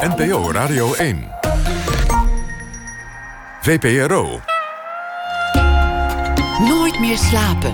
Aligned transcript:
NPO 0.00 0.52
Radio 0.52 0.94
1. 0.94 1.28
VPRO. 3.60 4.40
Nooit 6.58 7.00
meer 7.00 7.18
slapen. 7.18 7.72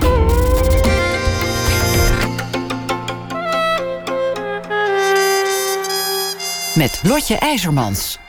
Met 6.75 6.99
Lotje 7.03 7.35
IJzermans. 7.35 8.19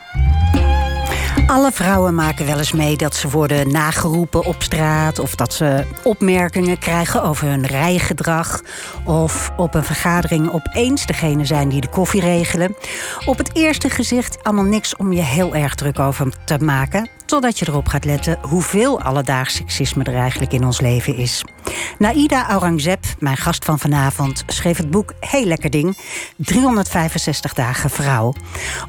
Alle 1.48 1.72
vrouwen 1.72 2.14
maken 2.14 2.46
wel 2.46 2.58
eens 2.58 2.72
mee 2.72 2.96
dat 2.96 3.14
ze 3.14 3.28
worden 3.28 3.72
nageroepen 3.72 4.44
op 4.44 4.62
straat... 4.62 5.18
of 5.18 5.34
dat 5.34 5.52
ze 5.52 5.84
opmerkingen 6.02 6.78
krijgen 6.78 7.22
over 7.22 7.48
hun 7.48 7.66
rijgedrag... 7.66 8.62
of 9.04 9.50
op 9.56 9.74
een 9.74 9.84
vergadering 9.84 10.52
opeens 10.52 11.06
degene 11.06 11.45
zijn 11.45 11.68
die 11.68 11.80
de 11.80 11.88
koffie 11.88 12.20
regelen. 12.20 12.76
Op 13.24 13.38
het 13.38 13.50
eerste 13.52 13.90
gezicht 13.90 14.45
allemaal 14.45 14.64
niks 14.64 14.96
om 14.96 15.12
je 15.12 15.23
heel 15.23 15.54
erg 15.54 15.74
druk 15.74 15.98
over 15.98 16.32
te 16.45 16.59
maken... 16.59 17.09
totdat 17.28 17.59
je 17.59 17.68
erop 17.68 17.88
gaat 17.88 18.05
letten 18.05 18.38
hoeveel 18.42 19.00
alledaags 19.00 19.55
seksisme 19.55 20.05
er 20.05 20.14
eigenlijk 20.14 20.52
in 20.52 20.64
ons 20.64 20.80
leven 20.80 21.16
is. 21.16 21.45
Naida 21.98 22.48
Aurangzeb, 22.48 23.04
mijn 23.18 23.37
gast 23.37 23.64
van 23.64 23.78
vanavond, 23.78 24.42
schreef 24.46 24.77
het 24.77 24.91
boek 24.91 25.12
Heel 25.20 25.45
Lekker 25.45 25.70
Ding... 25.70 25.96
365 26.37 27.54
dagen 27.54 27.91
vrouw. 27.91 28.34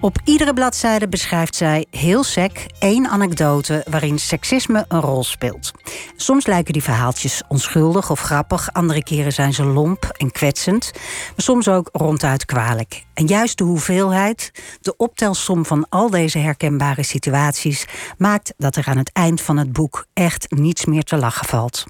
Op 0.01 0.17
iedere 0.23 0.53
bladzijde 0.53 1.07
beschrijft 1.07 1.55
zij 1.55 1.85
heel 1.91 2.23
sec 2.23 2.65
één 2.79 3.07
anekdote 3.07 3.85
waarin 3.89 4.19
seksisme 4.19 4.85
een 4.87 5.01
rol 5.01 5.23
speelt. 5.23 5.71
Soms 6.15 6.45
lijken 6.45 6.73
die 6.73 6.83
verhaaltjes 6.83 7.41
onschuldig 7.47 8.09
of 8.09 8.19
grappig, 8.19 8.73
andere 8.73 9.03
keren 9.03 9.33
zijn 9.33 9.53
ze 9.53 9.63
lomp 9.63 10.03
en 10.17 10.31
kwetsend, 10.31 10.91
maar 10.93 11.33
soms 11.35 11.67
ook 11.67 11.89
ronduit 11.91 12.45
kwalijk. 12.45 13.03
En 13.13 13.25
juist 13.25 13.57
de 13.57 13.63
hoeveelheid, 13.63 14.51
de 14.81 14.97
optelsom 14.97 15.65
van 15.65 15.85
al 15.89 16.09
deze 16.09 16.37
herkenbare 16.37 17.03
situaties, 17.03 17.85
maakt 18.17 18.28
dat 18.57 18.75
er 18.75 18.87
aan 18.87 18.97
het 18.97 19.11
eind 19.13 19.41
van 19.41 19.57
het 19.57 19.71
boek 19.71 20.05
echt 20.13 20.51
niets 20.51 20.85
meer 20.85 21.03
te 21.03 21.17
lachen 21.17 21.45
valt. 21.45 21.85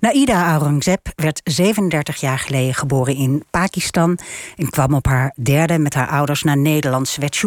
Naida 0.00 0.50
Aurangzeb 0.50 1.12
werd 1.14 1.40
37 1.44 2.16
jaar 2.16 2.38
geleden 2.38 2.74
geboren 2.74 3.14
in 3.14 3.44
Pakistan 3.50 4.18
en 4.56 4.70
kwam 4.70 4.94
op 4.94 5.06
haar 5.06 5.34
derde 5.42 5.78
met 5.78 5.94
haar 5.94 6.08
ouders 6.08 6.42
naar 6.42 6.58
Nederland. 6.58 7.08
Ze 7.08 7.20
werd 7.20 7.44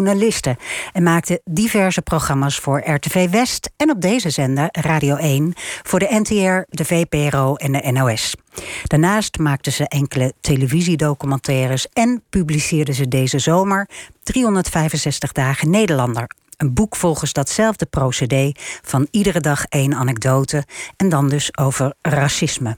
en 0.94 1.04
maakte 1.04 1.42
diverse 1.46 2.02
programma's 2.02 2.58
voor 2.58 2.82
RTV 2.86 3.30
West 3.30 3.70
en 3.78 3.90
op 3.90 4.02
deze 4.02 4.30
zender 4.30 4.68
Radio 4.72 5.16
1 5.16 5.54
voor 5.84 6.00
de 6.00 6.08
NTR, 6.10 6.76
de 6.76 6.86
VPRO 6.86 7.56
en 7.56 7.72
de 7.72 7.92
NOS. 7.92 8.36
Daarnaast 8.84 9.38
maakte 9.38 9.72
ze 9.72 9.88
enkele 9.88 10.34
televisiedocumentaires 10.42 11.88
en 11.94 12.24
publiceerde 12.30 12.94
ze 12.94 13.08
deze 13.08 13.40
zomer 13.40 13.90
365 14.24 15.32
dagen 15.32 15.70
Nederlander 15.70 16.28
een 16.62 16.74
boek 16.74 16.96
volgens 16.96 17.34
datzelfde 17.34 17.86
procedé 17.86 18.52
van 18.82 19.08
iedere 19.12 19.40
dag 19.40 19.66
één 19.66 19.94
anekdote 19.94 20.66
en 20.98 21.10
dan 21.10 21.30
dus 21.30 21.58
over 21.58 21.94
racisme. 22.02 22.78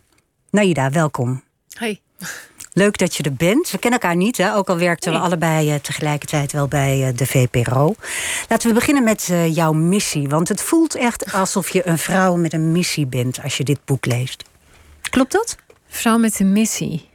Naida, 0.49 0.89
welkom. 0.89 1.43
Hoi. 1.73 1.99
Leuk 2.73 2.97
dat 2.97 3.15
je 3.15 3.23
er 3.23 3.33
bent. 3.33 3.71
We 3.71 3.77
kennen 3.77 3.99
elkaar 3.99 4.15
niet, 4.15 4.37
hè? 4.37 4.55
ook 4.55 4.69
al 4.69 4.77
werkten 4.77 5.11
we 5.11 5.19
allebei 5.19 5.73
uh, 5.73 5.75
tegelijkertijd 5.75 6.51
wel 6.51 6.67
bij 6.67 7.07
uh, 7.07 7.17
de 7.17 7.25
VPRO. 7.25 7.95
Laten 8.49 8.67
we 8.67 8.73
beginnen 8.73 9.03
met 9.03 9.27
uh, 9.31 9.55
jouw 9.55 9.73
missie. 9.73 10.29
Want 10.29 10.47
het 10.47 10.61
voelt 10.61 10.95
echt 10.95 11.33
alsof 11.33 11.69
je 11.69 11.87
een 11.87 11.97
vrouw 11.97 12.35
met 12.35 12.53
een 12.53 12.71
missie 12.71 13.05
bent 13.05 13.43
als 13.43 13.57
je 13.57 13.63
dit 13.63 13.79
boek 13.85 14.05
leest. 14.05 14.43
Klopt 15.09 15.31
dat? 15.31 15.55
Vrouw 15.87 16.17
met 16.17 16.39
een 16.39 16.51
missie. 16.51 17.09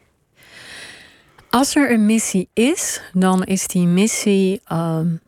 Als 1.50 1.76
er 1.76 1.90
een 1.90 2.06
missie 2.06 2.48
is, 2.52 3.00
dan 3.12 3.44
is 3.44 3.66
die 3.66 3.86
missie 3.86 4.60
um, 4.72 5.20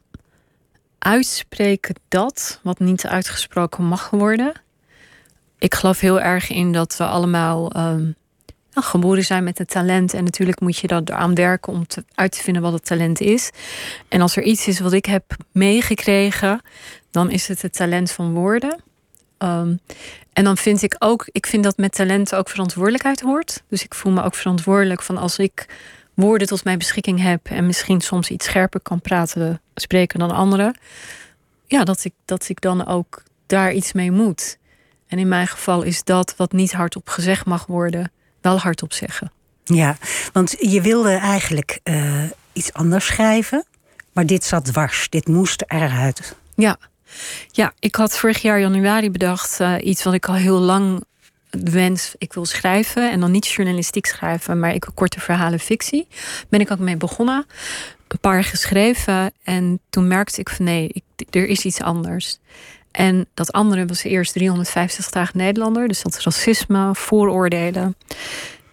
uitspreken 1.01 1.95
dat 2.09 2.61
wat 2.62 2.79
niet 2.79 3.06
uitgesproken 3.06 3.84
mag 3.84 4.11
worden. 4.11 4.53
Ik 5.59 5.75
geloof 5.75 6.01
heel 6.01 6.20
erg 6.20 6.51
in 6.51 6.72
dat 6.72 6.97
we 6.97 7.05
allemaal 7.05 7.77
um, 7.77 8.15
nou, 8.72 8.87
geboren 8.87 9.25
zijn 9.25 9.44
met 9.44 9.59
het 9.59 9.69
talent. 9.69 10.15
En 10.15 10.25
natuurlijk 10.25 10.60
moet 10.60 10.77
je 10.77 10.87
daar 10.87 11.03
eraan 11.05 11.34
werken 11.34 11.72
om 11.72 11.87
te, 11.87 12.05
uit 12.15 12.33
te 12.33 12.43
vinden 12.43 12.62
wat 12.62 12.72
het 12.72 12.84
talent 12.84 13.21
is. 13.21 13.50
En 14.09 14.21
als 14.21 14.37
er 14.37 14.43
iets 14.43 14.66
is 14.66 14.81
wat 14.81 14.93
ik 14.93 15.05
heb 15.05 15.37
meegekregen, 15.53 16.60
dan 17.10 17.31
is 17.31 17.49
het 17.49 17.62
het 17.62 17.72
talent 17.72 18.10
van 18.10 18.33
woorden. 18.33 18.83
Um, 19.39 19.81
en 20.33 20.44
dan 20.44 20.56
vind 20.56 20.83
ik 20.83 20.97
ook, 20.99 21.28
ik 21.33 21.47
vind 21.47 21.65
dat 21.65 21.77
met 21.77 21.93
talent 21.93 22.34
ook 22.34 22.49
verantwoordelijkheid 22.49 23.21
hoort. 23.21 23.62
Dus 23.69 23.84
ik 23.84 23.94
voel 23.94 24.12
me 24.12 24.22
ook 24.22 24.34
verantwoordelijk 24.34 25.03
van 25.03 25.16
als 25.16 25.39
ik 25.39 25.66
woorden 26.20 26.47
tot 26.47 26.64
mijn 26.64 26.78
beschikking 26.78 27.22
heb 27.22 27.47
en 27.47 27.66
misschien 27.66 28.00
soms 28.00 28.31
iets 28.31 28.47
scherper 28.47 28.81
kan 28.81 29.00
praten, 29.00 29.60
spreken 29.75 30.19
dan 30.19 30.31
anderen, 30.31 30.78
ja, 31.66 31.84
dat 31.84 32.04
ik, 32.04 32.12
dat 32.25 32.48
ik 32.48 32.60
dan 32.60 32.86
ook 32.86 33.22
daar 33.47 33.72
iets 33.72 33.92
mee 33.92 34.10
moet. 34.10 34.59
En 35.06 35.19
in 35.19 35.28
mijn 35.28 35.47
geval 35.47 35.82
is 35.82 36.04
dat 36.04 36.34
wat 36.36 36.53
niet 36.53 36.72
hardop 36.72 37.09
gezegd 37.09 37.47
mag 37.47 37.66
worden, 37.66 38.12
wel 38.41 38.59
hardop 38.59 38.92
zeggen. 38.92 39.32
Ja, 39.64 39.97
want 40.32 40.56
je 40.59 40.80
wilde 40.80 41.10
eigenlijk 41.12 41.80
uh, 41.84 42.22
iets 42.53 42.72
anders 42.72 43.06
schrijven, 43.06 43.64
maar 44.12 44.26
dit 44.26 44.44
zat 44.44 44.64
dwars. 44.64 45.09
Dit 45.09 45.28
moest 45.28 45.64
eruit. 45.66 46.36
Ja. 46.54 46.78
Ja, 47.50 47.72
ik 47.78 47.94
had 47.94 48.19
vorig 48.19 48.42
jaar 48.42 48.60
januari 48.60 49.10
bedacht 49.10 49.60
uh, 49.60 49.75
iets 49.80 50.03
wat 50.03 50.14
ik 50.14 50.28
al 50.28 50.34
heel 50.34 50.59
lang 50.59 51.04
wens, 51.50 52.15
ik 52.19 52.33
wil 52.33 52.44
schrijven 52.44 53.11
en 53.11 53.21
dan 53.21 53.31
niet 53.31 53.47
journalistiek 53.49 54.06
schrijven, 54.06 54.59
maar 54.59 54.75
ik 54.75 54.84
wil 54.84 54.94
korte 54.94 55.21
verhalen 55.21 55.59
fictie. 55.59 56.06
Ben 56.49 56.61
ik 56.61 56.71
ook 56.71 56.78
mee 56.78 56.97
begonnen. 56.97 57.47
Een 58.09 58.19
paar 58.19 58.44
geschreven 58.44 59.33
en 59.44 59.81
toen 59.91 60.09
merkte 60.09 60.41
ik 60.41 60.49
van 60.49 60.65
nee, 60.65 61.05
er 61.31 61.47
is 61.47 61.65
iets 61.65 61.81
anders. 61.81 62.39
En 62.91 63.27
dat 63.34 63.53
andere 63.53 63.87
was 63.87 64.03
eerst 64.03 64.33
350 64.33 65.10
dagen 65.10 65.39
Nederlander, 65.39 65.89
dus 65.89 66.03
dat 66.03 66.21
racisme, 66.22 66.94
vooroordelen. 66.94 67.97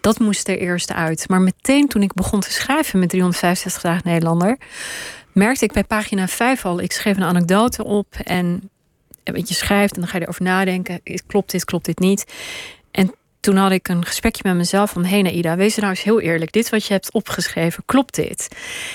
Dat 0.00 0.18
moest 0.18 0.48
er 0.48 0.58
eerst 0.58 0.92
uit. 0.92 1.28
Maar 1.28 1.40
meteen 1.40 1.88
toen 1.88 2.02
ik 2.02 2.12
begon 2.12 2.40
te 2.40 2.52
schrijven 2.52 2.98
met 2.98 3.08
365 3.08 3.82
dagen 3.82 4.02
Nederlander, 4.04 4.58
merkte 5.32 5.64
ik 5.64 5.72
bij 5.72 5.84
pagina 5.84 6.28
5 6.28 6.64
al, 6.64 6.80
ik 6.80 6.92
schreef 6.92 7.16
een 7.16 7.22
anekdote 7.22 7.84
op 7.84 8.14
en 8.24 8.70
je 9.34 9.54
schrijft 9.54 9.94
en 9.94 10.00
dan 10.00 10.10
ga 10.10 10.16
je 10.16 10.22
erover 10.22 10.42
nadenken. 10.42 11.00
Klopt 11.26 11.50
dit, 11.50 11.64
klopt 11.64 11.84
dit 11.84 11.98
niet? 11.98 12.24
En 12.90 13.14
toen 13.40 13.56
had 13.56 13.70
ik 13.70 13.88
een 13.88 14.04
gesprekje 14.04 14.42
met 14.44 14.56
mezelf 14.56 14.90
van... 14.90 15.04
hé 15.04 15.08
hey 15.10 15.22
Naida, 15.22 15.56
wees 15.56 15.76
nou 15.76 15.90
eens 15.90 16.02
heel 16.02 16.20
eerlijk. 16.20 16.52
Dit 16.52 16.68
wat 16.68 16.86
je 16.86 16.92
hebt 16.92 17.12
opgeschreven, 17.12 17.82
klopt 17.86 18.14
dit? 18.14 18.48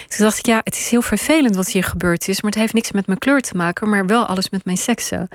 Toen 0.07 0.25
dacht 0.25 0.37
ik, 0.37 0.45
ja, 0.45 0.61
het 0.63 0.75
is 0.75 0.89
heel 0.89 1.01
vervelend 1.01 1.55
wat 1.55 1.67
hier 1.67 1.83
gebeurd 1.83 2.27
is... 2.27 2.41
maar 2.41 2.51
het 2.51 2.59
heeft 2.59 2.73
niks 2.73 2.91
met 2.91 3.07
mijn 3.07 3.19
kleur 3.19 3.41
te 3.41 3.57
maken... 3.57 3.89
maar 3.89 4.05
wel 4.05 4.25
alles 4.25 4.49
met 4.49 4.65
mijn 4.65 4.77
seksen. 4.77 5.27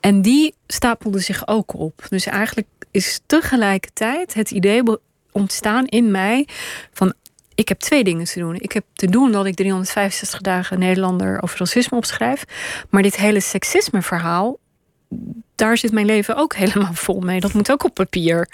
En 0.00 0.22
die 0.22 0.54
stapelde 0.66 1.20
zich 1.20 1.46
ook 1.46 1.74
op. 1.74 2.06
Dus 2.08 2.26
eigenlijk 2.26 2.68
is 2.90 3.20
tegelijkertijd 3.26 4.34
het 4.34 4.50
idee 4.50 4.82
ontstaan 5.32 5.86
in 5.86 6.10
mij... 6.10 6.48
van 6.92 7.14
ik 7.54 7.68
heb 7.68 7.78
twee 7.78 8.04
dingen 8.04 8.24
te 8.24 8.38
doen. 8.38 8.54
Ik 8.54 8.72
heb 8.72 8.84
te 8.92 9.06
doen 9.06 9.32
dat 9.32 9.46
ik 9.46 9.54
365 9.54 10.40
dagen 10.40 10.78
Nederlander 10.78 11.42
over 11.42 11.58
racisme 11.58 11.96
opschrijf. 11.96 12.44
Maar 12.90 13.02
dit 13.02 13.16
hele 13.16 13.40
seksisme 13.40 14.02
verhaal, 14.02 14.58
daar 15.54 15.76
zit 15.76 15.92
mijn 15.92 16.06
leven 16.06 16.36
ook 16.36 16.54
helemaal 16.64 16.94
vol 16.94 17.20
mee. 17.20 17.40
Dat 17.40 17.52
moet 17.52 17.70
ook 17.70 17.84
op 17.84 17.94
papier. 17.94 18.48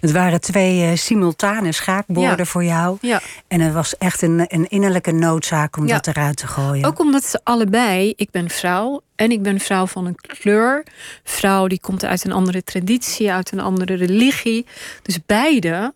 Het 0.00 0.12
waren 0.12 0.40
twee 0.40 0.90
uh, 0.90 0.96
simultane 0.96 1.72
schaakborden 1.72 2.46
voor 2.46 2.64
jou. 2.64 2.98
Ja. 3.00 3.20
En 3.48 3.60
het 3.60 3.72
was 3.72 3.96
echt 3.96 4.22
een, 4.22 4.44
een 4.48 4.68
innerlijke 4.68 5.12
noodzaak 5.12 5.76
om 5.76 5.86
dat 5.86 6.06
eruit 6.06 6.36
te 6.36 6.46
gooien. 6.46 6.84
Ook 6.84 6.98
omdat 6.98 7.24
ze 7.24 7.40
allebei, 7.44 8.12
ik 8.16 8.30
ben 8.30 8.50
vrouw 8.50 9.00
en 9.16 9.30
ik 9.30 9.42
ben 9.42 9.60
vrouw 9.60 9.86
van 9.86 10.06
een 10.06 10.16
kleur. 10.16 10.86
Vrouw 11.24 11.66
die 11.66 11.80
komt 11.80 12.04
uit 12.04 12.24
een 12.24 12.32
andere 12.32 12.62
traditie, 12.64 13.32
uit 13.32 13.52
een 13.52 13.60
andere 13.60 13.94
religie. 13.94 14.66
Dus 15.02 15.18
beide 15.26 15.94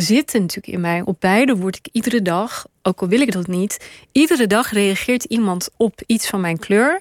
zitten 0.00 0.40
natuurlijk 0.40 0.74
in 0.74 0.80
mij. 0.80 1.02
Op 1.04 1.16
beide 1.20 1.56
word 1.56 1.76
ik 1.76 1.88
iedere 1.92 2.22
dag, 2.22 2.66
ook 2.82 3.00
al 3.00 3.08
wil 3.08 3.20
ik 3.20 3.32
dat 3.32 3.46
niet, 3.46 3.88
iedere 4.12 4.46
dag 4.46 4.70
reageert 4.70 5.24
iemand 5.24 5.68
op 5.76 6.02
iets 6.06 6.28
van 6.28 6.40
mijn 6.40 6.58
kleur. 6.58 7.00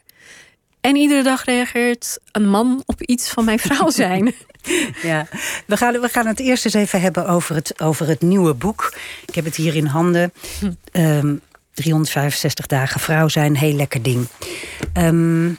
En 0.81 0.95
iedere 0.95 1.23
dag 1.23 1.45
reageert 1.45 2.19
een 2.31 2.49
man 2.49 2.83
op 2.85 3.01
iets 3.01 3.29
van 3.29 3.45
mijn 3.45 3.59
vrouw 3.59 3.89
zijn. 4.03 4.33
Ja, 5.01 5.27
we 5.65 5.77
gaan, 5.77 5.99
we 6.01 6.09
gaan 6.09 6.27
het 6.27 6.39
eerst 6.39 6.65
eens 6.65 6.73
even 6.73 7.01
hebben 7.01 7.27
over 7.27 7.55
het, 7.55 7.81
over 7.81 8.07
het 8.07 8.21
nieuwe 8.21 8.53
boek. 8.53 8.93
Ik 9.25 9.35
heb 9.35 9.45
het 9.45 9.55
hier 9.55 9.75
in 9.75 9.85
handen. 9.85 10.33
Um, 10.61 11.19
hm. 11.19 11.35
365 11.73 12.65
ehm, 12.65 12.79
dagen 12.79 12.99
vrouw 12.99 13.27
zijn, 13.27 13.57
heel 13.57 13.73
lekker 13.73 14.01
ding. 14.01 14.27
Um, 14.97 15.57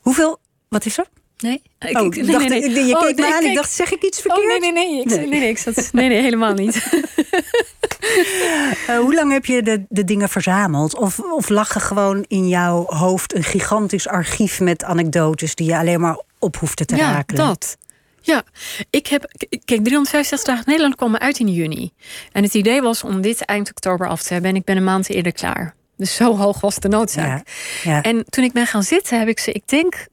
hoeveel, 0.00 0.38
wat 0.68 0.84
is 0.84 0.98
er? 0.98 1.06
Nee. 1.42 1.62
Ik, 1.78 1.98
oh, 1.98 2.04
ik, 2.04 2.26
dacht, 2.26 2.48
nee, 2.48 2.68
nee. 2.68 2.84
Je 2.84 2.94
oh, 2.94 3.00
keek 3.00 3.16
me 3.16 3.34
aan, 3.34 3.44
ik 3.44 3.54
dacht, 3.54 3.72
zeg 3.72 3.92
ik 3.92 4.02
iets 4.02 4.20
verkeerd? 4.20 4.54
Oh, 4.54 4.60
nee, 4.60 4.72
nee, 4.72 4.88
nee. 4.88 5.00
Ik, 5.00 5.06
nee. 5.06 5.26
nee, 5.26 5.40
nee, 5.40 5.48
ik 5.48 5.58
zat, 5.58 5.88
nee, 5.92 6.08
nee, 6.08 6.22
helemaal 6.22 6.52
niet. 6.52 6.74
uh, 8.88 8.98
hoe 9.04 9.14
lang 9.14 9.32
heb 9.32 9.44
je 9.44 9.62
de, 9.62 9.84
de 9.88 10.04
dingen 10.04 10.28
verzameld? 10.28 10.96
Of, 10.96 11.18
of 11.20 11.48
lag 11.48 11.74
er 11.74 11.80
gewoon 11.80 12.24
in 12.28 12.48
jouw 12.48 12.84
hoofd 12.86 13.34
een 13.34 13.44
gigantisch 13.44 14.08
archief 14.08 14.60
met 14.60 14.84
anekdotes... 14.84 15.54
die 15.54 15.66
je 15.66 15.76
alleen 15.76 16.00
maar 16.00 16.20
op 16.38 16.56
hoefde 16.56 16.84
te 16.84 16.96
ja, 16.96 17.12
raken? 17.12 17.36
Ja, 17.36 17.46
dat. 17.46 17.76
Ja, 18.20 18.42
ik 18.90 19.06
heb. 19.06 19.22
Kijk, 19.48 19.84
365 19.84 20.42
dagen 20.42 20.64
Nederland 20.66 20.94
kwam 20.94 21.16
uit 21.16 21.38
in 21.38 21.48
juni. 21.48 21.90
En 22.32 22.42
het 22.42 22.54
idee 22.54 22.82
was 22.82 23.04
om 23.04 23.20
dit 23.20 23.40
eind 23.44 23.70
oktober 23.70 24.08
af 24.08 24.22
te 24.22 24.32
hebben. 24.32 24.50
En 24.50 24.56
ik 24.56 24.64
ben 24.64 24.76
een 24.76 24.84
maand 24.84 25.08
eerder 25.08 25.32
klaar. 25.32 25.74
Dus 25.96 26.14
zo 26.14 26.36
hoog 26.36 26.60
was 26.60 26.76
de 26.76 26.88
noodzaak. 26.88 27.48
Ja, 27.82 27.90
ja. 27.90 28.02
En 28.02 28.24
toen 28.28 28.44
ik 28.44 28.52
ben 28.52 28.66
gaan 28.66 28.82
zitten, 28.82 29.18
heb 29.18 29.28
ik 29.28 29.38
ze, 29.38 29.52
ik 29.52 29.68
denk, 29.68 30.06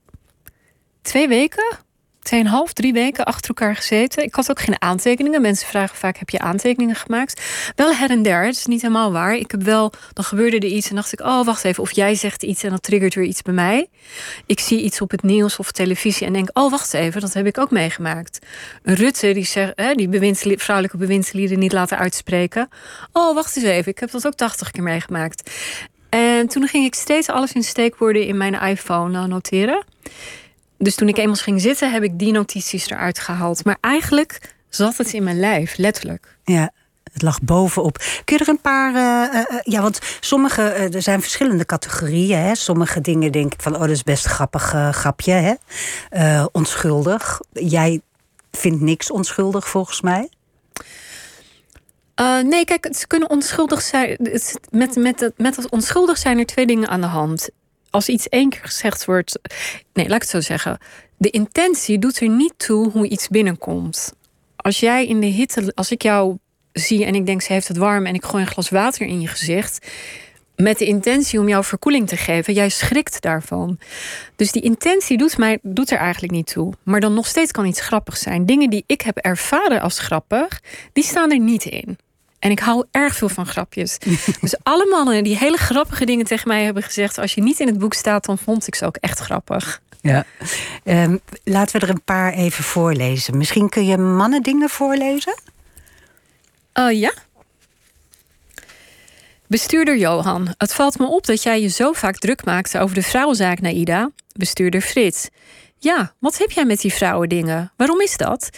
twee 1.06 1.28
weken, 1.28 1.78
tweeënhalf, 2.22 2.74
drie 2.74 2.94
weken 2.94 3.25
achter 3.25 3.50
elkaar 3.50 3.75
gezeten. 3.75 4.24
Ik 4.24 4.36
had 4.36 4.50
ook 4.50 4.60
geen 4.60 4.81
aantekeningen. 4.81 5.42
Mensen 5.42 5.68
vragen 5.68 5.98
vaak: 5.98 6.18
heb 6.18 6.30
je 6.30 6.40
aantekeningen 6.40 6.96
gemaakt? 6.96 7.42
Wel 7.75 7.94
her 7.94 8.10
en 8.10 8.22
der. 8.22 8.46
Het 8.46 8.56
is 8.56 8.66
niet 8.66 8.81
helemaal 8.81 9.12
waar. 9.12 9.36
Ik 9.36 9.52
heb 9.52 9.63
wel, 9.63 9.92
dan 10.13 10.24
gebeurde 10.24 10.57
er 10.57 10.66
iets 10.66 10.90
en 10.90 10.96
dacht 10.96 11.13
ik: 11.13 11.19
oh, 11.19 11.46
wacht 11.46 11.63
even. 11.63 11.84
Of 11.84 11.92
jij 11.92 12.16
zegt 12.16 12.44
iets 12.44 12.63
en 12.63 12.69
dat 12.69 12.84
triggert 12.84 13.16
weer 13.16 13.25
iets 13.25 13.42
bij 13.42 13.54
mij. 13.54 13.90
Ik 14.46 14.60
zie 14.60 14.81
iets 14.81 15.02
op 15.02 15.12
het 15.12 15.24
nieuws 15.24 15.57
of 15.57 15.72
televisie 15.72 16.28
en 16.28 16.34
denk: 16.34 16.50
oh, 16.54 16.72
wacht 16.72 16.94
even, 16.94 17.22
dat 17.22 17.34
heb 17.34 17.46
ik 17.46 17.58
ook 17.58 17.72
meegemaakt. 17.72 18.40
Rutte 18.84 19.34
die 19.34 19.48
hè, 19.75 19.94
die 19.94 20.58
vrouwelijke 20.58 20.98
bewindslieden 20.98 21.60
niet 21.60 21.74
laten 21.74 21.98
uitspreken. 21.98 22.69
Oh, 23.12 23.36
wacht 23.36 23.56
eens 23.56 23.66
even. 23.66 23.92
Ik 23.92 24.00
heb 24.00 24.12
dat 24.12 24.28
ook 24.28 24.36
80 24.36 24.72
keer 24.72 24.84
meegemaakt. 24.84 25.51
En 26.10 26.48
toen 26.48 26.68
ging 26.68 26.86
ik 26.86 26.96
steeds 26.96 27.30
alles 27.30 27.51
in 27.51 27.63
steekwoorden 27.63 28.25
in 28.25 28.38
mijn 28.38 28.54
iPhone 28.54 29.18
eh, 29.18 29.25
noteren. 29.25 29.84
Dus 30.77 30.95
toen 30.95 31.07
ik 31.07 31.18
eenmaal 31.18 31.36
ging 31.36 31.62
zitten, 31.62 31.92
heb 31.92 32.04
ik 32.04 32.19
die 32.19 32.31
notities 32.31 32.89
eruit 32.89 33.19
gehaald. 33.19 33.66
Maar 33.66 33.77
eigenlijk 33.81 34.54
zat 34.69 34.98
het 34.98 35.13
in 35.13 35.24
mijn 35.24 35.39
lijf, 35.39 35.77
letterlijk. 35.77 36.38
Ja, 36.44 36.72
het 37.13 37.22
lag 37.22 37.42
bovenop. 37.42 37.98
Kun 38.24 38.38
je 38.38 38.44
er 38.44 38.50
een 38.50 38.62
paar. 38.62 38.95
eh, 38.95 39.39
eh, 39.39 39.50
eh, 39.50 39.60
ja, 39.63 39.81
want 39.81 40.00
sommige. 40.19 40.62
er 40.62 41.01
zijn 41.01 41.22
verschillende 41.22 41.66
categorieën. 41.66 42.39
Hè? 42.39 42.56
Sommige 42.56 43.01
dingen 43.01 43.31
denk 43.31 43.54
ik 43.54 43.62
van. 43.62 43.74
Oh, 43.74 43.80
dat 43.80 43.89
is 43.89 44.04
best 44.04 44.25
grappig 44.25 44.75
grapje. 44.92 45.57
Hè? 46.12 46.44
Onschuldig. 46.51 47.39
Jij 47.51 48.01
vindt 48.51 48.81
niks 48.81 49.12
onschuldig 49.12 49.68
volgens 49.68 50.01
mij. 50.01 50.30
Nee, 52.44 52.66
kijk, 52.66 52.88
ze 52.92 53.07
kunnen 53.07 53.30
onschuldig 53.30 53.81
zijn. 53.81 54.18
Met, 54.69 54.95
met, 54.95 55.31
met 55.38 55.56
het 55.56 55.69
onschuldig 55.69 56.18
zijn 56.18 56.38
er 56.38 56.45
twee 56.45 56.66
dingen 56.66 56.89
aan 56.89 57.01
de 57.01 57.07
hand. 57.07 57.50
Als 57.95 58.09
iets 58.09 58.30
één 58.30 58.50
keer 58.50 58.63
gezegd 58.63 59.06
wordt. 59.06 59.39
Nee, 59.94 60.07
laat 60.07 60.15
ik 60.15 60.21
het 60.21 60.30
zo 60.30 60.42
zeggen. 60.42 60.77
De 61.18 61.30
intentie 61.30 62.00
doet 62.00 62.19
er 62.19 62.30
niet 62.30 62.53
toe 62.57 62.92
hoe 62.92 63.07
iets 63.07 63.27
binnenkomt. 63.27 64.13
Als 64.56 64.80
jij 64.80 65.06
in 65.06 65.19
de 65.19 65.25
hitte. 65.25 65.71
Als 65.75 65.92
ik 65.92 66.01
jou 66.01 66.38
zie 66.74 67.06
en 67.06 67.15
ik 67.15 67.25
denk 67.25 67.42
ze 67.42 67.53
heeft 67.53 67.68
het 67.68 67.77
warm 67.77 68.06
en 68.06 68.13
ik 68.13 68.25
gooi 68.25 68.44
een 68.44 68.50
glas 68.50 68.69
water 68.69 69.07
in 69.07 69.21
je 69.21 69.27
gezicht. 69.27 69.88
Met 70.56 70.77
de 70.77 70.86
intentie 70.86 71.39
om 71.39 71.47
jou 71.50 71.63
verkoeling 71.63 72.07
te 72.07 72.18
geven. 72.18 72.53
Jij 72.53 72.69
schrikt 72.69 73.21
daarvan. 73.21 73.80
Dus 74.36 74.51
die 74.51 74.62
intentie 74.62 75.18
doet, 75.18 75.38
mij, 75.38 75.59
doet 75.62 75.91
er 75.91 75.98
eigenlijk 75.98 76.33
niet 76.33 76.48
toe. 76.48 76.74
Maar 76.83 77.00
dan 77.00 77.13
nog 77.13 77.27
steeds 77.27 77.51
kan 77.51 77.65
iets 77.65 77.81
grappig 77.81 78.18
zijn. 78.18 78.45
Dingen 78.45 78.69
die 78.69 78.83
ik 78.86 79.01
heb 79.01 79.18
ervaren 79.18 79.81
als 79.81 80.00
grappig, 80.00 80.62
die 80.94 81.03
staan 81.03 81.31
er 81.31 81.39
niet 81.39 81.65
in. 81.65 81.98
En 82.45 82.51
ik 82.51 82.59
hou 82.59 82.86
erg 82.92 83.15
veel 83.15 83.30
van 83.30 83.45
grapjes. 83.45 83.97
dus 84.42 84.56
alle 84.63 84.88
mannen 84.89 85.24
die 85.24 85.38
hele 85.38 85.57
grappige 85.57 86.06
dingen 86.06 86.25
tegen 86.25 86.47
mij 86.47 86.63
hebben 86.63 86.83
gezegd... 86.83 87.18
als 87.18 87.33
je 87.33 87.42
niet 87.42 87.59
in 87.59 87.68
het 87.68 87.77
boek 87.77 87.94
staat, 87.94 88.25
dan 88.25 88.38
vond 88.38 88.68
ik 88.68 88.75
ze 88.75 88.86
ook 88.86 88.95
echt 88.95 89.19
grappig. 89.19 89.81
Ja. 90.01 90.25
Ehm, 90.83 91.18
laten 91.44 91.80
we 91.80 91.86
er 91.86 91.92
een 91.92 92.03
paar 92.03 92.33
even 92.33 92.63
voorlezen. 92.63 93.38
Misschien 93.38 93.69
kun 93.69 93.86
je 93.86 93.97
mannen 93.97 94.42
dingen 94.42 94.69
voorlezen? 94.69 95.36
Eh, 96.74 97.00
ja? 97.00 97.13
Bestuurder 99.48 99.98
Johan, 99.98 100.53
het 100.57 100.74
valt 100.74 101.00
me 101.00 101.06
op 101.06 101.25
dat 101.25 101.44
jij 101.44 101.62
je 101.62 101.69
zo 101.69 101.91
vaak 101.91 102.18
druk 102.18 102.45
maakt 102.45 102.77
over 102.77 102.95
de 102.95 103.03
vrouwenzaak 103.03 103.62
Naida. 103.62 104.12
Bestuurder 104.33 104.81
Frits. 104.81 105.30
Ja, 105.86 106.14
wat 106.20 106.38
heb 106.38 106.52
jij 106.52 106.66
met 106.66 106.82
die 106.82 106.94
vrouwendingen? 106.94 107.72
Waarom 107.78 108.02
is 108.02 108.18
dat? 108.18 108.50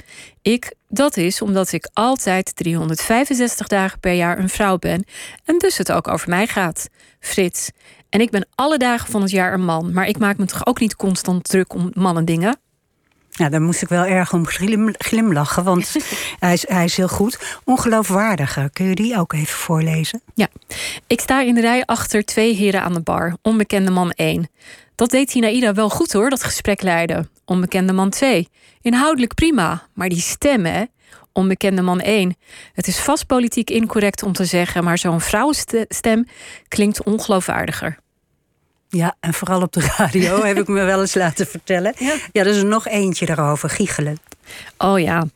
Ik, 0.41 0.73
dat 0.87 1.17
is 1.17 1.41
omdat 1.41 1.71
ik 1.71 1.89
altijd 1.93 2.55
365 2.55 3.67
dagen 3.67 3.99
per 3.99 4.13
jaar 4.13 4.39
een 4.39 4.49
vrouw 4.49 4.77
ben 4.77 5.05
en 5.43 5.57
dus 5.57 5.77
het 5.77 5.91
ook 5.91 6.07
over 6.07 6.29
mij 6.29 6.47
gaat. 6.47 6.89
Frits. 7.19 7.71
En 8.09 8.21
ik 8.21 8.29
ben 8.29 8.47
alle 8.55 8.77
dagen 8.77 9.11
van 9.11 9.21
het 9.21 9.31
jaar 9.31 9.53
een 9.53 9.65
man, 9.65 9.93
maar 9.93 10.07
ik 10.07 10.19
maak 10.19 10.37
me 10.37 10.45
toch 10.45 10.65
ook 10.65 10.79
niet 10.79 10.95
constant 10.95 11.43
druk 11.49 11.73
om 11.73 11.91
mannendingen? 11.93 12.59
Ja, 13.37 13.49
daar 13.49 13.61
moest 13.61 13.81
ik 13.81 13.87
wel 13.87 14.05
erg 14.05 14.33
om 14.33 14.47
glim, 14.47 14.93
glimlachen, 14.97 15.63
want 15.63 15.95
hij, 16.39 16.53
is, 16.53 16.67
hij 16.67 16.83
is 16.83 16.97
heel 16.97 17.07
goed. 17.07 17.59
Ongeloofwaardiger. 17.63 18.69
Kun 18.69 18.85
je 18.85 18.95
die 18.95 19.19
ook 19.19 19.33
even 19.33 19.57
voorlezen? 19.57 20.21
Ja, 20.33 20.47
ik 21.07 21.19
sta 21.19 21.41
in 21.41 21.55
de 21.55 21.61
rij 21.61 21.85
achter 21.85 22.25
twee 22.25 22.55
heren 22.55 22.81
aan 22.81 22.93
de 22.93 23.01
bar. 23.01 23.37
Onbekende 23.41 23.91
man 23.91 24.11
1. 24.11 24.49
Dat 24.95 25.09
deed 25.09 25.27
Tinaïda 25.27 25.73
wel 25.73 25.89
goed 25.89 26.13
hoor, 26.13 26.29
dat 26.29 26.43
gesprek 26.43 26.81
leiden. 26.81 27.29
Onbekende 27.45 27.93
man 27.93 28.09
2. 28.09 28.49
Inhoudelijk 28.81 29.33
prima, 29.33 29.87
maar 29.93 30.09
die 30.09 30.21
stem 30.21 30.65
hè. 30.65 30.83
Onbekende 31.33 31.81
man 31.81 31.99
1. 31.99 32.35
Het 32.73 32.87
is 32.87 32.99
vast 32.99 33.27
politiek 33.27 33.69
incorrect 33.69 34.23
om 34.23 34.33
te 34.33 34.45
zeggen, 34.45 34.83
maar 34.83 34.97
zo'n 34.97 35.21
vrouwenstem 35.21 36.27
klinkt 36.67 37.03
ongeloofwaardiger. 37.03 37.97
Ja, 38.89 39.15
en 39.19 39.33
vooral 39.33 39.61
op 39.61 39.71
de 39.73 39.93
radio 39.97 40.41
heb 40.45 40.57
ik 40.57 40.67
me 40.67 40.83
wel 40.83 40.99
eens 40.99 41.15
laten 41.15 41.47
vertellen. 41.47 41.93
Ja. 41.97 42.15
ja, 42.31 42.41
er 42.41 42.47
is 42.47 42.63
nog 42.63 42.87
eentje 42.87 43.25
daarover, 43.25 43.69
giechelen. 43.69 44.17
Oh 44.77 44.99
ja. 44.99 45.27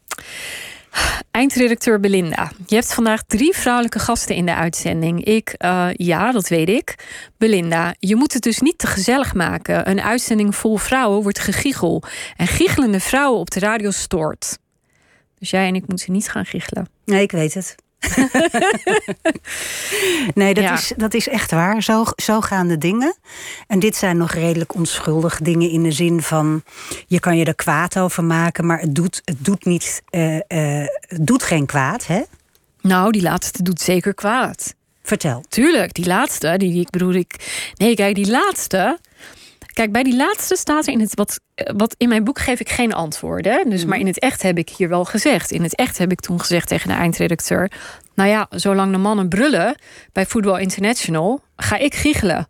Eindredacteur 1.32 2.00
Belinda. 2.00 2.52
Je 2.66 2.76
hebt 2.76 2.94
vandaag 2.94 3.24
drie 3.24 3.54
vrouwelijke 3.56 4.00
gasten 4.00 4.36
in 4.36 4.46
de 4.46 4.56
uitzending. 4.56 5.26
Ik, 5.26 5.50
eh, 5.58 5.88
ja, 5.94 6.32
dat 6.32 6.48
weet 6.48 6.70
ik. 6.70 6.96
Belinda, 7.38 7.96
je 8.00 8.16
moet 8.16 8.34
het 8.34 8.44
dus 8.44 8.60
niet 8.60 8.78
te 8.78 8.88
gezellig 8.88 9.34
maken. 9.34 9.90
Een 9.90 10.02
uitzending 10.02 10.56
vol 10.56 10.78
vrouwen 10.78 11.22
wordt 11.22 11.40
gegiegel. 11.40 12.04
En 12.38 12.48
giechelende 12.48 13.00
vrouwen 13.00 13.40
op 13.40 13.52
de 13.52 13.60
radio 13.60 13.92
stoort. 13.92 14.58
Dus 15.40 15.50
jij 15.50 15.68
en 15.68 15.76
ik 15.76 15.88
moeten 15.88 16.14
niet 16.14 16.30
gaan 16.30 16.46
giechelen. 16.46 16.90
Nee, 17.06 17.22
ik 17.22 17.32
weet 17.32 17.54
het. 17.54 17.76
nee, 20.34 20.54
dat, 20.54 20.64
Ja. 20.64 20.74
is, 20.74 20.94
dat 20.98 21.14
is 21.14 21.28
echt 21.28 21.52
waar. 21.52 21.84
Zo, 21.84 22.04
zo 22.16 22.42
gaan 22.42 22.68
de 22.68 22.78
dingen. 22.78 23.16
En 23.68 23.80
dit 23.80 23.96
zijn 23.96 24.18
nog 24.18 24.32
redelijk 24.32 24.76
onschuldige 24.76 25.44
dingen 25.44 25.70
in 25.70 25.84
de 25.84 25.92
zin 25.92 26.22
van... 26.22 26.64
je 27.08 27.20
kan 27.20 27.38
je 27.38 27.46
er 27.46 27.56
kwaad 27.56 28.00
over 28.00 28.24
maken, 28.24 28.66
maar 28.66 28.80
het 28.80 28.96
doet, 28.96 29.22
het 29.26 29.46
doet, 29.46 29.66
niet, 29.66 30.02
eh, 30.10 30.36
eh, 30.38 30.88
het 31.08 31.28
doet 31.28 31.44
geen 31.44 31.66
kwaad, 31.66 32.08
hè? 32.08 32.22
Nou, 32.82 33.12
die 33.12 33.22
laatste 33.22 33.64
doet 33.64 33.82
zeker 33.82 34.14
kwaad. 34.14 34.76
Vertel. 35.04 35.44
Tuurlijk, 35.50 35.94
die 35.94 36.06
laatste, 36.06 36.56
die 36.58 36.80
ik 36.80 36.90
bedoel 36.90 37.14
ik. 37.14 37.36
Nee, 37.76 37.96
kijk, 37.96 38.16
die 38.16 38.30
laatste. 38.30 39.00
Kijk, 39.82 39.94
bij 39.94 40.04
die 40.04 40.16
laatste 40.16 40.56
staat 40.56 40.88
er 40.88 40.94
in 40.94 41.00
het 41.00 41.16
wat, 41.16 41.40
wat 41.76 41.96
in 41.98 42.10
mijn 42.10 42.24
boek 42.24 42.40
geef 42.40 42.60
ik 42.60 42.70
geen 42.70 42.94
antwoorden. 42.94 43.70
Dus, 43.70 43.86
maar 43.86 44.00
in 44.00 44.08
het 44.08 44.20
echt 44.20 44.42
heb 44.42 44.58
ik 44.58 44.70
hier 44.70 44.90
wel 44.90 45.06
gezegd. 45.06 45.52
In 45.52 45.64
het 45.64 45.76
echt 45.76 45.98
heb 45.98 46.12
ik 46.12 46.20
toen 46.20 46.40
gezegd 46.40 46.68
tegen 46.68 46.88
de 46.88 46.94
eindredacteur: 46.94 47.72
Nou 48.16 48.30
ja, 48.30 48.48
zolang 48.50 48.92
de 48.92 48.98
mannen 48.98 49.30
brullen 49.30 49.76
bij 50.12 50.26
Football 50.26 50.60
International, 50.60 51.42
ga 51.56 51.78
ik 51.78 51.96
giechelen. 51.96 52.48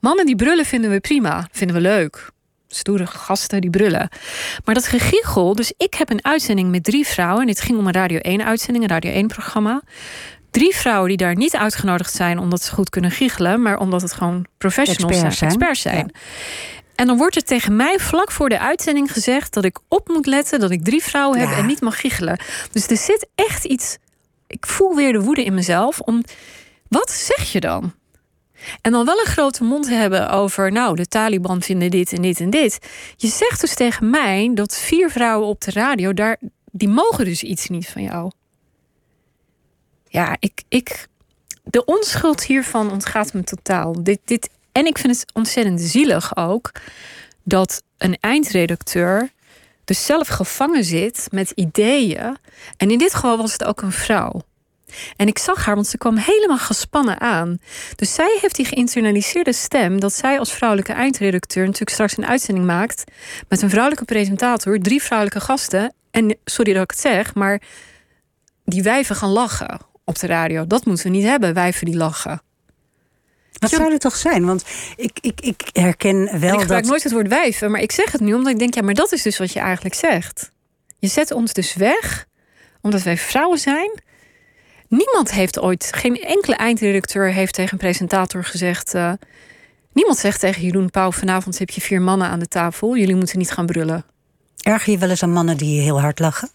Mannen 0.00 0.26
die 0.26 0.36
brullen 0.36 0.64
vinden 0.64 0.90
we 0.90 1.00
prima, 1.00 1.48
vinden 1.52 1.76
we 1.76 1.82
leuk. 1.82 2.30
Stoere 2.68 3.06
gasten 3.06 3.60
die 3.60 3.70
brullen. 3.70 4.08
Maar 4.64 4.74
dat 4.74 4.86
gegiechel, 4.86 5.54
dus 5.54 5.72
ik 5.76 5.94
heb 5.94 6.10
een 6.10 6.24
uitzending 6.24 6.70
met 6.70 6.84
drie 6.84 7.06
vrouwen. 7.06 7.40
En 7.40 7.46
dit 7.46 7.60
ging 7.60 7.78
om 7.78 7.86
een 7.86 7.92
Radio 7.92 8.18
1-uitzending, 8.18 8.82
een 8.82 8.88
Radio 8.88 9.22
1-programma. 9.22 9.82
Drie 10.54 10.74
vrouwen 10.74 11.08
die 11.08 11.16
daar 11.16 11.36
niet 11.36 11.56
uitgenodigd 11.56 12.14
zijn 12.14 12.38
omdat 12.38 12.62
ze 12.62 12.72
goed 12.72 12.90
kunnen 12.90 13.10
giechelen, 13.10 13.62
maar 13.62 13.78
omdat 13.78 14.02
het 14.02 14.12
gewoon 14.12 14.46
professionals 14.58 15.14
Experts 15.14 15.38
zijn, 15.38 15.50
experts 15.50 15.80
zijn. 15.80 16.12
En 16.94 17.06
dan 17.06 17.16
wordt 17.16 17.36
er 17.36 17.42
tegen 17.42 17.76
mij 17.76 17.98
vlak 17.98 18.30
voor 18.30 18.48
de 18.48 18.58
uitzending 18.58 19.12
gezegd 19.12 19.54
dat 19.54 19.64
ik 19.64 19.78
op 19.88 20.08
moet 20.08 20.26
letten 20.26 20.60
dat 20.60 20.70
ik 20.70 20.84
drie 20.84 21.02
vrouwen 21.02 21.38
heb 21.38 21.58
en 21.58 21.66
niet 21.66 21.80
mag 21.80 22.00
giechelen. 22.00 22.38
Dus 22.72 22.86
er 22.86 22.96
zit 22.96 23.26
echt 23.34 23.64
iets. 23.64 23.96
Ik 24.46 24.66
voel 24.66 24.94
weer 24.94 25.12
de 25.12 25.20
woede 25.20 25.44
in 25.44 25.54
mezelf. 25.54 26.00
Om, 26.00 26.24
wat 26.88 27.10
zeg 27.10 27.52
je 27.52 27.60
dan? 27.60 27.94
En 28.82 28.92
dan 28.92 29.04
wel 29.04 29.18
een 29.18 29.32
grote 29.32 29.64
mond 29.64 29.88
hebben 29.88 30.30
over, 30.30 30.72
nou, 30.72 30.96
de 30.96 31.06
Taliban 31.06 31.62
vinden 31.62 31.90
dit 31.90 32.12
en 32.12 32.22
dit 32.22 32.40
en 32.40 32.50
dit. 32.50 32.78
Je 33.16 33.28
zegt 33.28 33.60
dus 33.60 33.74
tegen 33.74 34.10
mij 34.10 34.50
dat 34.54 34.78
vier 34.78 35.10
vrouwen 35.10 35.48
op 35.48 35.60
de 35.60 35.70
radio, 35.70 36.12
daar, 36.12 36.36
die 36.70 36.88
mogen 36.88 37.24
dus 37.24 37.42
iets 37.42 37.68
niet 37.68 37.88
van 37.88 38.02
jou. 38.02 38.30
Ja, 40.14 40.36
ik, 40.38 40.62
ik, 40.68 41.06
de 41.62 41.84
onschuld 41.84 42.44
hiervan 42.44 42.90
ontgaat 42.90 43.32
me 43.32 43.44
totaal. 43.44 44.02
Dit, 44.02 44.18
dit, 44.24 44.50
en 44.72 44.86
ik 44.86 44.98
vind 44.98 45.16
het 45.20 45.32
ontzettend 45.32 45.80
zielig 45.80 46.36
ook 46.36 46.72
dat 47.44 47.82
een 47.98 48.16
eindredacteur 48.20 49.30
dus 49.84 50.06
zelf 50.06 50.28
gevangen 50.28 50.84
zit 50.84 51.28
met 51.30 51.50
ideeën. 51.50 52.36
En 52.76 52.90
in 52.90 52.98
dit 52.98 53.14
geval 53.14 53.36
was 53.36 53.52
het 53.52 53.64
ook 53.64 53.82
een 53.82 53.92
vrouw. 53.92 54.42
En 55.16 55.26
ik 55.26 55.38
zag 55.38 55.64
haar, 55.64 55.74
want 55.74 55.86
ze 55.86 55.98
kwam 55.98 56.16
helemaal 56.16 56.58
gespannen 56.58 57.20
aan. 57.20 57.58
Dus 57.96 58.14
zij 58.14 58.38
heeft 58.40 58.56
die 58.56 58.66
geïnternaliseerde 58.66 59.52
stem 59.52 60.00
dat 60.00 60.12
zij 60.12 60.38
als 60.38 60.52
vrouwelijke 60.52 60.92
eindredacteur 60.92 61.64
natuurlijk 61.64 61.90
straks 61.90 62.16
een 62.16 62.26
uitzending 62.26 62.66
maakt 62.66 63.04
met 63.48 63.62
een 63.62 63.70
vrouwelijke 63.70 64.04
presentator, 64.04 64.78
drie 64.78 65.02
vrouwelijke 65.02 65.40
gasten. 65.40 65.94
En 66.10 66.36
sorry 66.44 66.72
dat 66.72 66.82
ik 66.82 66.90
het 66.90 67.00
zeg, 67.00 67.34
maar 67.34 67.62
die 68.64 68.82
wijven 68.82 69.16
gaan 69.16 69.30
lachen 69.30 69.92
op 70.04 70.18
de 70.18 70.26
radio. 70.26 70.66
Dat 70.66 70.84
moeten 70.84 71.04
we 71.04 71.10
niet 71.10 71.24
hebben, 71.24 71.54
wijven 71.54 71.86
die 71.86 71.96
lachen. 71.96 72.42
Wat 73.52 73.70
zou 73.70 73.92
het 73.92 74.00
toch 74.00 74.16
zijn? 74.16 74.44
Want 74.44 74.64
ik, 74.96 75.18
ik, 75.20 75.40
ik 75.40 75.68
herken 75.72 76.28
En 76.28 76.40
wel 76.40 76.54
ik 76.54 76.60
gebruik 76.60 76.82
dat... 76.82 76.90
nooit 76.90 77.02
het 77.02 77.12
woord 77.12 77.28
wijven, 77.28 77.70
maar 77.70 77.80
ik 77.80 77.92
zeg 77.92 78.12
het 78.12 78.20
nu 78.20 78.34
omdat 78.34 78.52
ik 78.52 78.58
denk, 78.58 78.74
ja, 78.74 78.82
maar 78.82 78.94
dat 78.94 79.12
is 79.12 79.22
dus 79.22 79.38
wat 79.38 79.52
je 79.52 79.60
eigenlijk 79.60 79.94
zegt. 79.94 80.50
Je 80.98 81.08
zet 81.08 81.30
ons 81.30 81.52
dus 81.52 81.74
weg 81.74 82.26
omdat 82.80 83.02
wij 83.02 83.16
vrouwen 83.16 83.58
zijn. 83.58 84.02
Niemand 84.88 85.30
heeft 85.30 85.60
ooit, 85.60 85.90
geen 85.94 86.22
enkele 86.22 86.56
eindredacteur 86.56 87.32
heeft 87.32 87.54
tegen 87.54 87.72
een 87.72 87.78
presentator 87.78 88.44
gezegd. 88.44 88.94
eh, 88.94 89.12
niemand 89.92 90.18
zegt 90.18 90.40
tegen 90.40 90.62
Jeroen 90.62 90.90
Pauw: 90.90 91.12
vanavond 91.12 91.58
heb 91.58 91.70
je 91.70 91.80
vier 91.80 92.02
mannen 92.02 92.28
aan 92.28 92.38
de 92.38 92.48
tafel. 92.48 92.96
Jullie 92.96 93.14
moeten 93.14 93.38
niet 93.38 93.50
gaan 93.50 93.66
brullen. 93.66 94.04
Erger 94.62 94.92
je 94.92 94.98
wel 94.98 95.10
eens 95.10 95.22
aan 95.22 95.32
mannen 95.32 95.56
die 95.56 95.80
heel 95.80 96.00
hard 96.00 96.18
lachen? 96.18 96.50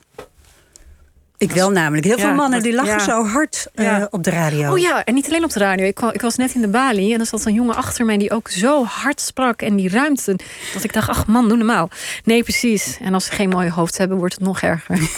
Ik 1.39 1.51
wel 1.51 1.71
namelijk. 1.71 2.05
Heel 2.05 2.17
Ja, 2.17 2.23
veel 2.25 2.33
mannen 2.33 2.61
die 2.63 2.73
lachen 2.73 2.91
ja. 2.91 2.99
zo 2.99 3.25
hard 3.25 3.67
eh, 3.75 4.03
op 4.09 4.23
de 4.23 4.29
radio. 4.29 4.71
Oh 4.71 4.77
ja, 4.77 5.03
en 5.05 5.13
niet 5.13 5.25
alleen 5.27 5.43
op 5.43 5.51
de 5.51 5.59
radio. 5.59 5.85
Ik, 5.85 5.95
kwam- 5.95 6.11
ik 6.13 6.21
was 6.21 6.35
net 6.35 6.53
in 6.53 6.61
de 6.61 6.67
balie 6.67 7.13
en 7.13 7.19
er 7.19 7.25
zat 7.25 7.45
een 7.45 7.53
jongen 7.53 7.75
achter 7.75 8.05
mij 8.05 8.17
die 8.17 8.31
ook 8.31 8.49
zo 8.49 8.83
hard 8.85 9.21
sprak 9.21 9.61
en 9.61 9.75
die 9.75 9.89
ruimte. 9.89 10.39
Dat 10.73 10.83
ik 10.83 10.93
dacht, 10.93 11.09
ach 11.09 11.27
man, 11.27 11.47
doe 11.47 11.57
normaal. 11.57 11.89
Nee, 12.23 12.43
precies. 12.43 12.97
En 13.01 13.13
als 13.13 13.25
ze 13.25 13.31
geen 13.31 13.49
mooi 13.49 13.69
hoofd 13.69 13.97
hebben, 13.97 14.17
wordt 14.17 14.33
het 14.33 14.43
nog 14.43 14.61
erger. 14.61 14.99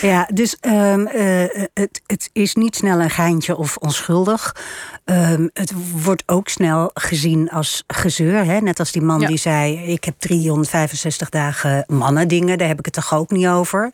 Ja, 0.00 0.28
dus 0.34 0.56
ehm, 0.60 1.06
eh, 1.06 1.64
het, 1.74 2.00
het 2.06 2.30
is 2.32 2.54
niet 2.54 2.76
snel 2.76 3.00
een 3.00 3.10
geintje 3.10 3.56
of 3.56 3.76
onschuldig. 3.76 4.56
Ehm, 5.04 5.48
het 5.52 5.72
wordt 6.02 6.22
ook 6.26 6.48
snel 6.48 6.90
gezien 6.94 7.50
als 7.50 7.84
gezeur. 7.86 8.44
Hè? 8.44 8.60
Net 8.60 8.78
als 8.78 8.92
die 8.92 9.02
man 9.02 9.20
die 9.20 9.36
zei: 9.36 9.92
Ik 9.92 10.04
heb 10.04 10.14
365 10.18 11.28
dagen 11.28 11.84
mannen 11.86 12.28
dingen, 12.28 12.58
daar 12.58 12.68
heb 12.68 12.78
ik 12.78 12.84
het 12.84 12.94
toch 12.94 13.14
ook 13.14 13.30
niet 13.30 13.46
over. 13.46 13.90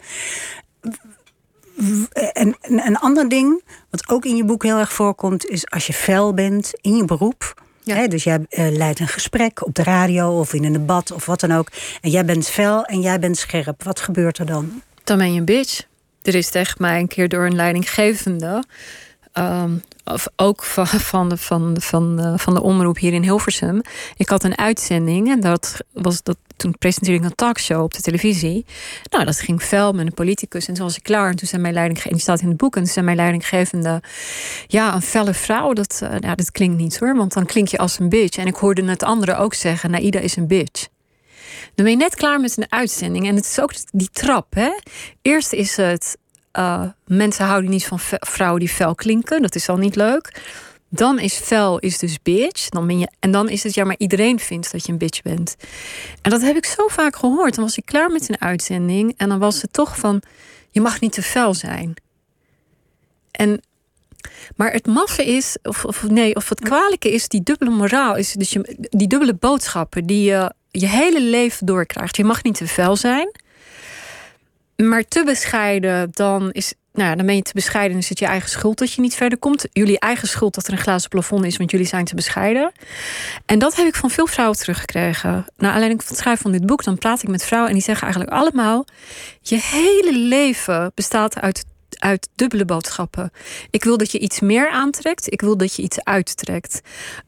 En 2.32 2.56
en 2.60 2.86
een 2.86 2.98
ander 2.98 3.28
ding, 3.28 3.62
wat 3.90 4.08
ook 4.08 4.24
in 4.24 4.36
je 4.36 4.44
boek 4.44 4.62
heel 4.62 4.78
erg 4.78 4.92
voorkomt, 4.92 5.46
is 5.46 5.70
als 5.70 5.86
je 5.86 5.92
fel 5.92 6.34
bent 6.34 6.72
in 6.80 6.96
je 6.96 7.04
beroep. 7.04 7.62
Ja. 7.82 7.94
Hè, 7.94 8.08
dus 8.08 8.24
jij 8.24 8.46
eh, 8.48 8.70
leidt 8.70 9.00
een 9.00 9.08
gesprek 9.08 9.66
op 9.66 9.74
de 9.74 9.82
radio 9.82 10.38
of 10.38 10.52
in 10.52 10.64
een 10.64 10.72
debat 10.72 11.12
of 11.12 11.26
wat 11.26 11.40
dan 11.40 11.52
ook. 11.52 11.68
En 12.00 12.10
jij 12.10 12.24
bent 12.24 12.48
fel 12.48 12.84
en 12.84 13.00
jij 13.00 13.18
bent 13.18 13.36
scherp. 13.36 13.82
Wat 13.82 14.00
gebeurt 14.00 14.38
er 14.38 14.46
dan? 14.46 14.82
Dan 15.04 15.18
ben 15.18 15.32
je 15.32 15.38
een 15.38 15.44
bitch. 15.44 15.82
Er 16.22 16.34
is 16.34 16.50
tegen 16.50 16.76
mij 16.78 16.98
een 17.00 17.08
keer 17.08 17.28
door 17.28 17.46
een 17.46 17.54
leidinggevende. 17.54 18.64
Ehm, 19.34 19.76
of 20.04 20.28
ook 20.36 20.62
van, 20.62 20.86
van, 20.86 21.38
van, 21.38 21.76
van, 21.80 22.16
de, 22.16 22.38
van 22.38 22.54
de 22.54 22.62
omroep 22.62 22.98
hier 22.98 23.12
in 23.12 23.22
Hilversum. 23.22 23.80
Ik 24.16 24.28
had 24.28 24.44
een 24.44 24.58
uitzending 24.58 25.30
en 25.30 25.40
dat 25.40 25.76
was 25.92 26.22
dat. 26.22 26.36
Toen 26.56 26.78
presenteerde 26.78 27.24
ik 27.24 27.30
een 27.30 27.34
talkshow 27.34 27.82
op 27.82 27.94
de 27.94 28.00
televisie. 28.00 28.66
Nou, 29.10 29.24
dat 29.24 29.40
ging 29.40 29.62
fel 29.62 29.92
met 29.92 30.06
een 30.06 30.14
politicus. 30.14 30.68
En 30.68 30.74
toen 30.74 30.84
was 30.84 30.96
ik 30.96 31.02
klaar. 31.02 31.30
En 31.30 31.36
toen 31.36 31.48
zei 31.48 31.62
mijn 31.62 31.74
leidinggevende, 31.74 32.16
die 32.16 32.24
staat 32.24 32.40
in 32.40 32.48
het 32.48 32.56
boek. 32.56 32.76
En 32.76 32.82
toen 32.82 32.92
zei 32.92 33.04
mijn 33.04 33.16
leidinggevende: 33.16 34.02
Ja, 34.66 34.94
een 34.94 35.02
felle 35.02 35.34
vrouw, 35.34 35.72
dat, 35.72 36.00
eh, 36.02 36.18
ja, 36.20 36.34
dat 36.34 36.50
klinkt 36.50 36.76
niet 36.76 36.98
hoor. 36.98 37.16
Want 37.16 37.32
dan 37.32 37.46
klink 37.46 37.68
je 37.68 37.78
als 37.78 37.98
een 37.98 38.08
bitch. 38.08 38.38
En 38.38 38.46
ik 38.46 38.54
hoorde 38.54 38.84
het 38.84 39.02
anderen 39.02 39.38
ook 39.38 39.54
zeggen: 39.54 39.90
Naida 39.90 40.18
is 40.18 40.36
een 40.36 40.46
bitch. 40.46 40.86
Dan 41.74 41.84
ben 41.84 41.90
je 41.90 41.96
net 41.96 42.14
klaar 42.14 42.40
met 42.40 42.56
een 42.56 42.66
uitzending. 42.68 43.28
En 43.28 43.36
het 43.36 43.44
is 43.44 43.60
ook 43.60 43.72
die 43.90 44.08
trap. 44.12 44.54
Hè? 44.54 44.70
Eerst 45.22 45.52
is 45.52 45.76
het. 45.76 46.16
Eh, 46.54 46.82
mensen 47.06 47.44
houden 47.46 47.70
niet 47.70 47.86
van 47.86 47.98
vrouwen 48.20 48.60
die 48.60 48.68
fel 48.68 48.94
klinken. 48.94 49.42
Dat 49.42 49.54
is 49.54 49.68
al 49.68 49.76
niet 49.76 49.96
leuk. 49.96 50.42
Dan 50.88 51.18
is 51.18 51.34
fel 51.34 51.78
is 51.78 51.98
dus 51.98 52.22
bitch. 52.22 52.68
Dan 52.68 52.86
ben 52.86 52.98
je, 52.98 53.08
en 53.20 53.30
dan 53.30 53.48
is 53.48 53.62
het 53.62 53.74
ja, 53.74 53.84
maar 53.84 53.94
iedereen 53.98 54.38
vindt 54.38 54.72
dat 54.72 54.86
je 54.86 54.92
een 54.92 54.98
bitch 54.98 55.22
bent. 55.22 55.56
En 56.22 56.30
dat 56.30 56.40
heb 56.40 56.56
ik 56.56 56.64
zo 56.64 56.86
vaak 56.86 57.16
gehoord. 57.16 57.54
Dan 57.54 57.64
was 57.64 57.76
ik 57.76 57.86
klaar 57.86 58.10
met 58.10 58.28
een 58.28 58.40
uitzending. 58.40 59.14
En 59.16 59.28
dan 59.28 59.38
was 59.38 59.62
het 59.62 59.72
toch 59.72 59.98
van. 59.98 60.22
Je 60.70 60.80
mag 60.80 61.00
niet 61.00 61.12
te 61.12 61.22
fel 61.22 61.54
zijn. 61.54 61.94
En. 63.30 63.60
Maar 64.56 64.72
het 64.72 64.86
maffe 64.86 65.24
is, 65.24 65.56
of, 65.62 65.84
of 65.84 66.02
nee, 66.08 66.34
of 66.36 66.48
het 66.48 66.60
kwalijke 66.60 67.12
is, 67.12 67.28
die 67.28 67.42
dubbele 67.42 67.70
moraal 67.70 68.16
is, 68.16 68.32
dus 68.32 68.56
die 68.78 69.08
dubbele 69.08 69.34
boodschappen 69.34 70.06
die 70.06 70.22
je 70.22 70.52
je 70.70 70.86
hele 70.86 71.22
leven 71.22 71.66
doorkrijgt. 71.66 72.16
Je 72.16 72.24
mag 72.24 72.42
niet 72.42 72.54
te 72.54 72.66
fel 72.66 72.96
zijn, 72.96 73.30
maar 74.76 75.04
te 75.04 75.24
bescheiden, 75.24 76.08
dan 76.12 76.52
is, 76.52 76.74
nou 76.92 77.08
ja, 77.08 77.16
dan 77.16 77.26
ben 77.26 77.36
je 77.36 77.42
te 77.42 77.54
bescheiden 77.54 77.92
en 77.92 77.98
is 77.98 78.08
het 78.08 78.18
je 78.18 78.26
eigen 78.26 78.50
schuld 78.50 78.78
dat 78.78 78.92
je 78.92 79.00
niet 79.00 79.14
verder 79.14 79.38
komt. 79.38 79.66
Jullie 79.72 79.98
eigen 79.98 80.28
schuld 80.28 80.54
dat 80.54 80.66
er 80.66 80.72
een 80.72 80.78
glazen 80.78 81.08
plafond 81.08 81.44
is, 81.44 81.56
want 81.56 81.70
jullie 81.70 81.86
zijn 81.86 82.04
te 82.04 82.14
bescheiden. 82.14 82.72
En 83.46 83.58
dat 83.58 83.76
heb 83.76 83.86
ik 83.86 83.94
van 83.94 84.10
veel 84.10 84.26
vrouwen 84.26 84.58
teruggekregen. 84.58 85.44
Naar 85.56 85.70
aanleiding 85.70 86.00
van 86.00 86.10
het 86.10 86.18
schrijven 86.18 86.42
van 86.42 86.52
dit 86.52 86.66
boek, 86.66 86.84
dan 86.84 86.98
praat 86.98 87.22
ik 87.22 87.28
met 87.28 87.44
vrouwen 87.44 87.70
en 87.70 87.76
die 87.76 87.84
zeggen 87.84 88.04
eigenlijk 88.04 88.36
allemaal: 88.36 88.86
je 89.40 89.58
hele 89.60 90.18
leven 90.18 90.92
bestaat 90.94 91.40
uit 91.40 91.64
uit 91.98 92.28
dubbele 92.34 92.64
boodschappen. 92.64 93.30
Ik 93.70 93.84
wil 93.84 93.96
dat 93.96 94.10
je 94.10 94.18
iets 94.18 94.40
meer 94.40 94.68
aantrekt. 94.68 95.32
Ik 95.32 95.40
wil 95.40 95.56
dat 95.56 95.74
je 95.74 95.82
iets 95.82 96.04
uittrekt. 96.04 96.80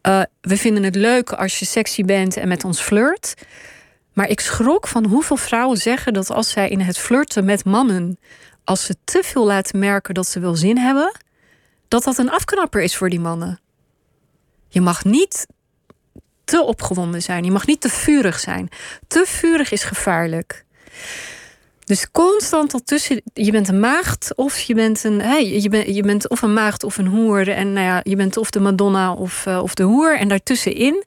Uh, 0.08 0.22
we 0.40 0.56
vinden 0.56 0.82
het 0.82 0.94
leuk 0.96 1.32
als 1.32 1.58
je 1.58 1.64
sexy 1.64 2.04
bent 2.04 2.36
en 2.36 2.48
met 2.48 2.64
ons 2.64 2.80
flirt. 2.80 3.34
Maar 4.16 4.28
ik 4.28 4.40
schrok 4.40 4.86
van 4.86 5.06
hoeveel 5.06 5.36
vrouwen 5.36 5.76
zeggen 5.76 6.12
dat 6.12 6.30
als 6.30 6.50
zij 6.50 6.68
in 6.68 6.80
het 6.80 6.98
flirten 6.98 7.44
met 7.44 7.64
mannen, 7.64 8.18
als 8.64 8.84
ze 8.84 8.96
te 9.04 9.22
veel 9.22 9.46
laten 9.46 9.78
merken 9.78 10.14
dat 10.14 10.28
ze 10.28 10.40
wel 10.40 10.54
zin 10.54 10.78
hebben, 10.78 11.20
dat 11.88 12.04
dat 12.04 12.18
een 12.18 12.30
afknapper 12.30 12.82
is 12.82 12.96
voor 12.96 13.10
die 13.10 13.20
mannen. 13.20 13.60
Je 14.68 14.80
mag 14.80 15.04
niet 15.04 15.46
te 16.44 16.62
opgewonden 16.62 17.22
zijn. 17.22 17.44
Je 17.44 17.50
mag 17.50 17.66
niet 17.66 17.80
te 17.80 17.88
vurig 17.88 18.38
zijn. 18.38 18.68
Te 19.06 19.24
vurig 19.26 19.72
is 19.72 19.82
gevaarlijk. 19.82 20.64
Dus 21.84 22.10
constant 22.10 22.72
al 22.72 22.80
tussen, 22.84 23.22
je 23.34 23.50
bent 23.50 23.68
een 23.68 23.80
maagd 23.80 24.34
of 24.34 24.60
je 24.60 24.74
bent 24.74 25.04
een, 25.04 25.20
hey, 25.20 25.60
je, 25.60 25.68
bent, 25.68 25.94
je 25.94 26.02
bent 26.02 26.28
of 26.28 26.42
een 26.42 26.52
maagd 26.52 26.82
of 26.82 26.98
een 26.98 27.06
hoer. 27.06 27.48
En 27.48 27.72
nou 27.72 27.86
ja, 27.86 28.00
je 28.02 28.16
bent 28.16 28.36
of 28.36 28.50
de 28.50 28.60
Madonna 28.60 29.12
of, 29.12 29.46
uh, 29.46 29.62
of 29.62 29.74
de 29.74 29.82
hoer. 29.82 30.18
En 30.18 30.28
daartussenin, 30.28 31.04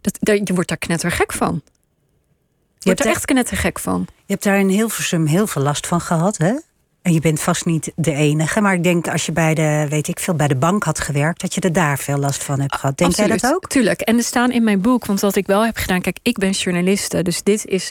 dat, 0.00 0.16
daar, 0.20 0.36
je 0.36 0.54
wordt 0.54 0.68
daar 0.68 0.78
knettergek 0.78 1.32
van. 1.32 1.62
Je, 2.82 2.88
wordt 2.90 3.04
er 3.04 3.10
echt 3.10 3.24
knettergek 3.24 3.78
van. 3.78 4.06
Je 4.08 4.32
hebt 4.32 4.42
daar 4.44 4.58
in 4.58 4.68
Hilversum 4.68 5.26
heel 5.26 5.46
veel 5.46 5.62
last 5.62 5.86
van 5.86 6.00
gehad, 6.00 6.36
hè? 6.36 6.54
En 7.02 7.12
je 7.12 7.20
bent 7.20 7.40
vast 7.40 7.64
niet 7.64 7.92
de 7.96 8.12
enige. 8.12 8.60
Maar 8.60 8.74
ik 8.74 8.82
denk 8.82 9.08
als 9.08 9.26
je 9.26 9.32
bij 9.32 9.54
de, 9.54 9.86
weet 9.88 10.08
ik 10.08 10.18
veel, 10.18 10.34
bij 10.34 10.48
de 10.48 10.56
bank 10.56 10.84
had 10.84 11.00
gewerkt, 11.00 11.40
dat 11.40 11.54
je 11.54 11.60
er 11.60 11.72
daar 11.72 11.98
veel 11.98 12.18
last 12.18 12.44
van 12.44 12.60
hebt 12.60 12.76
gehad. 12.76 12.98
Denk 12.98 13.10
Absoluut. 13.10 13.40
jij 13.40 13.50
dat 13.50 13.56
ook? 13.56 13.68
Tuurlijk. 13.68 14.00
En 14.00 14.16
er 14.16 14.22
staan 14.22 14.50
in 14.50 14.64
mijn 14.64 14.80
boek, 14.80 15.06
want 15.06 15.20
wat 15.20 15.36
ik 15.36 15.46
wel 15.46 15.64
heb 15.64 15.76
gedaan, 15.76 16.00
kijk, 16.00 16.18
ik 16.22 16.38
ben 16.38 16.50
journaliste. 16.50 17.22
Dus 17.22 17.42
dit 17.42 17.66
is 17.66 17.90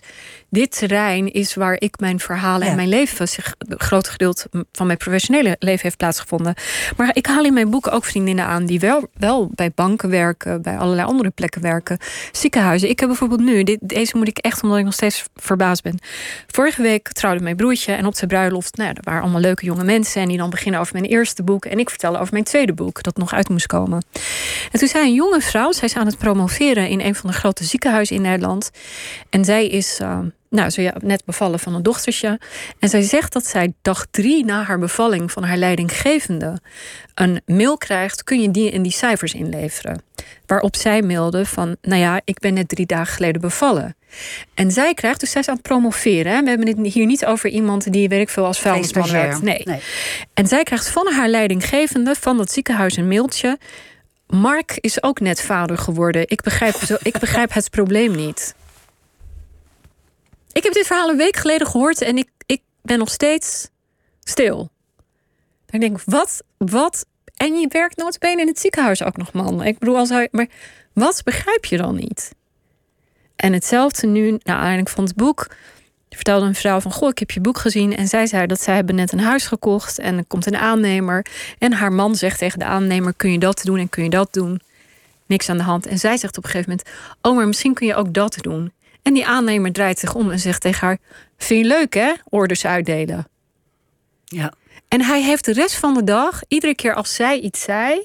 dit 0.52 0.78
terrein 0.78 1.32
is 1.32 1.56
waar 1.56 1.76
ik 1.80 2.00
mijn 2.00 2.20
verhalen 2.20 2.64
ja. 2.64 2.70
en 2.70 2.76
mijn 2.76 2.90
leven, 2.90 3.28
zich 3.28 3.54
een 3.58 3.80
groot 3.80 4.08
gedeelte 4.08 4.50
van 4.72 4.86
mijn 4.86 4.98
professionele 4.98 5.56
leven 5.60 5.82
heeft 5.82 5.98
plaatsgevonden. 5.98 6.54
Maar 6.98 7.10
ik 7.14 7.26
haal 7.26 7.44
in 7.44 7.54
mijn 7.54 7.70
boek 7.70 7.94
ook 7.94 8.06
vriendinnen 8.06 8.46
aan 8.46 8.66
die 8.66 8.80
wel, 8.80 9.08
wel 9.14 9.52
bij 9.56 9.72
banken 9.76 10.10
werken, 10.10 10.62
bij 10.62 10.78
allerlei 10.78 11.08
andere 11.08 11.30
plekken 11.30 11.62
werken, 11.62 11.98
ziekenhuizen. 12.32 12.90
Ik 12.90 13.00
heb 13.00 13.10
bijvoorbeeld 13.10 13.42
nu, 13.42 13.64
dit, 13.64 13.80
deze 13.82 14.18
moet 14.18 14.28
ik 14.28 14.38
echt 14.38 14.64
omdat 14.64 14.78
ik 14.78 14.84
nog 14.84 14.94
steeds 14.94 15.26
verbaasd 15.36 15.84
ben. 15.84 16.00
Vorige 16.48 16.82
week 16.82 17.12
trouwde 17.12 17.44
mijn 17.44 17.56
broertje 17.56 17.94
en 17.94 18.06
op 18.06 18.16
zijn 18.16 18.30
bruiloft, 18.30 18.78
nou 18.78 18.90
er 18.90 19.04
waren 19.04 19.22
allemaal 19.22 19.42
leuke 19.42 19.66
jonge 19.66 19.84
mensen 19.84 20.22
en 20.22 20.28
die 20.28 20.38
dan 20.38 20.50
beginnen 20.50 20.80
over 20.80 20.94
mijn 20.94 21.06
eerste 21.06 21.44
boek 21.44 21.66
en 21.66 21.80
ik 21.80 21.90
vertelde 21.90 22.20
over 22.20 22.34
mijn 22.34 22.46
tweede 22.46 22.74
boek 22.74 23.04
dat 23.04 23.18
nog 23.18 23.34
uit 23.34 23.50
moest 23.50 23.68
komen. 23.68 24.06
En 24.72 24.80
toen 24.80 24.88
zei 24.88 25.06
een 25.06 25.14
jonge 25.14 25.42
vrouw, 25.42 25.72
zij 25.72 25.88
is 25.88 25.96
aan 25.96 26.06
het 26.06 26.18
promoveren 26.18 26.88
in 26.88 27.00
een 27.00 27.16
van 27.16 27.30
de 27.30 27.36
grote 27.36 27.64
ziekenhuizen 27.64 28.16
in 28.16 28.22
Nederland 28.22 28.72
en 29.30 29.46
zij 29.46 29.68
is 29.68 30.00
uh, 30.02 30.20
nou, 30.52 30.70
ze 30.70 30.82
ja, 30.82 30.94
net 31.00 31.26
bevallen 31.26 31.60
van 31.60 31.76
een 31.76 31.84
dochtertje. 31.84 32.40
En 32.80 32.90
zij 32.90 33.02
zegt 33.02 33.34
dat 33.34 33.46
zij 33.46 33.74
dag 33.82 34.06
drie 34.12 34.46
na 34.46 34.64
haar 34.64 34.80
bevalling 34.80 35.32
van 35.32 35.44
haar 35.44 35.58
leidinggevende 35.58 36.60
een 37.16 37.42
mail 37.46 37.78
krijgt: 37.78 38.24
kun 38.24 38.42
je 38.42 38.52
die 38.52 38.70
in 38.70 38.82
die 38.82 38.92
cijfers 38.92 39.34
inleveren? 39.34 40.02
Waarop 40.46 40.76
zij 40.76 41.02
mailde 41.02 41.46
van, 41.46 41.76
nou 41.82 42.02
ja, 42.02 42.22
ik 42.26 42.40
ben 42.40 42.54
net 42.54 42.68
drie 42.68 42.86
dagen 42.86 43.14
geleden 43.14 43.42
bevallen. 43.42 43.96
En 44.54 44.72
zij 44.72 44.94
krijgt, 44.94 45.20
dus 45.20 45.32
zij 45.32 45.42
is 45.42 45.48
aan 45.48 45.54
het 45.54 45.64
promoveren. 45.64 46.34
Hè? 46.34 46.42
We 46.42 46.50
hebben 46.50 46.68
het 46.68 46.94
hier 46.94 47.06
niet 47.06 47.26
over 47.26 47.50
iemand 47.50 47.92
die, 47.92 48.10
weet 48.10 48.22
ik 48.22 48.30
veel, 48.30 48.46
als 48.46 48.60
vuilnisman 48.60 49.12
werkt. 49.12 49.42
Nee. 49.42 49.62
nee. 49.64 49.80
En 50.34 50.48
zij 50.48 50.64
krijgt 50.64 50.90
van 50.90 51.14
haar 51.14 51.28
leidinggevende 51.28 52.16
van 52.16 52.38
dat 52.38 52.52
ziekenhuis 52.52 52.98
een 52.98 53.08
mailtje. 53.08 53.58
Mark 54.28 54.78
is 54.80 55.04
ook 55.04 55.20
net 55.20 55.42
vader 55.42 55.78
geworden. 55.78 56.24
Ik 56.28 56.42
begrijp, 56.42 56.76
zo, 56.76 56.96
ik 57.02 57.20
begrijp 57.20 57.54
het 57.54 57.70
probleem 57.70 58.16
niet. 58.16 58.56
Ik 60.54 60.64
heb 60.64 60.74
dit 60.74 60.88
verhaal 60.88 61.10
een 61.10 61.18
week 61.18 61.36
geleden 61.36 61.68
gehoord 61.68 62.02
en 62.02 62.18
ik, 62.18 62.30
ik 62.46 62.62
ben 62.82 62.98
nog 62.98 63.10
steeds 63.10 63.70
stil. 64.24 64.70
Ik 65.70 65.80
denk, 65.80 66.02
wat, 66.06 66.44
wat? 66.58 67.06
En 67.36 67.60
je 67.60 67.68
werkt 67.68 67.98
notabene 67.98 68.42
in 68.42 68.48
het 68.48 68.60
ziekenhuis 68.60 69.04
ook 69.04 69.18
nog, 69.18 69.34
man. 69.34 69.64
Ik 69.64 69.80
bedoel, 69.80 69.98
als 69.98 70.10
hij, 70.10 70.28
maar 70.32 70.48
wat 70.94 71.22
begrijp 71.24 71.66
je 71.66 71.78
dan 71.78 71.96
niet? 71.96 72.32
En 73.36 73.54
hetzelfde 73.54 74.08
nu, 74.08 74.30
nou, 74.30 74.40
aanleiding 74.44 74.90
van 74.90 75.04
het 75.04 75.16
boek, 75.16 75.48
vertelde 76.10 76.46
een 76.46 76.56
vrouw 76.56 76.80
van, 76.80 76.92
goh, 76.92 77.10
ik 77.10 77.20
heb 77.20 77.32
je 77.32 77.40
boek 77.40 77.58
gezien. 77.58 77.96
En 77.96 78.08
zij 78.08 78.26
zei 78.26 78.48
dat 78.48 78.62
zij 78.62 78.76
hebben 78.76 78.96
net 78.96 79.12
een 79.12 79.20
huis 79.20 79.46
gekocht 79.46 80.00
en 80.00 80.18
er 80.18 80.26
komt 80.26 80.46
een 80.46 80.58
aannemer. 80.58 81.26
En 81.58 81.74
haar 81.74 81.92
man 81.92 82.16
zegt 82.16 82.40
tegen 82.40 82.60
de 82.60 82.66
aannemer, 82.66 83.14
kun 83.14 83.32
je 83.32 83.40
dat 83.40 83.62
doen 83.64 83.78
en 83.78 83.90
kun 83.90 84.04
je 84.04 84.10
dat 84.10 84.34
doen? 84.34 84.62
Niks 85.26 85.50
aan 85.50 85.58
de 85.58 85.64
hand. 85.64 85.86
En 85.86 86.00
zij 86.00 86.18
zegt 86.18 86.38
op 86.38 86.44
een 86.44 86.50
gegeven 86.50 86.70
moment, 86.70 86.90
oh, 87.22 87.36
maar 87.36 87.48
misschien 87.48 87.74
kun 87.74 87.88
je 87.88 87.96
ook 87.96 88.14
dat 88.14 88.38
doen. 88.42 88.72
En 89.02 89.14
die 89.14 89.26
aannemer 89.26 89.72
draait 89.72 90.00
zich 90.00 90.16
om 90.16 90.32
en 90.32 90.40
zegt 90.40 90.62
tegen 90.62 90.88
haar: 90.88 90.98
Vind 91.38 91.62
je 91.62 91.68
leuk, 91.68 91.94
hè? 91.94 92.14
Orders 92.30 92.66
uitdelen. 92.66 93.28
Ja. 94.26 94.54
En 94.88 95.02
hij 95.02 95.22
heeft 95.22 95.46
de 95.46 95.54
rest 95.54 95.76
van 95.76 95.94
de 95.94 96.04
dag, 96.04 96.42
iedere 96.48 96.76
keer 96.76 96.94
als 96.94 97.16
zij 97.16 97.40
iets 97.40 97.62
zei, 97.62 98.04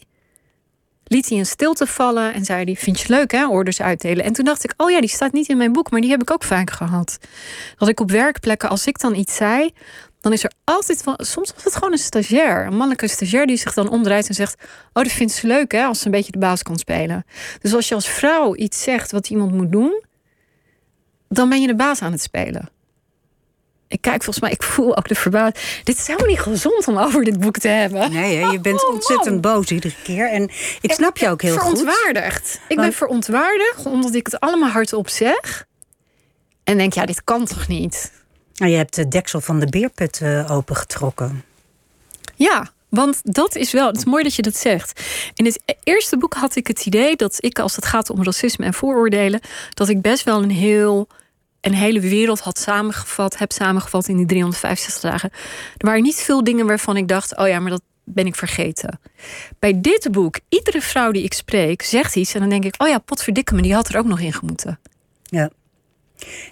liet 1.04 1.28
hij 1.28 1.38
een 1.38 1.46
stilte 1.46 1.86
vallen 1.86 2.34
en 2.34 2.44
zei 2.44 2.64
hij: 2.64 2.74
Vind 2.74 3.00
je 3.00 3.08
leuk, 3.08 3.32
hè? 3.32 3.48
Orders 3.48 3.80
uitdelen. 3.80 4.24
En 4.24 4.32
toen 4.32 4.44
dacht 4.44 4.64
ik: 4.64 4.74
Oh 4.76 4.90
ja, 4.90 5.00
die 5.00 5.08
staat 5.08 5.32
niet 5.32 5.48
in 5.48 5.56
mijn 5.56 5.72
boek, 5.72 5.90
maar 5.90 6.00
die 6.00 6.10
heb 6.10 6.22
ik 6.22 6.30
ook 6.30 6.44
vaak 6.44 6.70
gehad. 6.70 7.18
Dat 7.76 7.88
ik 7.88 8.00
op 8.00 8.10
werkplekken, 8.10 8.68
als 8.68 8.86
ik 8.86 8.98
dan 8.98 9.14
iets 9.14 9.34
zei, 9.34 9.70
dan 10.20 10.32
is 10.32 10.44
er 10.44 10.52
altijd 10.64 11.04
wel. 11.04 11.14
Soms 11.18 11.52
was 11.54 11.64
het 11.64 11.74
gewoon 11.74 11.92
een 11.92 11.98
stagiair, 11.98 12.66
een 12.66 12.76
mannelijke 12.76 13.08
stagiair, 13.08 13.46
die 13.46 13.56
zich 13.56 13.74
dan 13.74 13.88
omdraait 13.88 14.28
en 14.28 14.34
zegt: 14.34 14.54
Oh, 14.92 15.02
dat 15.02 15.12
vindt 15.12 15.32
ze 15.32 15.46
leuk, 15.46 15.72
hè? 15.72 15.84
Als 15.84 15.98
ze 15.98 16.06
een 16.06 16.10
beetje 16.10 16.32
de 16.32 16.38
baas 16.38 16.62
kan 16.62 16.78
spelen. 16.78 17.24
Dus 17.60 17.74
als 17.74 17.88
je 17.88 17.94
als 17.94 18.08
vrouw 18.08 18.56
iets 18.56 18.82
zegt 18.82 19.12
wat 19.12 19.30
iemand 19.30 19.52
moet 19.52 19.72
doen, 19.72 20.04
dan 21.28 21.48
ben 21.48 21.60
je 21.60 21.66
de 21.66 21.76
baas 21.76 22.02
aan 22.02 22.12
het 22.12 22.22
spelen. 22.22 22.68
Ik 23.88 24.00
kijk 24.00 24.22
volgens 24.22 24.40
mij, 24.40 24.50
ik 24.50 24.62
voel 24.62 24.96
ook 24.96 25.08
de 25.08 25.14
verbazing. 25.14 25.82
Dit 25.84 25.98
is 25.98 26.06
helemaal 26.06 26.28
niet 26.28 26.40
gezond 26.40 26.88
om 26.88 26.98
over 26.98 27.24
dit 27.24 27.40
boek 27.40 27.58
te 27.58 27.68
hebben. 27.68 28.12
Nee, 28.12 28.36
hè, 28.36 28.50
je 28.50 28.60
bent 28.60 28.84
Oh, 28.84 28.94
ontzettend 28.94 29.40
boos 29.40 29.70
iedere 29.70 29.94
keer. 30.02 30.30
En 30.30 30.50
ik 30.80 30.92
snap 30.92 31.16
je 31.16 31.28
ook 31.28 31.42
heel 31.42 31.58
goed. 31.58 31.78
verontwaardigd. 31.78 32.60
Ik 32.68 32.76
ben 32.76 32.92
verontwaardigd 32.92 33.86
omdat 33.86 34.14
ik 34.14 34.26
het 34.26 34.40
allemaal 34.40 34.70
hardop 34.70 35.08
zeg. 35.08 35.66
En 36.64 36.76
denk, 36.76 36.92
ja, 36.92 37.06
dit 37.06 37.24
kan 37.24 37.44
toch 37.44 37.68
niet? 37.68 38.12
Nou, 38.54 38.70
je 38.70 38.76
hebt 38.76 38.94
de 38.94 39.08
deksel 39.08 39.40
van 39.40 39.60
de 39.60 39.66
beerput 39.66 40.20
eh, 40.20 40.50
opengetrokken. 40.50 41.44
Ja, 42.34 42.70
want 42.88 43.20
dat 43.22 43.56
is 43.56 43.72
wel, 43.72 43.86
het 43.86 43.96
is 43.96 44.04
mooi 44.04 44.22
dat 44.22 44.34
je 44.34 44.42
dat 44.42 44.56
zegt. 44.56 45.02
In 45.34 45.44
het 45.44 45.60
eerste 45.82 46.18
boek 46.18 46.34
had 46.34 46.56
ik 46.56 46.66
het 46.66 46.86
idee 46.86 47.16
dat 47.16 47.36
ik, 47.40 47.58
als 47.58 47.76
het 47.76 47.86
gaat 47.86 48.10
om 48.10 48.24
racisme 48.24 48.64
en 48.64 48.74
vooroordelen, 48.74 49.40
dat 49.74 49.88
ik 49.88 50.02
best 50.02 50.24
wel 50.24 50.42
een 50.42 50.50
heel 50.50 51.08
een 51.60 51.74
hele 51.74 52.00
wereld 52.00 52.40
had 52.40 52.58
samengevat, 52.58 53.38
heb 53.38 53.52
samengevat 53.52 54.08
in 54.08 54.16
die 54.16 54.26
365 54.26 55.10
dagen. 55.10 55.30
Er 55.76 55.86
waren 55.86 56.02
niet 56.02 56.16
veel 56.16 56.44
dingen 56.44 56.66
waarvan 56.66 56.96
ik 56.96 57.08
dacht, 57.08 57.36
oh 57.36 57.48
ja, 57.48 57.60
maar 57.60 57.70
dat 57.70 57.82
ben 58.04 58.26
ik 58.26 58.34
vergeten. 58.34 59.00
Bij 59.58 59.80
dit 59.80 60.08
boek, 60.10 60.38
iedere 60.48 60.80
vrouw 60.80 61.10
die 61.10 61.22
ik 61.22 61.32
spreek, 61.32 61.82
zegt 61.82 62.16
iets 62.16 62.34
en 62.34 62.40
dan 62.40 62.48
denk 62.48 62.64
ik, 62.64 62.74
oh 62.82 62.88
ja, 62.88 62.98
potverdikke 62.98 63.54
me, 63.54 63.62
die 63.62 63.74
had 63.74 63.88
er 63.88 63.98
ook 63.98 64.06
nog 64.06 64.20
in 64.20 64.32
gemoeten. 64.32 64.78
Ja. 65.22 65.50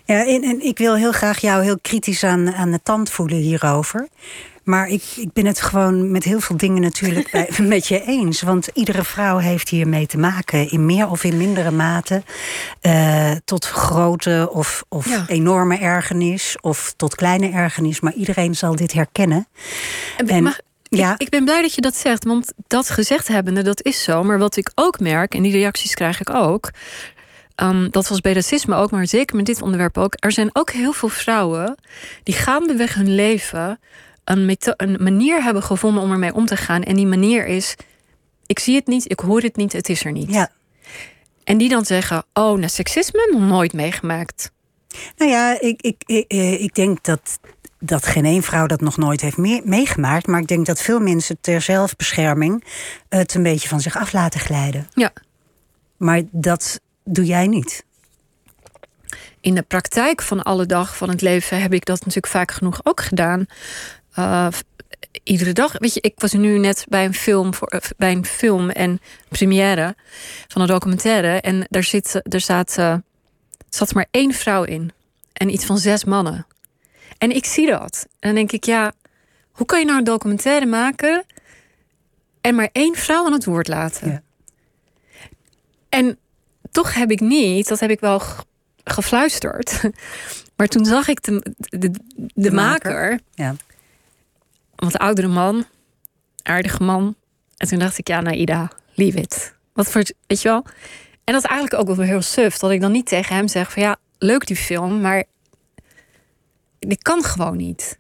Ja, 0.05 0.27
en, 0.27 0.43
en 0.43 0.61
ik 0.61 0.79
wil 0.79 0.97
heel 0.97 1.13
graag 1.13 1.41
jou 1.41 1.63
heel 1.63 1.79
kritisch 1.79 2.25
aan, 2.25 2.55
aan 2.55 2.71
de 2.71 2.81
tand 2.83 3.11
voelen 3.11 3.37
hierover. 3.37 4.09
Maar 4.65 4.89
ik, 4.89 5.03
ik 5.17 5.33
ben 5.33 5.47
het 5.47 5.61
gewoon 5.61 6.11
met 6.11 6.25
heel 6.25 6.41
veel 6.41 6.57
dingen 6.57 6.83
natuurlijk 6.83 7.31
bij, 7.31 7.49
met 7.69 7.87
je 7.87 8.05
eens. 8.05 8.43
Want 8.43 8.69
iedere 8.75 9.05
vrouw 9.05 9.39
heeft 9.39 9.69
hiermee 9.69 10.07
te 10.07 10.19
maken. 10.19 10.71
In 10.71 10.87
meer 10.87 11.09
of 11.11 11.25
in 11.25 11.37
mindere 11.37 11.71
mate. 11.71 12.23
eh, 12.81 13.31
tot 13.45 13.65
grote 13.67 14.49
of, 14.53 14.85
of 14.89 15.09
Ja. 15.09 15.25
enorme 15.29 15.79
ergernis. 15.79 16.57
Of 16.61 16.95
tot 16.97 17.15
kleine 17.15 17.51
ergernis. 17.51 18.01
Maar 18.01 18.13
iedereen 18.15 18.55
zal 18.55 18.77
dit 18.77 18.93
herkennen. 18.93 19.49
En- 20.27 20.55
ja. 20.89 21.13
ik, 21.13 21.21
ik 21.21 21.29
ben 21.31 21.45
blij 21.45 21.63
dat 21.63 21.75
je 21.75 21.81
dat 21.81 21.97
zegt, 21.97 22.25
want 22.25 22.53
dat 22.67 22.91
gezegd 22.91 23.29
hebbende, 23.29 23.63
dat 23.63 23.83
is 23.83 24.03
zo. 24.03 24.23
Maar 24.25 24.39
wat 24.39 24.57
ik 24.57 24.71
ook 24.75 25.01
merk, 25.01 25.35
en 25.35 25.43
die 25.43 25.53
reacties 25.53 25.95
krijg 25.95 26.21
ik 26.21 26.31
ook, 26.31 26.71
ehm, 27.55 27.89
dat 27.91 28.09
was 28.09 28.21
bij 28.21 28.33
racisme 28.33 28.75
ook, 28.75 28.91
maar 28.91 29.07
zeker 29.07 29.37
met 29.37 29.47
dit 29.47 29.63
onderwerp 29.63 29.99
ook. 29.99 30.15
Er 30.19 30.33
zijn 30.33 30.51
ook 30.53 30.71
heel 30.71 30.93
veel 30.93 31.09
vrouwen 31.09 31.75
die 32.23 32.35
gaandeweg 32.35 32.95
hun 32.95 33.15
leven 33.15 33.79
een, 34.25 34.57
een 34.77 34.97
manier 35.03 35.43
hebben 35.43 35.63
gevonden 35.63 36.03
om 36.03 36.11
ermee 36.13 36.35
om 36.35 36.47
te 36.47 36.57
gaan. 36.57 36.83
En 36.83 36.97
die 36.97 37.07
manier 37.07 37.47
is: 37.47 37.75
ik 38.47 38.59
zie 38.59 38.75
het 38.75 38.87
niet, 38.87 39.11
ik 39.11 39.21
hoor 39.21 39.41
het 39.41 39.57
niet, 39.57 39.73
het 39.73 39.89
is 39.89 40.05
er 40.05 40.13
niet. 40.13 40.31
Ja. 40.31 40.51
En 41.45 41.59
die 41.59 41.69
dan 41.69 41.85
zeggen: 41.85 42.25
Oh, 42.33 42.59
nou, 42.59 42.69
seksisme 42.69 43.29
nog 43.33 43.49
nooit 43.49 43.73
meegemaakt. 43.73 44.53
Nou 45.17 45.31
ja, 45.31 45.61
ik, 45.61 45.83
ik, 45.83 46.03
ik, 46.07 46.25
eh, 46.31 46.63
ik 46.63 46.75
denk 46.75 47.05
dat, 47.05 47.39
dat 47.79 48.07
geen 48.07 48.25
één 48.25 48.43
vrouw 48.43 48.67
dat 48.67 48.81
nog 48.81 48.97
nooit 48.97 49.21
heeft 49.21 49.37
mee- 49.37 49.63
meegemaakt. 49.65 50.27
Maar 50.27 50.41
ik 50.41 50.47
denk 50.47 50.67
dat 50.67 50.81
veel 50.83 51.01
mensen 51.01 51.37
ter 51.41 51.61
zelfbescherming 51.61 52.65
het 53.09 53.35
een 53.35 53.43
beetje 53.43 53.69
van 53.69 53.81
zich 53.81 53.97
af 53.97 54.13
laten 54.13 54.41
glijden. 54.41 54.89
Ja. 54.95 55.13
Maar 55.97 56.23
dat 56.31 56.81
doe 57.05 57.25
jij 57.25 57.47
niet. 57.47 57.85
in 59.41 59.55
de 59.55 59.63
praktijk 59.63 60.23
van 60.23 60.43
alle 60.43 60.67
dag 60.67 60.97
van 60.97 61.09
het 61.09 61.21
leven 61.21 61.61
heb 61.63 61.73
ik 61.73 61.85
dat 61.85 61.99
natuurlijk 61.99 62.27
vaak 62.33 62.51
genoeg 62.53 62.81
ook 62.83 63.01
gedaan. 63.01 63.47
Uh, 64.19 64.49
f- 64.53 64.63
iedere 65.23 65.53
dag. 65.53 65.79
Weet 65.79 65.95
je, 65.95 66.01
ik 66.01 66.13
was 66.17 66.33
nu 66.33 66.59
net 66.59 66.87
bij 66.89 67.05
een 67.05 67.15
film, 67.15 67.55
voor, 67.55 67.69
eh, 67.69 67.81
bij 67.97 68.13
een 68.13 68.25
film 68.27 68.71
en 68.71 69.01
première 69.29 69.97
van 70.49 70.63
een 70.63 70.69
documentaire. 70.69 71.41
En 71.41 71.67
daar, 71.71 71.83
zit, 71.83 72.21
daar 72.23 72.41
staat, 72.41 72.79
eh, 72.79 72.95
zat 73.69 73.95
maar 73.95 74.07
één 74.11 74.33
vrouw 74.33 74.63
in. 74.65 74.93
En 75.33 75.53
iets 75.53 75.65
van 75.65 75.79
zes 75.79 76.05
mannen. 76.05 76.47
En 77.19 77.31
ik 77.31 77.45
zie 77.45 77.67
dat. 77.67 78.07
En 78.11 78.29
dan 78.29 78.35
denk 78.35 78.53
ik, 78.53 78.65
ja, 78.65 78.93
hoe 79.53 79.67
kan 79.67 79.79
je 79.79 79.85
nou 79.85 79.99
een 79.99 80.05
documentaire 80.05 80.67
maken 80.67 81.25
en 82.41 82.55
maar 82.55 82.69
één 82.73 82.95
vrouw 82.95 83.27
aan 83.27 83.33
het 83.33 83.45
woord 83.45 83.69
laten? 83.69 84.11
Ja. 84.11 84.23
En 85.89 86.19
toch 86.71 86.95
heb 86.95 87.11
ik 87.11 87.21
niet, 87.21 87.69
dat 87.69 87.81
heb 87.81 87.91
ik 87.91 88.01
wel 88.01 88.23
gefluisterd. 88.85 89.81
Maar 90.57 90.67
toen 90.69 90.85
zag 90.85 91.09
ik 91.09 91.23
de, 91.23 91.55
de, 91.59 91.91
de, 92.35 92.51
maker. 92.53 92.93
maker, 92.93 93.21
Ja. 93.35 93.55
Wat 94.77 94.99
oudere 94.99 95.29
man, 95.29 95.65
aardige 96.43 96.83
man. 96.83 97.15
En 97.57 97.69
toen 97.69 97.79
dacht 97.79 97.99
ik, 97.99 98.09
ja, 98.09 98.21
Naida, 98.21 98.71
leave 98.95 99.19
it. 99.19 99.55
Wat 99.73 99.91
voor, 99.91 100.03
weet 100.27 100.43
je 100.43 100.49
wel? 100.49 100.65
En 101.25 101.33
dat 101.35 101.43
is 101.45 101.49
eigenlijk 101.51 101.81
ook 101.81 101.97
wel 101.97 102.07
heel 102.07 102.23
suf, 102.23 102.59
dat 102.59 102.71
ik 102.71 102.81
dan 102.81 102.93
niet 102.93 103.07
tegen 103.07 103.37
hem 103.37 103.49
zeg 103.49 103.73
van 103.73 103.83
ja, 103.83 103.97
leuk 104.19 104.47
die 104.47 104.57
film, 104.57 105.01
maar 105.01 105.25
dit 106.79 107.03
kan 107.03 107.23
gewoon 107.23 107.57
niet. 107.57 107.99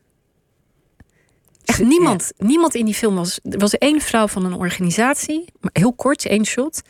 Echt 1.64 1.78
Ja. 1.78 1.84
niemand, 1.87 2.32
niemand 2.38 2.74
in 2.74 2.84
die 2.84 2.94
film 2.94 3.14
was. 3.14 3.38
Er 3.42 3.58
was 3.58 3.78
één 3.78 4.00
vrouw 4.00 4.26
van 4.28 4.44
een 4.44 4.54
organisatie, 4.54 5.44
maar 5.60 5.70
heel 5.72 5.92
kort, 5.92 6.26
één 6.26 6.44
shot. 6.44 6.82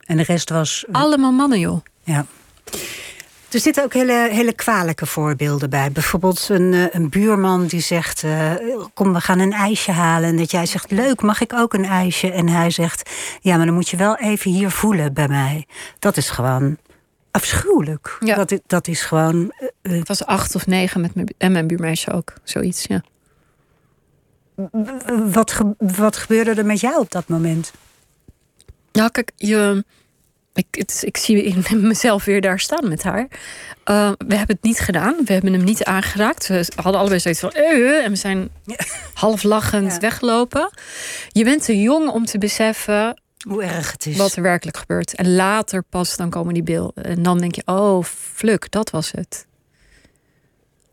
En 0.00 0.16
de 0.16 0.22
rest 0.22 0.50
was. 0.50 0.84
Allemaal 0.92 1.32
mannen, 1.32 1.58
joh. 1.60 1.80
Ja. 2.02 2.26
Er 3.54 3.60
zitten 3.60 3.84
ook 3.84 3.92
hele, 3.92 4.28
hele 4.30 4.52
kwalijke 4.52 5.06
voorbeelden 5.06 5.70
bij. 5.70 5.92
Bijvoorbeeld 5.92 6.48
een, 6.48 6.72
eh, 6.74 6.84
een 6.90 7.08
buurman 7.08 7.66
die 7.66 7.80
zegt: 7.80 8.22
eh, 8.24 8.52
Kom, 8.94 9.12
we 9.12 9.20
gaan 9.20 9.38
een 9.38 9.52
ijsje 9.52 9.90
halen. 9.92 10.28
En 10.28 10.36
dat 10.36 10.50
jij 10.50 10.66
zegt: 10.66 10.90
Leuk, 10.90 11.22
mag 11.22 11.40
ik 11.40 11.52
ook 11.52 11.74
een 11.74 11.84
ijsje? 11.84 12.30
En 12.32 12.48
hij 12.48 12.70
zegt: 12.70 13.10
Ja, 13.40 13.56
maar 13.56 13.66
dan 13.66 13.74
moet 13.74 13.88
je 13.88 13.96
wel 13.96 14.16
even 14.16 14.50
hier 14.50 14.70
voelen 14.70 15.12
bij 15.12 15.28
mij. 15.28 15.66
Dat 15.98 16.16
is 16.16 16.30
gewoon 16.30 16.76
afschuwelijk. 17.30 18.16
Ja. 18.20 18.34
Dat, 18.44 18.60
dat 18.66 18.88
is 18.88 19.02
gewoon. 19.02 19.52
eh, 19.82 19.92
Het 19.92 20.08
was 20.08 20.24
acht 20.26 20.54
of 20.54 20.66
negen 20.66 21.00
met 21.00 21.14
mijn, 21.14 21.34
en 21.38 21.52
mijn 21.52 21.66
buurmeisje 21.66 22.12
ook. 22.12 22.32
Zoiets, 22.44 22.84
ja. 22.84 23.02
wat, 25.32 25.52
ge- 25.52 25.74
wat 25.78 26.16
gebeurde 26.16 26.54
er 26.54 26.66
met 26.66 26.80
jou 26.80 26.98
op 26.98 27.10
dat 27.10 27.28
moment? 27.28 27.72
Ja, 28.92 29.08
kijk, 29.08 29.30
je, 29.36 29.84
ik, 30.54 30.66
het, 30.70 31.02
ik 31.06 31.16
zie 31.16 31.42
in 31.42 31.64
mezelf 31.88 32.24
weer 32.24 32.40
daar 32.40 32.60
staan 32.60 32.88
met 32.88 33.02
haar. 33.02 33.20
Uh, 33.90 34.10
we 34.26 34.36
hebben 34.36 34.56
het 34.56 34.62
niet 34.62 34.78
gedaan. 34.80 35.16
We 35.24 35.32
hebben 35.32 35.52
hem 35.52 35.64
niet 35.64 35.84
aangeraakt. 35.84 36.46
We 36.46 36.66
hadden 36.74 37.00
allebei 37.00 37.20
zoiets 37.20 37.40
van... 37.40 37.50
"Eh," 37.50 38.04
en 38.04 38.10
we 38.10 38.16
zijn 38.16 38.48
half 39.14 39.42
lachend 39.42 39.92
Ja. 39.92 39.98
weggelopen. 39.98 40.70
Je 41.28 41.44
bent 41.44 41.64
te 41.64 41.80
jong 41.80 42.08
om 42.08 42.24
te 42.24 42.38
beseffen 42.38 43.22
Hoe 43.48 43.62
erg 43.62 43.92
het 43.92 44.06
is. 44.06 44.16
wat 44.16 44.36
er 44.36 44.42
werkelijk 44.42 44.76
gebeurt. 44.76 45.14
En 45.14 45.34
later 45.34 45.82
pas 45.82 46.16
dan 46.16 46.30
komen 46.30 46.54
die 46.54 46.62
beelden. 46.62 47.04
En 47.04 47.22
dan 47.22 47.38
denk 47.38 47.54
je, 47.54 47.62
oh, 47.64 48.04
fluk, 48.34 48.70
dat 48.70 48.90
was 48.90 49.10
het. 49.10 49.46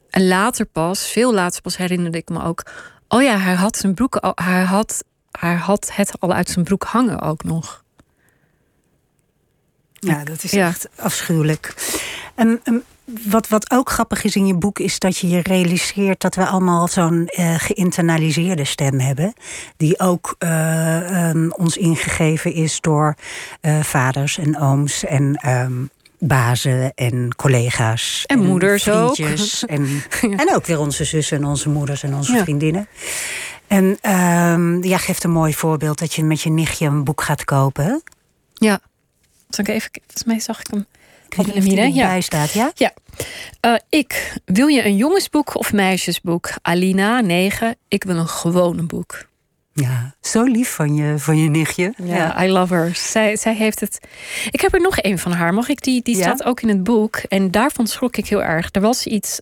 En 0.10 0.28
later 0.28 0.66
pas, 0.66 1.08
veel 1.08 1.34
later 1.34 1.62
pas 1.62 1.78
herinnerde 1.78 2.18
ik 2.18 2.30
me 2.30 2.44
ook... 2.44 2.64
oh 3.08 3.22
ja, 3.22 3.38
hij 3.38 3.54
had 3.54 3.78
zijn 3.78 3.94
broek... 3.94 4.16
al- 4.16 4.32
Hij 4.44 4.64
had, 4.64 5.04
hij 5.32 5.54
had 5.56 5.90
het 5.94 6.20
al 6.20 6.34
uit 6.34 6.50
zijn 6.50 6.66
broek 6.66 6.84
hangen 6.84 7.22
ook 7.22 7.44
nog. 7.44 7.81
Ja, 10.10 10.24
dat 10.24 10.44
is 10.44 10.52
Ja. 10.52 10.68
echt 10.68 10.88
afschuwelijk. 10.96 11.74
En, 12.36 12.60
en 12.64 12.84
wat, 13.30 13.48
wat 13.48 13.72
ook 13.72 13.90
grappig 13.90 14.24
is 14.24 14.36
in 14.36 14.48
je 14.48 14.54
boek, 14.56 14.80
is 14.80 15.00
dat 15.00 15.18
je 15.18 15.30
je 15.30 15.40
realiseert 15.42 16.22
dat 16.22 16.36
we 16.36 16.46
allemaal 16.46 16.88
zo'n 16.88 17.28
eh, 17.28 17.56
geïnternaliseerde 17.58 18.64
stem 18.66 19.00
hebben. 19.00 19.34
Die 19.78 20.00
ook 20.00 20.36
eh, 20.38 21.28
ehm, 21.30 21.50
ons 21.50 21.78
ingegeven 21.78 22.54
is 22.54 22.82
door 22.82 23.16
eh, 23.62 23.80
vaders 23.84 24.38
en 24.38 24.60
ooms 24.60 25.06
en 25.06 25.36
ehm, 25.36 25.74
bazen 26.20 26.92
en 26.96 27.36
collega's. 27.36 28.24
En 28.26 28.40
moeders 28.46 28.90
ook. 28.90 29.18
En, 29.68 30.04
en 30.22 30.56
ook 30.56 30.66
weer 30.66 30.80
onze 30.80 31.04
zussen 31.04 31.38
en 31.38 31.46
onze 31.46 31.70
moeders 31.70 32.04
en 32.04 32.14
onze 32.16 32.34
Ja. 32.34 32.44
vriendinnen. 32.44 32.88
En 33.68 33.98
ehm 34.02 34.80
jij 34.84 34.98
geeft 34.98 35.24
een 35.24 35.32
mooi 35.32 35.54
voorbeeld 35.54 36.00
dat 36.00 36.14
je 36.14 36.24
met 36.24 36.42
je 36.42 36.50
nichtje 36.50 36.86
een 36.86 37.04
boek 37.04 37.22
gaat 37.22 37.44
kopen. 37.46 38.04
Ja. 38.54 38.80
Zal 39.56 39.66
ik 39.66 39.72
even... 39.72 39.90
Volgens 39.94 40.24
mij 40.24 40.40
zag 40.40 40.60
ik 40.60 40.68
hem... 40.70 40.86
Hè? 41.36 41.84
Ja. 41.84 42.02
erbij 42.02 42.22
staat, 42.22 42.52
ja? 42.52 42.72
Ja. 42.76 42.94
Eh, 43.60 43.74
ik. 43.90 44.38
Wil 44.46 44.68
je 44.68 44.86
een 44.86 44.96
jongensboek 44.96 45.58
of 45.58 45.74
meisjesboek? 45.74 46.50
Alina, 46.62 47.22
9. 47.22 47.76
Ik 47.88 48.04
wil 48.04 48.16
een 48.16 48.28
gewone 48.28 48.84
boek. 48.84 49.30
Ja, 49.74 50.16
zo 50.22 50.44
lief 50.44 50.70
van 50.74 50.96
je, 50.96 51.20
van 51.20 51.38
je 51.38 51.50
nichtje. 51.50 51.94
Ja, 52.04 52.44
I 52.44 52.50
love 52.50 52.74
her. 52.74 52.96
Zij, 52.96 53.36
zij 53.36 53.56
heeft 53.56 53.80
het. 53.80 54.00
Ik 54.50 54.62
heb 54.62 54.74
er 54.74 54.82
nog 54.82 54.98
één 54.98 55.20
van 55.20 55.32
haar. 55.32 55.54
Mag 55.54 55.70
ik 55.70 55.82
die? 55.84 56.02
Die 56.02 56.16
Ja. 56.18 56.22
staat 56.22 56.44
ook 56.44 56.62
in 56.62 56.68
het 56.70 56.84
boek. 56.84 57.16
En 57.18 57.52
daarvan 57.52 57.88
schrok 57.88 58.18
ik 58.18 58.28
heel 58.28 58.44
erg. 58.44 58.70
Er 58.72 58.82
was 58.82 59.06
iets. 59.06 59.40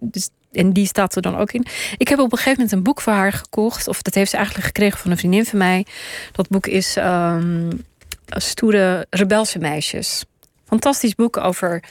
Dus 0.00 0.28
en 0.52 0.72
die 0.72 0.86
staat 0.86 1.16
er 1.16 1.22
dan 1.22 1.36
ook 1.36 1.52
in. 1.52 1.66
Ik 1.96 2.08
heb 2.08 2.18
op 2.18 2.32
een 2.32 2.38
gegeven 2.38 2.52
moment 2.58 2.72
een 2.72 2.82
boek 2.82 3.00
voor 3.00 3.12
haar 3.12 3.32
gekocht. 3.32 3.88
Of 3.88 4.02
dat 4.02 4.14
heeft 4.14 4.30
ze 4.30 4.36
eigenlijk 4.36 4.66
gekregen 4.66 4.98
van 4.98 5.10
een 5.10 5.16
vriendin 5.16 5.44
van 5.46 5.58
mij. 5.58 5.86
Dat 6.32 6.48
boek 6.48 6.66
is 6.66 6.96
um, 6.96 7.84
Stoere 8.28 9.06
Rebelse 9.10 9.58
Meisjes. 9.58 10.24
Fantastisch 10.64 11.14
boek 11.14 11.36
over 11.36 11.82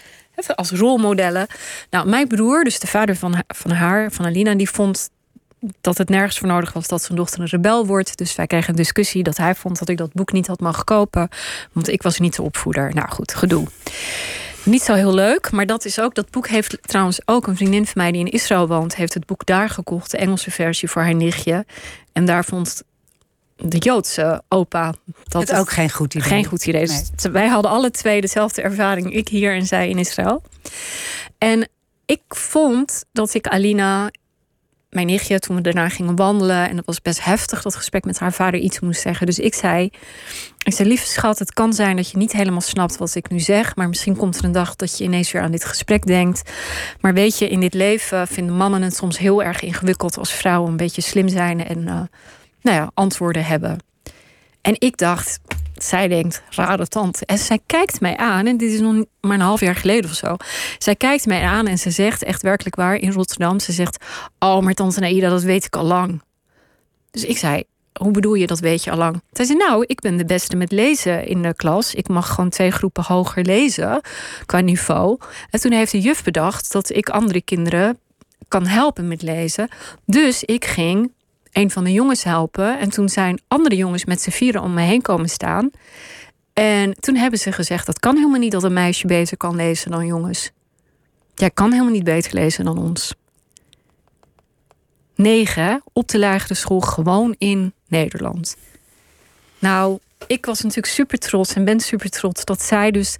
als 0.55 0.71
rolmodellen. 0.71 1.47
Nou, 1.89 2.09
mijn 2.09 2.27
broer, 2.27 2.63
dus 2.63 2.79
de 2.79 2.87
vader 2.87 3.15
van, 3.15 3.43
van 3.47 3.71
haar, 3.71 4.11
van 4.11 4.25
Alina, 4.25 4.55
die 4.55 4.69
vond 4.69 5.09
dat 5.81 5.97
het 5.97 6.09
nergens 6.09 6.37
voor 6.37 6.47
nodig 6.47 6.73
was 6.73 6.87
dat 6.87 7.03
zijn 7.03 7.17
dochter 7.17 7.39
een 7.39 7.47
rebel 7.47 7.85
wordt. 7.85 8.17
Dus 8.17 8.35
wij 8.35 8.47
kregen 8.47 8.69
een 8.69 8.75
discussie 8.75 9.23
dat 9.23 9.37
hij 9.37 9.55
vond 9.55 9.79
dat 9.79 9.89
ik 9.89 9.97
dat 9.97 10.13
boek 10.13 10.31
niet 10.31 10.47
had 10.47 10.59
mogen 10.59 10.83
kopen. 10.83 11.29
Want 11.71 11.87
ik 11.87 12.01
was 12.01 12.19
niet 12.19 12.35
de 12.35 12.41
opvoeder. 12.41 12.93
Nou 12.93 13.09
goed, 13.09 13.33
gedoe. 13.33 13.67
Niet 14.63 14.81
zo 14.81 14.93
heel 14.93 15.13
leuk, 15.13 15.51
maar 15.51 15.65
dat 15.65 15.85
is 15.85 15.99
ook. 15.99 16.15
Dat 16.15 16.29
boek 16.29 16.47
heeft 16.47 16.77
trouwens 16.81 17.19
ook 17.25 17.47
een 17.47 17.55
vriendin 17.55 17.85
van 17.85 18.01
mij 18.01 18.11
die 18.11 18.25
in 18.25 18.31
Israël 18.31 18.67
woont, 18.67 18.95
heeft 18.95 19.13
het 19.13 19.25
boek 19.25 19.45
daar 19.45 19.69
gekocht, 19.69 20.11
de 20.11 20.17
Engelse 20.17 20.51
versie 20.51 20.89
voor 20.89 21.01
haar 21.01 21.15
nichtje. 21.15 21.65
En 22.13 22.25
daar 22.25 22.45
vond 22.45 22.83
de 23.57 23.77
Joodse 23.77 24.41
opa 24.47 24.93
dat 25.23 25.47
het 25.47 25.57
ook 25.57 25.69
geen 25.69 25.89
goed 25.89 26.13
idee. 26.13 26.27
Geen 26.27 26.45
goed 26.45 26.65
idee. 26.65 26.85
Dus 26.85 27.11
wij 27.31 27.47
hadden 27.47 27.71
alle 27.71 27.91
twee 27.91 28.21
dezelfde 28.21 28.61
ervaring, 28.61 29.13
ik 29.13 29.27
hier 29.27 29.55
en 29.55 29.65
zij 29.65 29.89
in 29.89 29.97
Israël. 29.97 30.43
En 31.37 31.69
ik 32.05 32.21
vond 32.27 33.03
dat 33.11 33.33
ik 33.33 33.47
Alina 33.47 34.09
mijn 34.89 35.07
nichtje 35.07 35.39
toen 35.39 35.55
we 35.55 35.61
daarna 35.61 35.89
gingen 35.89 36.15
wandelen. 36.15 36.69
En 36.69 36.75
dat 36.75 36.85
was 36.85 37.01
best 37.01 37.23
heftig, 37.23 37.61
dat 37.61 37.75
gesprek 37.75 38.05
met 38.05 38.19
haar 38.19 38.33
vader 38.33 38.59
iets 38.59 38.79
moest 38.79 39.01
zeggen. 39.01 39.25
Dus 39.25 39.39
ik 39.39 39.53
zei, 39.53 39.89
ik 40.63 40.73
zei, 40.73 40.87
lieve 40.87 41.07
schat, 41.07 41.39
het 41.39 41.53
kan 41.53 41.73
zijn 41.73 41.95
dat 41.95 42.11
je 42.11 42.17
niet 42.17 42.31
helemaal 42.31 42.61
snapt 42.61 42.97
wat 42.97 43.15
ik 43.15 43.29
nu 43.29 43.39
zeg. 43.39 43.75
Maar 43.75 43.87
misschien 43.87 44.15
komt 44.15 44.37
er 44.37 44.43
een 44.43 44.51
dag 44.51 44.75
dat 44.75 44.97
je 44.97 45.03
ineens 45.03 45.31
weer 45.31 45.41
aan 45.41 45.51
dit 45.51 45.65
gesprek 45.65 46.05
denkt. 46.05 46.51
Maar 47.01 47.13
weet 47.13 47.37
je, 47.37 47.47
in 47.47 47.59
dit 47.59 47.73
leven 47.73 48.27
vinden 48.27 48.55
mannen 48.55 48.81
het 48.81 48.95
soms 48.95 49.17
heel 49.17 49.43
erg 49.43 49.61
ingewikkeld 49.61 50.17
als 50.17 50.33
vrouwen 50.33 50.71
een 50.71 50.77
beetje 50.77 51.01
slim 51.01 51.27
zijn 51.27 51.65
en 51.67 51.81
uh, 51.81 52.01
nou 52.61 52.77
ja, 52.77 52.91
antwoorden 52.93 53.45
hebben. 53.45 53.77
En 54.61 54.75
ik 54.79 54.97
dacht, 54.97 55.39
zij 55.73 56.07
denkt, 56.07 56.43
rare 56.49 56.87
tante. 56.87 57.25
En 57.25 57.37
zij 57.37 57.59
kijkt 57.65 58.01
mij 58.01 58.17
aan, 58.17 58.47
en 58.47 58.57
dit 58.57 58.71
is 58.71 58.79
nog 58.79 59.05
maar 59.21 59.33
een 59.33 59.41
half 59.41 59.59
jaar 59.59 59.75
geleden 59.75 60.09
of 60.09 60.15
zo. 60.15 60.35
Zij 60.77 60.95
kijkt 60.95 61.25
mij 61.25 61.41
aan 61.41 61.67
en 61.67 61.77
ze 61.77 61.91
zegt, 61.91 62.23
echt 62.23 62.41
werkelijk 62.41 62.75
waar, 62.75 62.95
in 62.95 63.11
Rotterdam, 63.11 63.59
ze 63.59 63.71
zegt, 63.71 64.05
oh, 64.39 64.59
maar 64.59 64.73
tante 64.73 64.99
Naida, 64.99 65.29
dat 65.29 65.43
weet 65.43 65.65
ik 65.65 65.75
al 65.75 65.85
lang. 65.85 66.21
Dus 67.11 67.25
ik 67.25 67.37
zei, 67.37 67.63
hoe 67.99 68.11
bedoel 68.11 68.33
je, 68.33 68.47
dat 68.47 68.59
weet 68.59 68.83
je 68.83 68.91
al 68.91 68.97
lang? 68.97 69.21
Zij 69.31 69.45
zei, 69.45 69.57
nou, 69.57 69.83
ik 69.87 69.99
ben 69.99 70.17
de 70.17 70.25
beste 70.25 70.55
met 70.55 70.71
lezen 70.71 71.27
in 71.27 71.41
de 71.41 71.55
klas. 71.55 71.95
Ik 71.95 72.07
mag 72.07 72.33
gewoon 72.33 72.49
twee 72.49 72.71
groepen 72.71 73.03
hoger 73.03 73.43
lezen 73.43 74.01
qua 74.45 74.59
niveau. 74.59 75.17
En 75.49 75.59
toen 75.59 75.71
heeft 75.71 75.91
de 75.91 76.01
juf 76.01 76.23
bedacht 76.23 76.71
dat 76.71 76.89
ik 76.89 77.09
andere 77.09 77.41
kinderen 77.41 77.99
kan 78.47 78.65
helpen 78.65 79.07
met 79.07 79.21
lezen. 79.21 79.69
Dus 80.05 80.43
ik 80.43 80.65
ging 80.65 81.11
een 81.51 81.71
van 81.71 81.83
de 81.83 81.91
jongens 81.91 82.23
helpen. 82.23 82.79
En 82.79 82.89
toen 82.89 83.09
zijn 83.09 83.41
andere 83.47 83.75
jongens 83.75 84.05
met 84.05 84.21
z'n 84.21 84.29
vieren 84.29 84.61
om 84.61 84.73
me 84.73 84.81
heen 84.81 85.01
komen 85.01 85.29
staan. 85.29 85.71
En 86.53 86.93
toen 86.99 87.15
hebben 87.15 87.39
ze 87.39 87.51
gezegd: 87.51 87.85
dat 87.85 87.99
kan 87.99 88.15
helemaal 88.15 88.39
niet 88.39 88.51
dat 88.51 88.63
een 88.63 88.73
meisje 88.73 89.07
beter 89.07 89.37
kan 89.37 89.55
lezen 89.55 89.91
dan 89.91 90.05
jongens. 90.05 90.51
Jij 91.35 91.51
kan 91.51 91.71
helemaal 91.71 91.93
niet 91.93 92.03
beter 92.03 92.33
lezen 92.33 92.65
dan 92.65 92.77
ons. 92.77 93.13
Negen 95.15 95.81
op 95.93 96.07
de 96.07 96.19
lagere 96.19 96.53
school, 96.53 96.79
gewoon 96.79 97.35
in 97.37 97.73
Nederland. 97.87 98.57
Nou, 99.59 99.99
ik 100.27 100.45
was 100.45 100.61
natuurlijk 100.61 100.93
super 100.93 101.17
trots 101.17 101.53
en 101.53 101.65
ben 101.65 101.79
super 101.79 102.09
trots 102.09 102.45
dat 102.45 102.61
zij 102.61 102.91
dus 102.91 103.17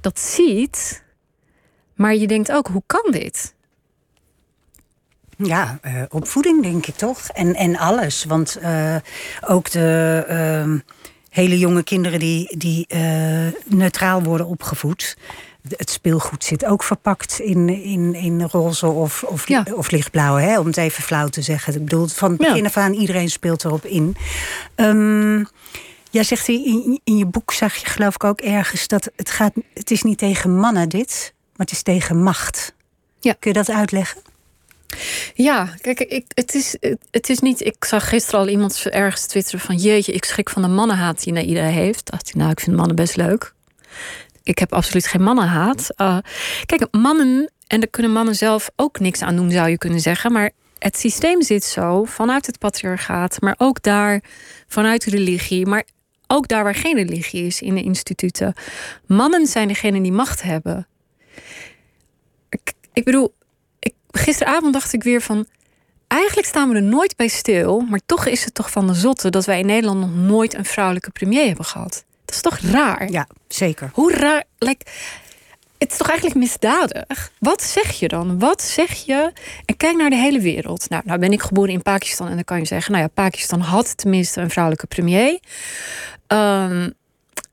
dat 0.00 0.20
ziet. 0.20 1.02
Maar 1.94 2.14
je 2.14 2.26
denkt 2.26 2.52
ook: 2.52 2.66
hoe 2.66 2.82
kan 2.86 3.10
dit? 3.10 3.54
Ja, 5.36 5.78
uh, 5.86 6.02
opvoeding 6.08 6.62
denk 6.62 6.86
ik 6.86 6.94
toch. 6.94 7.28
En, 7.28 7.54
en 7.54 7.78
alles. 7.78 8.24
Want 8.24 8.58
uh, 8.62 8.96
ook 9.40 9.70
de 9.70 10.24
uh, 10.28 10.80
hele 11.32 11.58
jonge 11.58 11.82
kinderen 11.82 12.18
die, 12.18 12.56
die 12.58 12.86
eh, 12.88 13.46
neutraal 13.64 14.22
worden 14.22 14.46
opgevoed. 14.46 15.16
Het 15.76 15.90
speelgoed 15.90 16.44
zit 16.44 16.64
ook 16.64 16.82
verpakt 16.82 17.40
in, 17.40 17.68
in, 17.68 18.14
in 18.14 18.42
roze 18.42 18.86
of, 18.86 19.22
of, 19.22 19.48
ja. 19.48 19.64
of 19.74 19.90
lichtblauw, 19.90 20.36
hè, 20.36 20.58
om 20.58 20.66
het 20.66 20.76
even 20.76 21.02
flauw 21.02 21.28
te 21.28 21.42
zeggen. 21.42 21.74
Ik 21.74 21.84
bedoel, 21.84 22.06
van 22.06 22.30
het 22.30 22.38
begin 22.38 22.66
af 22.66 22.76
aan, 22.76 22.92
iedereen 22.92 23.30
speelt 23.30 23.64
erop 23.64 23.84
in. 23.84 24.16
Um, 24.76 25.46
Jij 26.10 26.24
zegt 26.24 26.48
in, 26.48 27.00
in 27.04 27.16
je 27.16 27.26
boek, 27.26 27.52
zag 27.52 27.74
je 27.74 27.86
geloof 27.86 28.14
ik 28.14 28.24
ook 28.24 28.40
ergens, 28.40 28.88
dat 28.88 29.10
het, 29.16 29.30
gaat, 29.30 29.52
het 29.74 29.90
is 29.90 30.02
niet 30.02 30.18
tegen 30.18 30.56
mannen 30.56 30.88
dit, 30.88 31.34
maar 31.34 31.66
het 31.66 31.70
is 31.70 31.82
tegen 31.82 32.22
macht. 32.22 32.74
Ja. 33.20 33.32
Kun 33.38 33.52
je 33.52 33.56
dat 33.56 33.70
uitleggen? 33.70 34.22
Ja, 35.34 35.68
kijk, 35.80 36.00
ik, 36.00 36.24
het, 36.34 36.54
is, 36.54 36.76
het 37.10 37.28
is 37.30 37.38
niet. 37.38 37.60
Ik 37.60 37.84
zag 37.84 38.08
gisteren 38.08 38.40
al 38.40 38.48
iemand 38.48 38.86
ergens 38.90 39.26
twitteren 39.26 39.60
van 39.60 39.76
jeetje, 39.76 40.12
ik 40.12 40.24
schrik 40.24 40.50
van 40.50 40.62
de 40.62 40.68
mannenhaat 40.68 41.22
die 41.22 41.32
naar 41.32 41.42
iedereen 41.42 41.72
heeft. 41.72 42.10
Dacht 42.10 42.28
ik, 42.28 42.34
nou, 42.34 42.50
ik 42.50 42.60
vind 42.60 42.76
mannen 42.76 42.96
best 42.96 43.16
leuk. 43.16 43.54
Ik 44.42 44.58
heb 44.58 44.72
absoluut 44.72 45.06
geen 45.06 45.22
mannenhaat. 45.22 45.86
Uh, 45.96 46.18
kijk, 46.66 46.86
mannen, 46.90 47.50
en 47.66 47.80
daar 47.80 47.90
kunnen 47.90 48.12
mannen 48.12 48.34
zelf 48.34 48.70
ook 48.76 49.00
niks 49.00 49.22
aan 49.22 49.36
doen, 49.36 49.50
zou 49.50 49.68
je 49.68 49.78
kunnen 49.78 50.00
zeggen. 50.00 50.32
Maar 50.32 50.50
het 50.78 50.96
systeem 50.96 51.42
zit 51.42 51.64
zo 51.64 52.04
vanuit 52.04 52.46
het 52.46 52.58
patriarchaat, 52.58 53.40
maar 53.40 53.54
ook 53.58 53.82
daar 53.82 54.22
vanuit 54.66 55.04
religie, 55.04 55.66
maar 55.66 55.84
ook 56.26 56.48
daar 56.48 56.64
waar 56.64 56.74
geen 56.74 56.94
religie 56.96 57.46
is 57.46 57.60
in 57.60 57.74
de 57.74 57.82
instituten. 57.82 58.54
Mannen 59.06 59.46
zijn 59.46 59.68
degene 59.68 60.00
die 60.00 60.12
macht 60.12 60.42
hebben. 60.42 60.86
Ik 62.92 63.04
bedoel, 63.04 63.34
gisteravond 64.12 64.72
dacht 64.72 64.92
ik 64.92 65.02
weer 65.02 65.20
van. 65.20 65.46
Eigenlijk 66.06 66.46
staan 66.46 66.68
we 66.68 66.74
er 66.74 66.82
nooit 66.82 67.16
bij 67.16 67.28
stil, 67.28 67.80
maar 67.80 68.00
toch 68.06 68.26
is 68.26 68.44
het 68.44 68.54
toch 68.54 68.70
van 68.70 68.86
de 68.86 68.94
zotte 68.94 69.30
dat 69.30 69.44
wij 69.44 69.58
in 69.58 69.66
Nederland 69.66 70.00
nog 70.00 70.14
nooit 70.14 70.54
een 70.54 70.64
vrouwelijke 70.64 71.10
premier 71.10 71.46
hebben 71.46 71.64
gehad. 71.64 72.04
Dat 72.24 72.34
is 72.34 72.40
toch 72.40 72.58
raar? 72.58 73.10
Ja, 73.10 73.26
zeker. 73.48 73.90
Hoe 73.92 74.12
raar. 74.12 74.44
Like, 74.58 74.84
het 75.78 75.90
is 75.90 75.96
toch 75.96 76.08
eigenlijk 76.08 76.38
misdadig? 76.38 77.32
Wat 77.38 77.62
zeg 77.62 77.90
je 77.90 78.08
dan? 78.08 78.38
Wat 78.38 78.62
zeg 78.62 78.92
je? 78.92 79.32
En 79.64 79.76
kijk 79.76 79.96
naar 79.96 80.10
de 80.10 80.16
hele 80.16 80.40
wereld. 80.40 80.88
Nou, 80.88 81.02
nou 81.04 81.18
ben 81.18 81.32
ik 81.32 81.42
geboren 81.42 81.72
in 81.72 81.82
Pakistan 81.82 82.28
en 82.28 82.34
dan 82.34 82.44
kan 82.44 82.58
je 82.58 82.66
zeggen, 82.66 82.92
nou 82.92 83.04
ja, 83.04 83.10
Pakistan 83.14 83.60
had 83.60 83.96
tenminste 83.96 84.40
een 84.40 84.50
vrouwelijke 84.50 84.86
premier. 84.86 85.40
Um, 86.26 86.94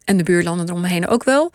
en 0.03 0.17
de 0.17 0.23
buurlanden 0.23 0.69
eromheen 0.69 1.07
ook 1.07 1.23
wel. 1.23 1.51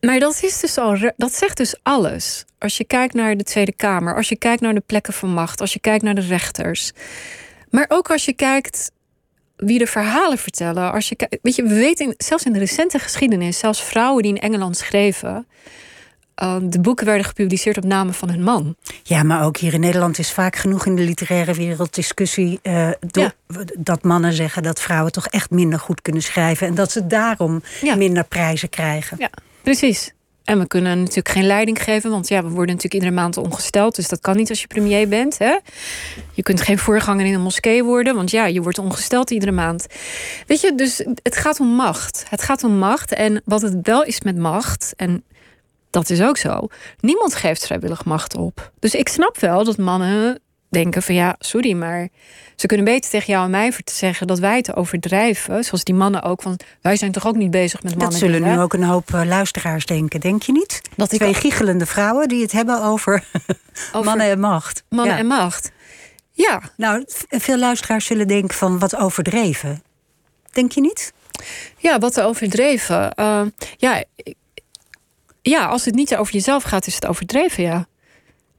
Maar 0.00 0.18
dat, 0.18 0.42
is 0.42 0.60
dus 0.60 0.78
al, 0.78 1.12
dat 1.16 1.34
zegt 1.34 1.56
dus 1.56 1.76
alles. 1.82 2.44
Als 2.58 2.76
je 2.76 2.84
kijkt 2.84 3.14
naar 3.14 3.36
de 3.36 3.44
Tweede 3.44 3.72
Kamer, 3.72 4.16
als 4.16 4.28
je 4.28 4.36
kijkt 4.36 4.62
naar 4.62 4.74
de 4.74 4.82
plekken 4.86 5.12
van 5.12 5.30
macht, 5.30 5.60
als 5.60 5.72
je 5.72 5.80
kijkt 5.80 6.04
naar 6.04 6.14
de 6.14 6.20
rechters. 6.20 6.92
Maar 7.70 7.84
ook 7.88 8.10
als 8.10 8.24
je 8.24 8.32
kijkt 8.32 8.90
wie 9.56 9.78
de 9.78 9.86
verhalen 9.86 10.38
vertellen. 10.38 10.92
Als 10.92 11.08
je, 11.08 11.38
weet 11.42 11.56
je, 11.56 11.62
we 11.62 11.74
weten 11.74 12.14
zelfs 12.18 12.44
in 12.44 12.52
de 12.52 12.58
recente 12.58 12.98
geschiedenis, 12.98 13.58
zelfs 13.58 13.82
vrouwen 13.82 14.22
die 14.22 14.34
in 14.34 14.40
Engeland 14.40 14.76
schreven. 14.76 15.46
Uh, 16.42 16.56
de 16.62 16.80
boeken 16.80 17.06
werden 17.06 17.24
gepubliceerd 17.24 17.76
op 17.76 17.84
namen 17.84 18.14
van 18.14 18.30
hun 18.30 18.42
man. 18.42 18.76
Ja, 19.02 19.22
maar 19.22 19.44
ook 19.44 19.56
hier 19.56 19.74
in 19.74 19.80
Nederland 19.80 20.18
is 20.18 20.32
vaak 20.32 20.56
genoeg 20.56 20.86
in 20.86 20.96
de 20.96 21.02
literaire 21.02 21.54
wereld 21.54 21.94
discussie. 21.94 22.60
Uh, 22.62 22.90
ja. 23.10 23.32
Dat 23.78 24.02
mannen 24.02 24.32
zeggen 24.32 24.62
dat 24.62 24.80
vrouwen 24.80 25.12
toch 25.12 25.26
echt 25.26 25.50
minder 25.50 25.78
goed 25.78 26.02
kunnen 26.02 26.22
schrijven. 26.22 26.66
En 26.66 26.74
dat 26.74 26.92
ze 26.92 27.06
daarom 27.06 27.62
ja. 27.82 27.94
minder 27.94 28.24
prijzen 28.24 28.68
krijgen. 28.68 29.16
Ja. 29.20 29.30
Precies. 29.68 30.12
En 30.44 30.58
we 30.58 30.66
kunnen 30.66 30.98
natuurlijk 30.98 31.28
geen 31.28 31.46
leiding 31.46 31.82
geven, 31.82 32.10
want 32.10 32.28
ja, 32.28 32.42
we 32.42 32.48
worden 32.48 32.74
natuurlijk 32.74 32.94
iedere 32.94 33.12
maand 33.12 33.36
ongesteld. 33.36 33.94
Dus 33.94 34.08
dat 34.08 34.20
kan 34.20 34.36
niet 34.36 34.48
als 34.48 34.60
je 34.60 34.66
premier 34.66 35.08
bent. 35.08 35.38
Hè? 35.38 35.56
Je 36.32 36.42
kunt 36.42 36.60
geen 36.60 36.78
voorganger 36.78 37.26
in 37.26 37.34
een 37.34 37.40
moskee 37.40 37.84
worden, 37.84 38.14
want 38.14 38.30
ja, 38.30 38.46
je 38.46 38.62
wordt 38.62 38.78
ongesteld 38.78 39.30
iedere 39.30 39.52
maand. 39.52 39.86
Weet 40.46 40.60
je, 40.60 40.74
dus 40.74 41.02
het 41.22 41.36
gaat 41.36 41.60
om 41.60 41.66
macht. 41.66 42.24
Het 42.28 42.42
gaat 42.42 42.64
om 42.64 42.78
macht. 42.78 43.12
En 43.12 43.42
wat 43.44 43.62
het 43.62 43.74
wel 43.82 44.04
is 44.04 44.20
met 44.20 44.38
macht, 44.38 44.92
en 44.96 45.24
dat 45.90 46.10
is 46.10 46.22
ook 46.22 46.36
zo, 46.36 46.68
niemand 47.00 47.34
geeft 47.34 47.66
vrijwillig 47.66 48.04
macht 48.04 48.36
op. 48.36 48.72
Dus 48.78 48.94
ik 48.94 49.08
snap 49.08 49.38
wel 49.38 49.64
dat 49.64 49.78
mannen 49.78 50.40
denken 50.68 51.02
van 51.02 51.14
ja, 51.14 51.36
sorry, 51.38 51.72
maar 51.72 52.08
ze 52.56 52.66
kunnen 52.66 52.86
beter 52.86 53.10
tegen 53.10 53.32
jou 53.32 53.44
en 53.44 53.50
mij 53.50 53.72
zeggen 53.84 54.26
dat 54.26 54.38
wij 54.38 54.62
te 54.62 54.74
overdrijven. 54.74 55.64
Zoals 55.64 55.84
die 55.84 55.94
mannen 55.94 56.22
ook. 56.22 56.42
Van 56.42 56.58
wij 56.80 56.96
zijn 56.96 57.12
toch 57.12 57.26
ook 57.26 57.36
niet 57.36 57.50
bezig 57.50 57.82
met 57.82 57.94
mannen. 57.94 58.10
Dat 58.10 58.18
zullen 58.18 58.42
nu 58.42 58.60
ook 58.60 58.72
een 58.72 58.82
hoop 58.82 59.14
eh, 59.14 59.24
luisteraars 59.24 59.86
denken, 59.86 60.20
denk 60.20 60.42
je 60.42 60.52
niet? 60.52 60.80
Dat 60.96 61.08
Twee 61.08 61.34
giechelende 61.34 61.86
vrouwen 61.86 62.28
die 62.28 62.42
het 62.42 62.52
hebben 62.52 62.82
over, 62.82 63.24
mannen 64.04 64.26
en 64.26 64.40
macht. 64.40 64.82
Mannen 64.88 65.16
en 65.16 65.26
macht. 65.26 65.70
Ja. 66.32 66.60
Nou, 66.76 67.04
veel 67.28 67.58
luisteraars 67.58 68.06
zullen 68.06 68.28
denken 68.28 68.56
van 68.56 68.78
wat 68.78 68.96
overdreven. 68.96 69.82
Denk 70.52 70.72
je 70.72 70.80
niet? 70.80 71.12
Ja, 71.76 71.98
wat 71.98 72.20
overdreven. 72.20 73.12
Uh, 73.16 73.42
ja, 73.76 74.04
ja, 75.42 75.66
als 75.66 75.84
het 75.84 75.94
niet 75.94 76.16
over 76.16 76.32
jezelf 76.32 76.62
gaat, 76.62 76.86
is 76.86 76.94
het 76.94 77.06
overdreven, 77.06 77.62
ja. 77.62 77.86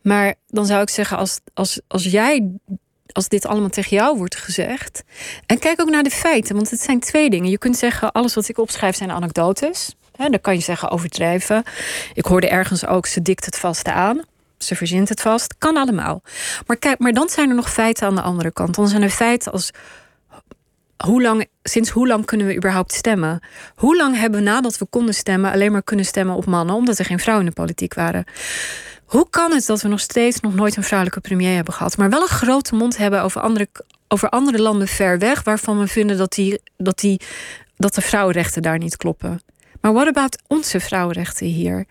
Maar 0.10 0.36
dan 0.48 0.66
zou 0.66 0.82
ik 0.82 0.90
zeggen, 0.90 1.18
als, 1.18 1.40
als, 1.54 1.82
als 1.88 2.04
jij 2.04 2.52
als 3.12 3.28
dit 3.28 3.46
allemaal 3.46 3.70
tegen 3.70 3.98
jou 3.98 4.18
wordt 4.18 4.36
gezegd. 4.36 5.04
En 5.46 5.60
kijk 5.60 5.82
ook 5.82 5.90
naar 5.90 6.04
de 6.04 6.10
feiten, 6.10 6.56
want 6.56 6.70
het 6.70 6.82
zijn 6.82 7.00
twee 7.00 7.30
dingen. 7.30 7.50
Je 7.50 7.58
kunt 7.58 7.78
zeggen, 7.78 8.12
alles 8.12 8.34
wat 8.34 8.50
ik 8.50 8.58
opschrijf 8.58 8.96
zijn 8.96 9.12
anekdotes. 9.12 9.96
He, 10.16 10.30
dan 10.30 10.42
kan 10.42 10.54
je 10.54 10.62
zeggen 10.62 10.90
overdrijven. 10.90 11.64
Ik 12.14 12.26
hoorde 12.26 12.50
ergens 12.50 12.86
ook, 12.86 13.06
ze 13.06 13.22
dikt 13.22 13.46
het 13.46 13.58
vast 13.58 13.88
aan. 13.88 14.22
ze 14.58 14.76
verzint 14.76 15.10
het 15.10 15.22
vast. 15.22 15.56
Kan 15.58 15.78
allemaal. 15.78 16.22
Maar 16.68 16.78
kijk, 16.78 17.00
maar 17.00 17.14
dan 17.14 17.30
zijn 17.30 17.50
er 17.50 17.56
nog 17.56 17.72
feiten 17.72 18.08
aan 18.08 18.16
de 18.16 18.22
andere 18.22 18.52
kant. 18.52 18.76
Dan 18.76 18.88
zijn 18.88 19.02
er 19.02 19.10
feiten 19.10 19.52
als 19.52 19.72
hoe 21.06 21.22
lang, 21.22 21.48
sinds 21.64 21.90
hoe 21.90 22.08
lang 22.08 22.26
kunnen 22.26 22.48
we 22.48 22.56
überhaupt 22.56 22.94
stemmen? 22.94 23.40
Hoe 23.76 23.98
lang 23.98 24.18
hebben 24.18 24.40
we 24.40 24.46
nadat 24.46 24.78
we 24.78 24.86
konden 24.86 25.14
stemmen 25.14 25.52
alleen 25.52 25.72
maar 25.72 25.84
kunnen 25.84 26.06
stemmen 26.06 26.36
op 26.36 26.46
mannen, 26.46 26.76
omdat 26.76 27.00
er 27.00 27.06
geen 27.06 27.20
vrouwen 27.20 27.46
in 27.46 27.52
de 27.52 27.62
politiek 27.62 27.94
waren? 27.94 28.26
Hoe 29.10 29.30
kan 29.30 29.52
het 29.52 29.66
dat 29.66 29.82
we 29.82 29.88
nog 29.88 30.00
steeds 30.00 30.40
nog 30.40 30.56
nooit 30.56 30.76
een 30.76 30.84
vrouwelijke 30.84 31.22
premier 31.22 31.56
hebben 31.56 31.74
gehad, 31.74 31.98
maar 31.98 32.10
wel 32.10 32.22
een 32.22 32.28
grote 32.28 32.76
mond 32.76 32.98
hebben 32.98 33.22
over 33.22 33.42
andere, 33.42 33.68
over 34.08 34.30
andere 34.30 34.62
landen 34.62 34.88
ver 34.88 35.20
weg, 35.20 35.44
waarvan 35.44 35.80
we 35.80 35.88
vinden 35.88 36.18
dat, 36.18 36.32
die, 36.34 36.62
dat, 36.78 37.00
die, 37.00 37.22
dat 37.76 37.96
de 37.96 38.02
vrouwenrechten 38.02 38.62
daar 38.62 38.78
niet 38.78 38.98
kloppen? 38.98 39.42
Maar 39.82 39.94
what 39.94 40.08
about 40.08 40.42
onze 40.48 40.80
vrouwenrechten 40.80 41.48
hier? 41.48 41.86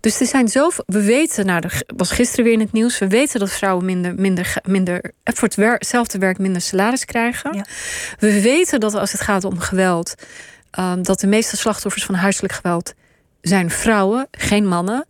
Dus 0.00 0.20
er 0.20 0.26
zijn 0.26 0.48
zoveel. 0.48 0.84
We 0.86 1.02
weten, 1.02 1.46
nou, 1.46 1.60
er 1.60 1.82
was 1.96 2.10
gisteren 2.10 2.44
weer 2.44 2.54
in 2.54 2.60
het 2.60 2.72
nieuws. 2.72 2.98
We 2.98 3.08
weten 3.08 3.40
dat 3.40 3.50
vrouwen 3.50 3.84
minder, 3.84 4.14
minder, 4.14 4.56
minder 4.62 5.12
voor 5.24 5.48
hetzelfde 5.56 6.18
werk 6.18 6.38
minder 6.38 6.62
salaris 6.62 7.04
krijgen. 7.04 7.54
Ja. 7.54 7.66
We 8.18 8.40
weten 8.40 8.80
dat 8.80 8.94
als 8.94 9.12
het 9.12 9.20
gaat 9.20 9.44
om 9.44 9.58
geweld, 9.58 10.14
um, 10.78 11.02
dat 11.02 11.20
de 11.20 11.26
meeste 11.26 11.56
slachtoffers 11.56 12.04
van 12.04 12.14
huiselijk 12.14 12.52
geweld 12.52 12.94
zijn 13.40 13.70
vrouwen, 13.70 14.28
geen 14.30 14.66
mannen. 14.66 15.06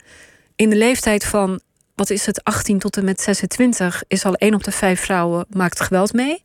In 0.57 0.71
de 0.71 0.77
leeftijd 0.77 1.25
van, 1.25 1.61
wat 1.95 2.11
is 2.11 2.27
het, 2.27 2.45
18 2.45 2.79
tot 2.79 2.97
en 2.97 3.05
met 3.05 3.21
26, 3.21 4.03
is 4.09 4.25
al 4.25 4.35
één 4.35 4.55
op 4.55 4.65
de 4.65 4.73
vijf 4.73 5.01
vrouwen 5.01 5.47
maakt 5.49 5.81
geweld 5.81 6.13
mee. 6.13 6.43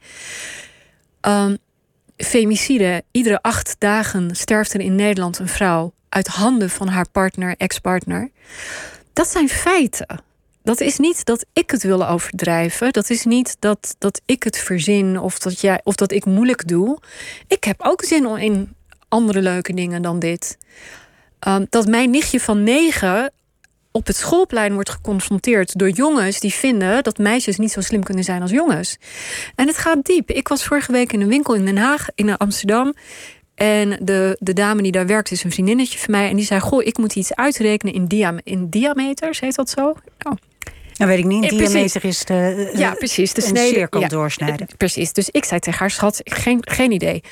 Um, 1.21 1.57
femicide. 2.17 3.03
Iedere 3.11 3.41
acht 3.41 3.75
dagen 3.77 4.35
sterft 4.35 4.73
er 4.73 4.79
in 4.79 4.95
Nederland 4.95 5.39
een 5.39 5.47
vrouw 5.47 5.93
uit 6.09 6.27
handen 6.27 6.69
van 6.69 6.87
haar 6.87 7.09
partner, 7.09 7.55
ex-partner. 7.57 8.29
Dat 9.13 9.27
zijn 9.27 9.49
feiten. 9.49 10.23
Dat 10.63 10.79
is 10.79 10.97
niet 10.97 11.25
dat 11.25 11.45
ik 11.53 11.71
het 11.71 11.83
wil 11.83 12.07
overdrijven. 12.07 12.91
Dat 12.91 13.09
is 13.09 13.25
niet 13.25 13.55
dat, 13.59 13.95
dat 13.97 14.21
ik 14.25 14.43
het 14.43 14.57
verzin 14.57 15.19
of 15.19 15.39
dat, 15.39 15.61
jij, 15.61 15.81
of 15.83 15.95
dat 15.95 16.11
ik 16.11 16.25
moeilijk 16.25 16.67
doe. 16.67 16.99
Ik 17.47 17.63
heb 17.63 17.81
ook 17.81 18.03
zin 18.03 18.37
in 18.37 18.75
andere 19.07 19.41
leuke 19.41 19.73
dingen 19.73 20.01
dan 20.01 20.19
dit. 20.19 20.57
Um, 21.47 21.65
dat 21.69 21.87
mijn 21.87 22.09
nichtje 22.09 22.39
van 22.39 22.63
negen 22.63 23.31
op 23.91 24.07
het 24.07 24.15
schoolplein 24.15 24.73
wordt 24.73 24.89
geconfronteerd 24.89 25.77
door 25.77 25.89
jongens 25.89 26.39
die 26.39 26.53
vinden 26.53 27.03
dat 27.03 27.17
meisjes 27.17 27.57
niet 27.57 27.71
zo 27.71 27.81
slim 27.81 28.03
kunnen 28.03 28.23
zijn 28.23 28.41
als 28.41 28.51
jongens. 28.51 28.97
En 29.55 29.67
het 29.67 29.77
gaat 29.77 30.05
diep. 30.05 30.29
Ik 30.29 30.47
was 30.47 30.63
vorige 30.63 30.91
week 30.91 31.13
in 31.13 31.21
een 31.21 31.27
winkel 31.27 31.53
in 31.53 31.65
Den 31.65 31.77
Haag, 31.77 32.07
in 32.15 32.37
Amsterdam. 32.37 32.93
En 33.55 33.99
de, 34.01 34.37
de 34.39 34.53
dame 34.53 34.81
die 34.81 34.91
daar 34.91 35.07
werkt 35.07 35.31
is 35.31 35.43
een 35.43 35.51
vriendinnetje 35.51 35.99
van 35.99 36.11
mij. 36.11 36.29
En 36.29 36.35
die 36.35 36.45
zei: 36.45 36.59
Goh, 36.59 36.85
ik 36.85 36.97
moet 36.97 37.15
iets 37.15 37.35
uitrekenen 37.35 37.93
in, 37.93 38.05
dia 38.05 38.33
in 38.43 38.69
diameters. 38.69 39.39
Heet 39.39 39.55
dat 39.55 39.69
zo? 39.69 39.95
Oh. 40.23 40.33
Nou 40.99 41.11
weet 41.11 41.19
ik 41.19 41.25
niet, 41.25 41.43
een 41.43 41.59
eh, 41.59 41.67
diameter 41.67 42.05
is 42.05 42.25
de, 42.25 42.71
ja, 42.75 42.93
precies, 42.93 43.33
de 43.33 43.41
snede, 43.41 43.75
cirkel 43.75 44.07
doorsnijden. 44.07 44.67
Precies, 44.77 45.13
dus 45.13 45.29
ik 45.29 45.45
zei 45.45 45.59
tegen 45.59 45.79
haar, 45.79 45.91
schat, 45.91 46.21
geen, 46.23 46.59
geen 46.61 46.91
idee. 46.91 47.23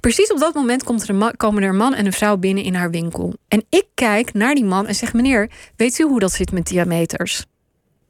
Precies 0.00 0.32
op 0.32 0.38
dat 0.38 0.54
moment 0.54 0.82
komt 0.82 1.02
er 1.02 1.14
een 1.14 1.36
komen 1.36 1.62
er 1.62 1.68
een 1.68 1.76
man 1.76 1.94
en 1.94 2.06
een 2.06 2.12
vrouw 2.12 2.36
binnen 2.36 2.64
in 2.64 2.74
haar 2.74 2.90
winkel. 2.90 3.34
En 3.48 3.64
ik 3.68 3.84
kijk 3.94 4.32
naar 4.32 4.54
die 4.54 4.64
man 4.64 4.86
en 4.86 4.94
zeg, 4.94 5.12
meneer, 5.12 5.50
weet 5.76 5.98
u 5.98 6.04
hoe 6.04 6.20
dat 6.20 6.32
zit 6.32 6.52
met 6.52 6.66
diameters? 6.66 7.44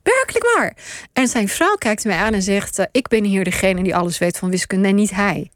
Werkelijk 0.03 0.55
waar. 0.57 0.77
En 1.13 1.29
zijn 1.29 1.49
vrouw 1.49 1.75
kijkt 1.75 2.05
mij 2.05 2.17
aan 2.17 2.35
en 2.35 2.43
zegt, 2.43 2.79
uh, 2.79 2.85
ik 2.93 3.09
ben 3.09 3.25
hier 3.25 3.45
degene 3.45 3.83
die 3.83 3.97
alles 3.97 4.19
weet 4.19 4.39
van 4.39 4.51
wiskunde 4.51 4.89
en 4.89 4.95
niet 4.95 5.11
hij. 5.11 5.51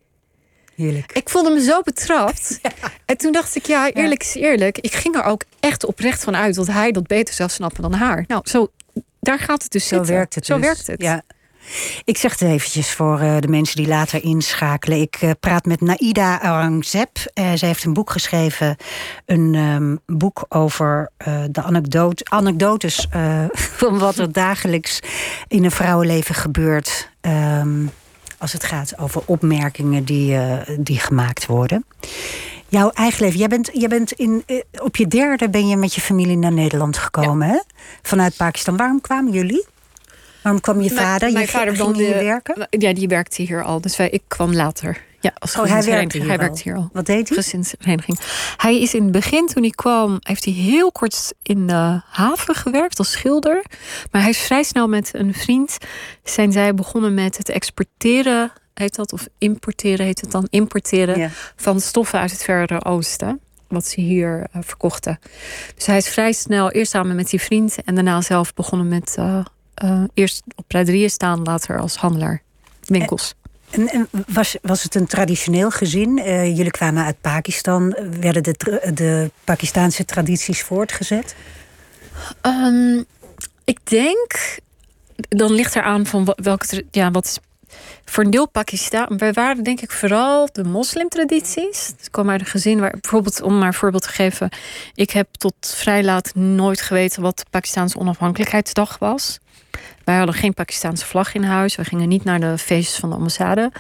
Heerlijk. 0.75 1.13
Ik 1.13 1.29
voelde 1.29 1.51
me 1.51 1.63
zo 1.63 1.81
betrapt. 1.81 2.61
En 3.05 3.17
toen 3.17 3.33
dacht 3.33 3.57
ik, 3.57 3.67
ja, 3.67 3.91
eerlijk 3.91 4.23
is 4.23 4.35
eerlijk. 4.35 4.79
Ik 4.79 4.93
ging 4.93 5.15
er 5.15 5.23
ook 5.23 5.45
echt 5.61 5.85
oprecht 5.85 6.25
van 6.25 6.37
uit 6.37 6.55
dat 6.55 6.67
hij 6.67 6.93
dat 6.93 7.07
beter 7.07 7.35
zou 7.35 7.51
snappen 7.51 7.83
dan 7.83 7.93
haar. 7.93 8.25
Nou, 8.27 8.41
zo 8.45 8.69
daar 9.25 9.39
gaat 9.39 9.63
het 9.63 9.73
dus 9.73 9.89
Zo 9.89 10.05
werkt 10.05 10.35
het 10.35 10.47
Zo 10.47 10.57
dus. 10.57 10.65
werkt 10.65 10.87
het. 10.87 11.03
Ja. 11.03 11.23
Ik 12.05 12.17
zeg 12.17 12.31
het 12.31 12.41
eventjes 12.41 12.91
voor 12.91 13.21
uh, 13.21 13.37
de 13.39 13.49
mensen 13.49 13.77
die 13.77 13.87
later 13.87 14.23
inschakelen. 14.23 15.01
Ik 15.01 15.23
uh, 15.23 15.31
praat 15.41 15.65
met 15.65 15.81
Naida 15.81 16.43
Aurangzeb. 16.43 17.11
Uh, 17.17 17.53
zij 17.55 17.69
heeft 17.69 17.85
een 17.85 17.93
boek 17.93 18.11
geschreven. 18.11 18.77
Een 19.27 19.55
um, 19.55 19.99
boek 20.07 20.45
over 20.49 21.11
de 21.51 21.63
anekdote, 21.63 22.25
anekdotes 22.29 23.07
van 23.81 23.99
wat 23.99 24.19
er 24.19 24.33
dagelijks 24.33 25.01
in 25.49 25.65
een 25.65 25.71
vrouwenleven 25.71 26.35
gebeurt. 26.35 27.11
Um, 27.21 27.91
als 28.39 28.53
het 28.53 28.65
gaat 28.65 28.99
over 28.99 29.23
opmerkingen 29.27 30.05
die, 30.05 30.39
die 30.79 30.99
gemaakt 30.99 31.47
worden. 31.47 31.85
Jouw 32.75 32.91
eigen 32.91 33.25
leven. 33.25 33.39
Jij 33.39 33.49
bent, 33.49 33.71
jij 33.73 33.89
bent 33.89 34.13
in, 34.13 34.45
op 34.81 34.97
je 34.97 35.07
derde 35.07 35.49
ben 35.51 35.69
je 35.69 35.77
met 35.77 35.95
je 35.95 36.01
familie 36.01 36.37
naar 36.37 36.53
Nederland 36.53 36.99
gekomen, 36.99 37.49
hè? 37.49 37.59
Vanuit 38.03 38.37
Pakistan. 38.37 38.77
Waarom 38.77 39.01
kwamen 39.01 39.33
jullie? 39.33 39.67
Waarom 40.43 40.61
kwam 40.61 40.81
je 40.81 40.91
vader? 40.91 41.33
Mijn, 41.33 41.45
je 41.45 41.51
vader 41.51 41.77
ging 41.77 41.97
hier 41.97 42.15
werken? 42.15 42.67
Ja, 42.71 42.93
die 42.93 43.09
werkte 43.09 43.43
hier 43.43 43.63
al. 43.63 43.81
Dus 43.81 43.97
wij, 43.97 44.11
ik 44.11 44.23
kwam 44.29 44.55
later. 44.55 45.03
Ja, 45.21 45.33
als 45.39 45.57
oh, 45.57 45.65
hij 45.65 45.83
werkte 45.85 46.19
hier, 46.19 46.27
hij 46.27 46.39
werkte 46.39 46.63
hier 46.63 46.77
al. 46.77 46.91
Wat 46.93 47.07
deed 47.07 47.29
hij? 47.29 47.37
Gezinsvereniging. 47.37 48.19
Hij 48.57 48.81
is 48.81 48.95
in 48.95 49.03
het 49.03 49.13
begin, 49.13 49.47
toen 49.47 49.63
hij 49.63 49.73
kwam, 49.73 50.19
heeft 50.21 50.45
hij 50.45 50.55
heel 50.55 50.93
kort 50.93 51.35
in 51.43 51.67
de 51.67 52.01
haven 52.11 52.55
gewerkt 52.55 52.99
als 52.99 53.11
schilder. 53.11 53.65
Maar 54.11 54.21
hij 54.21 54.31
is 54.31 54.39
vrij 54.39 54.63
snel 54.63 54.89
met 54.89 55.11
een 55.13 55.35
vriend. 55.35 55.79
Zijn 56.25 56.53
zij 56.53 56.75
begonnen 56.75 57.15
met 57.15 57.37
het 57.37 57.49
exporteren 57.49 58.53
heet 58.75 58.95
dat, 58.95 59.13
of 59.13 59.27
importeren 59.39 60.07
heet 60.07 60.21
het 60.21 60.31
dan, 60.31 60.47
importeren 60.51 61.19
ja. 61.19 61.31
van 61.57 61.81
stoffen 61.81 62.19
uit 62.19 62.31
het 62.31 62.43
Verre 62.43 62.85
Oosten. 62.85 63.41
Wat 63.69 63.87
ze 63.87 64.01
hier 64.01 64.47
uh, 64.57 64.63
verkochten. 64.63 65.19
Dus 65.75 65.87
hij 65.87 65.97
is 65.97 66.09
vrij 66.09 66.33
snel, 66.33 66.71
eerst 66.71 66.91
samen 66.91 67.17
met 67.17 67.31
die 67.31 67.41
vriend 67.41 67.77
en 67.85 67.95
daarna 67.95 68.21
zelf 68.21 68.55
begonnen 68.55 68.89
met 68.89 69.17
uh, 69.19 69.45
uh, 69.85 70.03
eerst 70.15 70.43
op 70.55 70.65
praderieën 70.67 71.11
staan, 71.11 71.43
later 71.43 71.79
als 71.79 71.97
handelaar. 71.97 72.43
Winkels. 72.85 73.35
En, 73.71 73.89
en, 73.89 74.09
was, 74.27 74.57
was 74.63 74.83
het 74.83 74.95
een 74.95 75.07
traditioneel 75.07 75.71
gezin? 75.71 76.15
jullie 76.55 76.71
kwamen 76.71 77.05
uit 77.05 77.21
Pakistan. 77.21 77.97
Werden 78.21 78.43
de, 78.43 78.81
de 78.95 79.31
Pakistaanse 79.45 80.05
tradities 80.05 80.63
voortgezet? 80.63 81.35
Um, 82.43 83.05
ik 83.65 83.79
denk, 83.83 84.59
dan 85.17 85.53
ligt 85.53 85.75
er 85.75 85.83
aan 85.83 86.07
van 86.07 86.35
welke, 86.37 86.85
ja, 86.91 87.11
wat 87.11 87.25
is 87.25 87.39
voor 88.05 88.25
een 88.25 88.49
Pakistan. 88.53 89.19
Wij 89.19 89.33
waren 89.33 89.65
denk 89.65 89.81
ik 89.81 89.91
vooral 89.91 90.49
de 90.53 90.65
moslimtradities. 90.65 91.87
Het 91.87 92.11
kwam 92.11 92.31
uit 92.31 92.41
een 92.41 92.47
gezin 92.47 92.81
waar 92.81 92.97
bijvoorbeeld, 93.01 93.43
om 93.43 93.59
maar 93.59 93.67
een 93.67 93.75
voorbeeld 93.75 94.03
te 94.03 94.09
geven. 94.09 94.49
Ik 94.95 95.11
heb 95.11 95.29
tot 95.33 95.55
vrij 95.61 96.05
laat 96.05 96.35
nooit 96.35 96.81
geweten 96.81 97.23
wat 97.23 97.39
de 97.39 97.45
Pakistaanse 97.51 97.99
onafhankelijkheidsdag 97.99 98.99
was. 98.99 99.39
Wij 100.05 100.17
hadden 100.17 100.35
geen 100.35 100.55
Pakistaanse 100.55 101.07
vlag 101.07 101.35
in 101.35 101.43
huis. 101.43 101.77
We 101.77 101.85
gingen 101.85 102.09
niet 102.09 102.25
naar 102.25 102.41
de 102.41 102.59
feestjes 102.59 102.97
van 102.99 103.09
de 103.11 103.17
ambassade. 103.17 103.73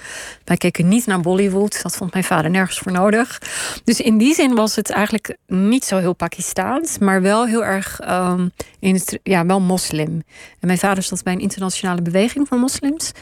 Wij 0.44 0.56
keken 0.56 0.88
niet 0.88 1.06
naar 1.06 1.20
Bollywood. 1.20 1.82
Dat 1.82 1.96
vond 1.96 2.12
mijn 2.12 2.24
vader 2.24 2.50
nergens 2.50 2.78
voor 2.78 2.92
nodig. 2.92 3.38
Dus 3.84 4.00
in 4.00 4.18
die 4.18 4.34
zin 4.34 4.54
was 4.54 4.76
het 4.76 4.90
eigenlijk 4.90 5.36
niet 5.46 5.84
zo 5.84 5.98
heel 5.98 6.12
Pakistaans, 6.12 6.98
maar 6.98 7.22
wel 7.22 7.46
heel 7.46 7.64
erg 7.64 8.00
um, 8.08 8.52
in 8.78 8.94
het, 8.94 9.18
ja, 9.22 9.46
wel 9.46 9.60
moslim. 9.60 10.22
En 10.60 10.66
mijn 10.66 10.78
vader 10.78 11.02
zat 11.02 11.22
bij 11.22 11.32
een 11.32 11.40
internationale 11.40 12.02
beweging 12.02 12.48
van 12.48 12.58
moslims. 12.58 13.12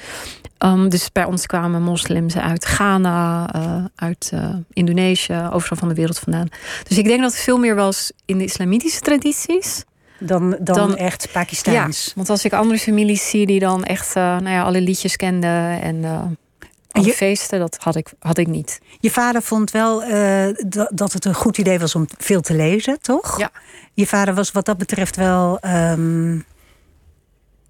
Um, 0.58 0.88
dus 0.88 1.12
bij 1.12 1.24
ons 1.24 1.46
kwamen 1.46 1.82
moslims 1.82 2.36
uit 2.36 2.64
Ghana, 2.64 3.54
uh, 3.56 3.84
uit 3.94 4.30
uh, 4.34 4.54
Indonesië, 4.72 5.48
overal 5.52 5.78
van 5.78 5.88
de 5.88 5.94
wereld 5.94 6.18
vandaan. 6.18 6.48
Dus 6.88 6.98
ik 6.98 7.04
denk 7.04 7.20
dat 7.20 7.32
het 7.32 7.40
veel 7.40 7.58
meer 7.58 7.74
was 7.74 8.12
in 8.24 8.38
de 8.38 8.44
islamitische 8.44 9.00
tradities. 9.00 9.84
Dan, 10.26 10.50
dan, 10.60 10.76
dan 10.76 10.96
echt 10.96 11.28
Pakistaans. 11.32 12.04
Ja, 12.04 12.12
want 12.14 12.30
als 12.30 12.44
ik 12.44 12.52
andere 12.52 12.78
families 12.78 13.30
zie 13.30 13.46
die 13.46 13.60
dan 13.60 13.84
echt 13.84 14.16
uh, 14.16 14.22
nou 14.22 14.48
ja, 14.48 14.62
alle 14.62 14.80
liedjes 14.80 15.16
kenden 15.16 15.80
en 15.80 16.04
alle 16.90 17.06
je, 17.06 17.12
feesten, 17.12 17.58
dat 17.58 17.76
had 17.80 17.96
ik, 17.96 18.12
had 18.18 18.38
ik 18.38 18.46
niet. 18.46 18.80
Je 19.00 19.10
vader 19.10 19.42
vond 19.42 19.70
wel 19.70 20.00
dat 20.88 21.12
het 21.12 21.24
een 21.24 21.34
goed 21.34 21.58
idee 21.58 21.78
was 21.78 21.94
om 21.94 22.06
veel 22.18 22.40
te 22.40 22.54
lezen, 22.54 23.00
toch? 23.00 23.38
Ja. 23.38 23.50
Je 23.94 24.06
vader 24.06 24.34
was 24.34 24.52
wat 24.52 24.64
dat 24.64 24.78
betreft 24.78 25.16
wel 25.16 25.58
um, 25.64 26.44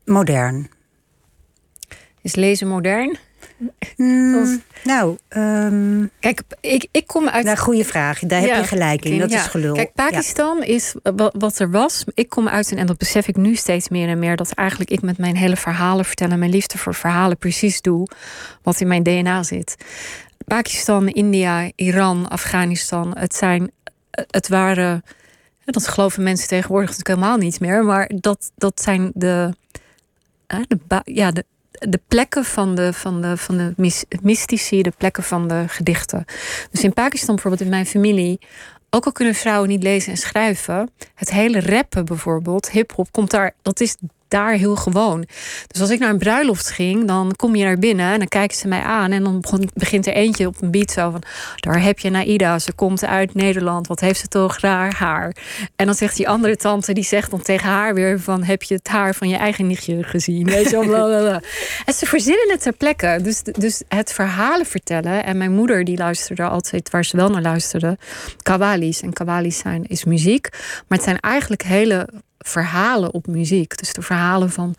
modern. 0.05 0.71
Is 2.23 2.35
lezen 2.35 2.69
modern? 2.69 3.19
Mm, 3.96 4.62
nou, 4.85 5.16
um, 5.29 6.11
kijk, 6.20 6.42
ik, 6.61 6.87
ik 6.90 7.07
kom 7.07 7.29
uit. 7.29 7.44
Nou, 7.44 7.57
goede 7.57 7.85
vraag. 7.85 8.18
Daar 8.18 8.40
heb 8.40 8.57
je 8.57 8.64
gelijk 8.64 9.05
in. 9.05 9.18
Dat 9.18 9.31
ja. 9.31 9.38
is 9.38 9.46
gelul. 9.46 9.75
Kijk, 9.75 9.92
Pakistan 9.94 10.57
ja. 10.57 10.64
is 10.64 10.94
wat 11.33 11.59
er 11.59 11.70
was. 11.70 12.05
Ik 12.14 12.29
kom 12.29 12.48
uit 12.48 12.72
en 12.72 12.87
dat 12.87 12.98
besef 12.98 13.29
ik 13.29 13.37
nu 13.37 13.55
steeds 13.55 13.88
meer 13.88 14.09
en 14.09 14.18
meer. 14.18 14.37
Dat 14.37 14.53
eigenlijk 14.53 14.90
ik 14.90 15.03
met 15.03 15.18
mijn 15.18 15.37
hele 15.37 15.57
verhalen 15.57 16.05
vertellen, 16.05 16.38
mijn 16.38 16.51
liefde 16.51 16.79
voor 16.79 16.94
verhalen, 16.94 17.38
precies 17.38 17.81
doe 17.81 18.09
wat 18.62 18.81
in 18.81 18.88
mijn 18.88 19.03
DNA 19.03 19.42
zit. 19.42 19.77
Pakistan, 20.44 21.09
India, 21.09 21.70
Iran, 21.75 22.29
Afghanistan. 22.29 23.16
Het 23.18 23.35
zijn, 23.35 23.70
het 24.11 24.48
waren. 24.48 25.03
Dat 25.64 25.88
geloven 25.88 26.22
mensen 26.22 26.48
tegenwoordig 26.48 26.90
natuurlijk 26.90 27.18
helemaal 27.18 27.38
niet 27.38 27.61
meer. 27.61 27.85
Maar 27.85 28.11
dat, 28.14 28.51
dat 28.55 28.81
zijn 28.83 29.11
de. 29.14 29.55
de 30.46 31.03
ja, 31.05 31.31
de, 31.31 31.44
de 31.88 32.01
plekken 32.09 32.45
van 32.45 32.75
de, 32.75 32.92
van 32.92 33.21
de, 33.21 33.37
van 33.37 33.57
de 33.57 33.92
mystici, 34.23 34.83
de 34.83 34.92
plekken 34.99 35.23
van 35.23 35.49
de 35.49 35.64
gedichten. 35.66 36.25
Dus 36.71 36.85
in 36.85 36.92
Pakistan 36.92 37.35
bijvoorbeeld, 37.35 37.62
in 37.62 37.71
mijn 37.71 37.87
familie, 37.87 38.40
ook 38.90 39.05
al 39.05 39.12
kunnen 39.12 39.35
vrouwen 39.35 39.68
niet 39.68 39.83
lezen 39.83 40.12
en 40.12 40.18
schrijven, 40.18 40.90
het 41.14 41.31
hele 41.31 41.61
rappen 41.61 42.05
bijvoorbeeld, 42.05 42.71
hip-hop, 42.71 43.12
komt 43.12 43.31
daar, 43.31 43.55
dat 43.62 43.81
is 43.81 43.97
daar 44.33 44.53
heel 44.53 44.77
gewoon. 44.77 45.25
Dus 45.66 45.81
als 45.81 45.90
ik 45.90 45.99
naar 45.99 46.11
een 46.11 46.18
bruiloft 46.18 46.71
ging, 46.71 47.07
dan 47.07 47.33
kom 47.37 47.57
je 47.57 47.64
naar 47.64 47.79
binnen 47.79 48.12
en 48.12 48.18
dan 48.18 48.29
kijken 48.29 48.57
ze 48.57 48.68
mij 48.68 48.81
aan. 48.81 49.11
En 49.11 49.25
dan 49.25 49.45
begint 49.75 50.07
er 50.07 50.12
eentje 50.12 50.47
op 50.47 50.62
een 50.62 50.71
beat 50.71 50.90
zo 50.90 51.11
van: 51.11 51.23
Daar 51.57 51.83
heb 51.83 51.99
je 51.99 52.11
Naida, 52.11 52.59
ze 52.59 52.73
komt 52.73 53.05
uit 53.05 53.35
Nederland, 53.35 53.87
wat 53.87 54.01
heeft 54.01 54.21
ze 54.21 54.29
toch 54.29 54.59
raar 54.59 54.95
haar. 54.95 55.37
En 55.77 55.87
dan 55.87 55.95
zegt 55.95 56.16
die 56.16 56.29
andere 56.29 56.57
tante, 56.57 56.92
die 56.92 57.05
zegt 57.05 57.31
dan 57.31 57.42
tegen 57.42 57.68
haar 57.68 57.95
weer: 57.95 58.21
van, 58.21 58.42
Heb 58.42 58.62
je 58.62 58.75
het 58.75 58.88
haar 58.88 59.14
van 59.14 59.29
je 59.29 59.37
eigen 59.37 59.66
nichtje 59.66 60.03
gezien? 60.03 60.47
Weet 60.47 60.71
je 60.71 60.77
En 61.85 61.95
ze 61.95 62.07
verzinnen 62.07 62.51
het 62.51 62.62
ter 62.62 62.73
plekke. 62.73 63.18
Dus, 63.23 63.42
dus 63.42 63.83
het 63.88 64.12
verhalen 64.12 64.66
vertellen. 64.66 65.25
En 65.25 65.37
mijn 65.37 65.53
moeder, 65.53 65.85
die 65.85 65.97
luisterde 65.97 66.42
altijd 66.42 66.90
waar 66.90 67.05
ze 67.05 67.16
wel 67.16 67.29
naar 67.29 67.42
luisterde, 67.42 67.99
kawalis. 68.42 69.03
En 69.03 69.12
kawalis 69.12 69.59
zijn, 69.59 69.85
is 69.87 70.05
muziek. 70.05 70.49
Maar 70.88 70.99
het 70.99 71.03
zijn 71.03 71.21
eigenlijk 71.21 71.62
hele 71.62 72.09
verhalen 72.47 73.13
op 73.13 73.27
muziek. 73.27 73.79
Dus 73.79 73.93
de 73.93 74.03
verhalen 74.03 74.51
van 74.51 74.75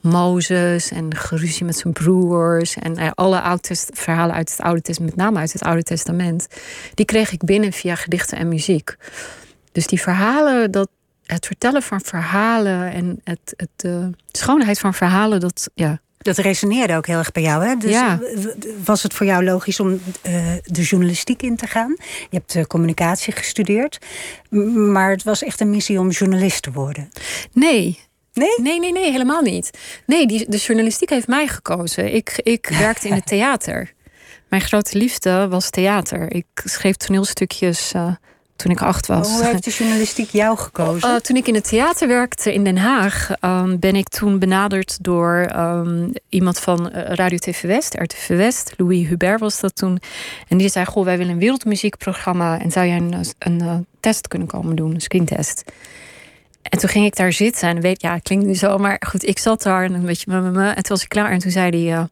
Mozes 0.00 0.90
en 0.90 1.16
geruzie 1.16 1.64
met 1.64 1.76
zijn 1.76 1.92
broers 1.92 2.76
en 2.76 2.96
eh, 2.96 3.10
alle 3.14 3.40
oude 3.40 3.76
verhalen 3.92 4.34
uit 4.34 4.50
het 4.50 4.60
Oude 4.60 4.82
Testament, 4.82 5.16
met 5.16 5.24
name 5.24 5.38
uit 5.38 5.52
het 5.52 5.62
Oude 5.62 5.82
Testament, 5.82 6.46
die 6.94 7.06
kreeg 7.06 7.32
ik 7.32 7.44
binnen 7.44 7.72
via 7.72 7.94
gedichten 7.94 8.38
en 8.38 8.48
muziek. 8.48 8.96
Dus 9.72 9.86
die 9.86 10.00
verhalen, 10.00 10.70
dat, 10.70 10.88
het 11.26 11.46
vertellen 11.46 11.82
van 11.82 12.00
verhalen 12.00 12.92
en 12.92 13.20
het, 13.24 13.54
het, 13.56 13.68
de 13.76 13.88
eh, 13.88 14.06
schoonheid 14.32 14.78
van 14.78 14.94
verhalen, 14.94 15.40
dat, 15.40 15.70
ja, 15.74 16.00
dat 16.28 16.44
resoneerde 16.44 16.96
ook 16.96 17.06
heel 17.06 17.18
erg 17.18 17.32
bij 17.32 17.42
jou. 17.42 17.64
Hè? 17.64 17.76
Dus 17.76 17.90
ja. 17.90 18.20
was 18.84 19.02
het 19.02 19.14
voor 19.14 19.26
jou 19.26 19.44
logisch 19.44 19.80
om 19.80 19.88
uh, 19.90 20.00
de 20.62 20.82
journalistiek 20.82 21.42
in 21.42 21.56
te 21.56 21.66
gaan? 21.66 21.96
Je 22.30 22.36
hebt 22.36 22.54
uh, 22.54 22.62
communicatie 22.62 23.32
gestudeerd. 23.32 23.98
Maar 24.74 25.10
het 25.10 25.22
was 25.22 25.42
echt 25.42 25.60
een 25.60 25.70
missie 25.70 25.98
om 25.98 26.10
journalist 26.10 26.62
te 26.62 26.72
worden. 26.72 27.08
Nee, 27.52 28.06
Nee? 28.32 28.54
Nee, 28.56 28.80
nee, 28.80 28.92
nee, 28.92 29.10
helemaal 29.10 29.42
niet. 29.42 29.70
Nee, 30.06 30.26
die, 30.26 30.48
de 30.48 30.56
journalistiek 30.56 31.10
heeft 31.10 31.26
mij 31.26 31.46
gekozen. 31.46 32.14
Ik, 32.14 32.40
ik 32.42 32.68
werkte 32.84 33.08
in 33.08 33.14
het 33.14 33.26
theater. 33.26 33.92
Mijn 34.48 34.62
grote 34.62 34.98
liefde 34.98 35.48
was 35.48 35.70
theater. 35.70 36.32
Ik 36.32 36.46
schreef 36.54 36.96
toneelstukjes 36.96 37.92
uh, 37.96 38.14
toen 38.58 38.72
ik 38.72 38.82
acht 38.82 39.06
was. 39.06 39.28
Hoe 39.28 39.44
heeft 39.44 39.64
de 39.64 39.70
journalistiek 39.70 40.30
jou 40.30 40.58
gekozen? 40.58 41.08
Uh, 41.08 41.16
toen 41.16 41.36
ik 41.36 41.46
in 41.46 41.54
het 41.54 41.68
theater 41.68 42.08
werkte 42.08 42.54
in 42.54 42.64
Den 42.64 42.76
Haag, 42.76 43.30
um, 43.40 43.78
ben 43.78 43.96
ik 43.96 44.08
toen 44.08 44.38
benaderd 44.38 44.98
door 45.00 45.50
um, 45.56 46.12
iemand 46.28 46.60
van 46.60 46.80
uh, 46.86 47.02
Radio 47.02 47.38
TV 47.38 47.62
West, 47.62 47.94
RTV 47.94 48.28
West. 48.28 48.72
Louis 48.76 49.08
Hubert 49.08 49.40
was 49.40 49.60
dat 49.60 49.76
toen. 49.76 49.98
En 50.48 50.58
die 50.58 50.68
zei: 50.68 50.84
Goh, 50.84 51.04
wij 51.04 51.18
willen 51.18 51.32
een 51.32 51.38
wereldmuziekprogramma. 51.38 52.60
En 52.60 52.70
zou 52.70 52.86
jij 52.86 52.96
een, 52.96 53.14
een, 53.38 53.60
een 53.60 53.86
test 54.00 54.28
kunnen 54.28 54.48
komen 54.48 54.76
doen, 54.76 54.94
een 54.94 55.00
screentest? 55.00 55.64
En 56.62 56.78
toen 56.78 56.88
ging 56.88 57.06
ik 57.06 57.16
daar 57.16 57.32
zitten 57.32 57.68
en 57.68 57.80
weet, 57.80 58.02
ja, 58.02 58.14
het 58.14 58.22
klinkt 58.22 58.46
nu 58.46 58.54
zo, 58.54 58.78
maar 58.78 59.02
goed, 59.06 59.26
ik 59.26 59.38
zat 59.38 59.62
daar 59.62 59.84
en 59.84 59.94
een 59.94 60.06
beetje 60.06 60.40
me, 60.40 60.50
me, 60.50 60.68
en 60.68 60.74
toen 60.74 60.96
was 60.96 61.02
ik 61.02 61.08
klaar 61.08 61.30
en 61.30 61.38
toen 61.38 61.50
zei 61.50 61.70
hij: 61.70 61.98
uh, 61.98 62.04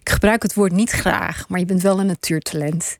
Ik 0.00 0.10
gebruik 0.10 0.42
het 0.42 0.54
woord 0.54 0.72
niet 0.72 0.90
graag, 0.90 1.48
maar 1.48 1.58
je 1.58 1.66
bent 1.66 1.82
wel 1.82 2.00
een 2.00 2.06
natuurtalent. 2.06 2.96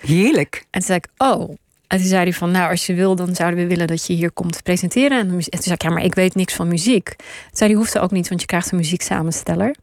Heerlijk. 0.00 0.56
En 0.70 0.80
toen 0.80 0.82
zei 0.82 0.98
ik: 0.98 1.08
Oh, 1.16 1.56
en 1.86 1.98
toen 1.98 2.08
zei 2.08 2.22
hij 2.22 2.32
van, 2.32 2.50
nou, 2.50 2.70
als 2.70 2.86
je 2.86 2.94
wil, 2.94 3.16
dan 3.16 3.34
zouden 3.34 3.60
we 3.60 3.66
willen 3.66 3.86
dat 3.86 4.06
je 4.06 4.12
hier 4.12 4.30
komt 4.30 4.62
presenteren. 4.62 5.18
En 5.18 5.28
toen 5.28 5.42
zei 5.42 5.74
ik, 5.74 5.82
ja, 5.82 5.90
maar 5.90 6.04
ik 6.04 6.14
weet 6.14 6.34
niks 6.34 6.54
van 6.54 6.68
muziek. 6.68 7.04
Toen 7.16 7.26
zei 7.52 7.70
hij, 7.70 7.78
hoeft 7.78 7.98
ook 7.98 8.10
niet, 8.10 8.28
want 8.28 8.40
je 8.40 8.46
krijgt 8.46 8.70
een 8.70 8.78
muzieksamensteller. 8.78 9.74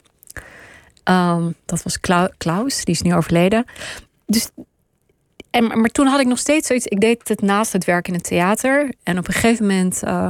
Um, 1.03 1.55
dat 1.65 1.83
was 1.83 1.99
Klaus, 2.37 2.83
die 2.83 2.93
is 2.93 3.01
nu 3.01 3.15
overleden. 3.15 3.65
Dus, 4.25 4.49
en, 5.49 5.63
maar 5.65 5.89
toen 5.89 6.07
had 6.07 6.19
ik 6.19 6.27
nog 6.27 6.39
steeds 6.39 6.67
zoiets, 6.67 6.85
ik 6.85 6.99
deed 6.99 7.27
het 7.27 7.41
naast 7.41 7.73
het 7.73 7.85
werk 7.85 8.07
in 8.07 8.13
het 8.13 8.23
theater. 8.23 8.93
En 9.03 9.17
op 9.17 9.27
een 9.27 9.33
gegeven 9.33 9.65
moment 9.65 10.01
uh, 10.03 10.29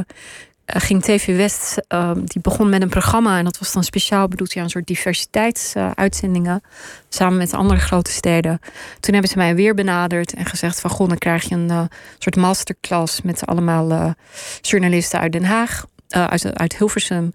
ging 0.65 1.03
TV 1.03 1.35
West, 1.37 1.81
uh, 1.89 2.11
die 2.23 2.41
begon 2.41 2.69
met 2.69 2.81
een 2.81 2.89
programma. 2.89 3.37
En 3.37 3.43
dat 3.43 3.59
was 3.59 3.73
dan 3.73 3.83
speciaal 3.83 4.27
bedoeld, 4.27 4.53
ja, 4.53 4.63
een 4.63 4.69
soort 4.69 4.87
diversiteitsuitzendingen. 4.87 6.63
samen 7.09 7.37
met 7.37 7.53
andere 7.53 7.79
grote 7.79 8.11
steden. 8.11 8.59
Toen 8.99 9.13
hebben 9.13 9.31
ze 9.31 9.37
mij 9.37 9.55
weer 9.55 9.73
benaderd 9.73 10.33
en 10.33 10.45
gezegd 10.45 10.79
van... 10.79 10.89
goh, 10.89 11.07
dan 11.07 11.17
krijg 11.17 11.49
je 11.49 11.55
een 11.55 11.69
uh, 11.69 11.83
soort 12.17 12.35
masterclass 12.35 13.21
met 13.21 13.45
allemaal 13.45 13.91
uh, 13.91 14.11
journalisten 14.61 15.19
uit 15.19 15.31
Den 15.31 15.43
Haag. 15.43 15.85
uit, 16.09 16.57
uit 16.57 16.77
Hilversum. 16.77 17.33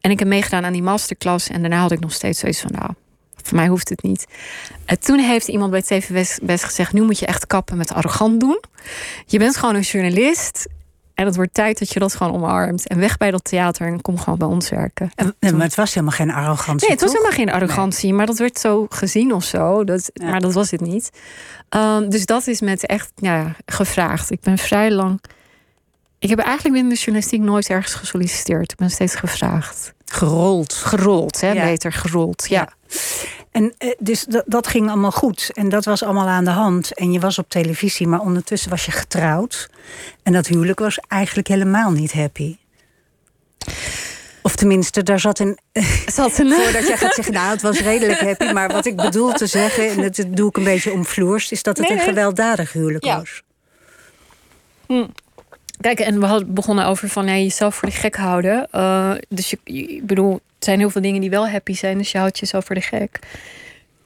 En 0.00 0.10
ik 0.10 0.18
heb 0.18 0.28
meegedaan 0.28 0.64
aan 0.64 0.72
die 0.72 0.82
masterclass. 0.82 1.48
En 1.48 1.60
daarna 1.60 1.80
had 1.80 1.92
ik 1.92 2.00
nog 2.00 2.12
steeds 2.12 2.38
zoiets 2.38 2.60
van, 2.60 2.70
nou, 2.72 2.90
voor 3.42 3.56
mij 3.56 3.66
hoeft 3.66 3.88
het 3.88 4.02
niet. 4.02 4.26
En 4.84 4.98
toen 4.98 5.18
heeft 5.18 5.48
iemand 5.48 5.70
bij 5.70 5.82
TV 5.82 6.38
West 6.42 6.64
gezegd... 6.64 6.92
nu 6.92 7.02
moet 7.02 7.18
je 7.18 7.26
echt 7.26 7.46
kappen 7.46 7.76
met 7.76 7.92
arrogant 7.92 8.40
doen. 8.40 8.62
Je 9.26 9.38
bent 9.38 9.56
gewoon 9.56 9.74
een 9.74 9.80
journalist... 9.80 10.68
En 11.18 11.26
het 11.26 11.36
wordt 11.36 11.54
tijd 11.54 11.78
dat 11.78 11.92
je 11.92 11.98
dat 11.98 12.14
gewoon 12.14 12.32
omarmt. 12.32 12.88
En 12.88 12.98
weg 12.98 13.16
bij 13.16 13.30
dat 13.30 13.44
theater 13.44 13.86
en 13.86 14.00
kom 14.00 14.18
gewoon 14.18 14.38
bij 14.38 14.48
ons 14.48 14.68
werken. 14.68 15.10
En, 15.14 15.34
nee, 15.40 15.52
maar 15.52 15.66
het 15.66 15.74
was 15.74 15.94
helemaal 15.94 16.16
geen 16.16 16.30
arrogantie. 16.30 16.88
Nee, 16.88 16.96
het 16.96 17.00
was 17.00 17.10
toch? 17.10 17.22
helemaal 17.22 17.46
geen 17.46 17.54
arrogantie. 17.54 18.08
Nee. 18.08 18.16
Maar 18.16 18.26
dat 18.26 18.38
werd 18.38 18.58
zo 18.58 18.86
gezien 18.88 19.32
of 19.32 19.44
zo. 19.44 19.84
Dat, 19.84 20.10
ja. 20.12 20.28
Maar 20.28 20.40
dat 20.40 20.52
was 20.52 20.70
het 20.70 20.80
niet. 20.80 21.10
Um, 21.76 22.10
dus 22.10 22.26
dat 22.26 22.46
is 22.46 22.60
met 22.60 22.86
echt 22.86 23.10
ja, 23.14 23.54
gevraagd. 23.66 24.30
Ik 24.30 24.40
ben 24.40 24.58
vrij 24.58 24.90
lang. 24.90 25.20
Ik 26.18 26.28
heb 26.28 26.38
eigenlijk 26.38 26.74
binnen 26.74 26.92
de 26.92 26.98
journalistiek 26.98 27.40
nooit 27.40 27.68
ergens 27.68 27.94
gesolliciteerd. 27.94 28.72
Ik 28.72 28.78
ben 28.78 28.90
steeds 28.90 29.14
gevraagd. 29.14 29.94
Gerold. 30.04 30.72
Gerold, 30.72 31.40
hè? 31.40 31.52
Ja. 31.52 31.64
Beter 31.64 31.92
gerold. 31.92 32.46
ja. 32.48 32.68
ja. 32.88 32.96
En 33.58 33.74
uh, 33.78 33.90
dus 33.98 34.24
dat, 34.24 34.42
dat 34.46 34.66
ging 34.66 34.88
allemaal 34.88 35.10
goed. 35.10 35.50
En 35.54 35.68
dat 35.68 35.84
was 35.84 36.02
allemaal 36.02 36.26
aan 36.26 36.44
de 36.44 36.50
hand. 36.50 36.94
En 36.94 37.12
je 37.12 37.20
was 37.20 37.38
op 37.38 37.48
televisie, 37.48 38.06
maar 38.06 38.20
ondertussen 38.20 38.70
was 38.70 38.84
je 38.84 38.90
getrouwd. 38.90 39.70
En 40.22 40.32
dat 40.32 40.46
huwelijk 40.46 40.78
was 40.78 40.98
eigenlijk 41.08 41.48
helemaal 41.48 41.90
niet 41.90 42.12
happy. 42.12 42.56
Of 44.42 44.56
tenminste, 44.56 45.02
daar 45.02 45.20
zat 45.20 45.38
een. 45.38 45.58
Zat 46.06 46.38
een 46.38 46.52
voordat 46.52 46.86
jij 46.86 46.96
gaat 46.96 47.14
zeggen, 47.14 47.34
nou, 47.34 47.50
het 47.50 47.62
was 47.62 47.80
redelijk 47.80 48.20
happy. 48.20 48.52
Maar 48.52 48.68
wat 48.68 48.86
ik 48.86 48.96
bedoel 48.96 49.32
te 49.32 49.46
zeggen, 49.46 49.88
en 49.88 50.02
dat 50.02 50.24
doe 50.28 50.48
ik 50.48 50.56
een 50.56 50.64
beetje 50.64 50.92
omvloers, 50.92 51.52
is 51.52 51.62
dat 51.62 51.76
het 51.76 51.88
Nee, 51.88 51.98
een 51.98 52.04
gewelddadig 52.04 52.72
huwelijk 52.72 53.04
Ja. 53.04 53.18
was. 53.18 53.42
Hm. 54.86 55.06
Kijk, 55.80 56.00
en 56.00 56.20
we 56.20 56.26
hadden 56.26 56.54
begonnen 56.54 56.86
over 56.86 57.08
van 57.08 57.24
nee, 57.24 57.42
jezelf 57.42 57.74
voor 57.74 57.88
de 57.88 57.94
gek 57.94 58.16
houden. 58.16 58.68
Uh, 58.72 59.14
dus 59.28 59.50
je, 59.50 59.58
ik 59.64 60.06
bedoel, 60.06 60.32
het 60.32 60.64
zijn 60.64 60.78
heel 60.78 60.90
veel 60.90 61.02
dingen 61.02 61.20
die 61.20 61.30
wel 61.30 61.48
happy 61.48 61.74
zijn, 61.74 61.98
dus 61.98 62.12
je 62.12 62.18
houdt 62.18 62.38
jezelf 62.38 62.64
voor 62.64 62.74
de 62.74 62.80
gek. 62.80 63.18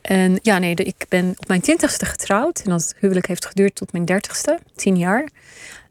En 0.02 0.38
ja, 0.42 0.58
nee, 0.58 0.74
ik 0.74 1.04
ben 1.08 1.34
op 1.38 1.48
mijn 1.48 1.60
twintigste 1.60 2.04
getrouwd. 2.04 2.60
En 2.64 2.70
dat 2.70 2.94
huwelijk 2.98 3.26
heeft 3.26 3.46
geduurd 3.46 3.74
tot 3.74 3.92
mijn 3.92 4.04
dertigste, 4.04 4.58
tien 4.74 4.96
jaar. 4.96 5.28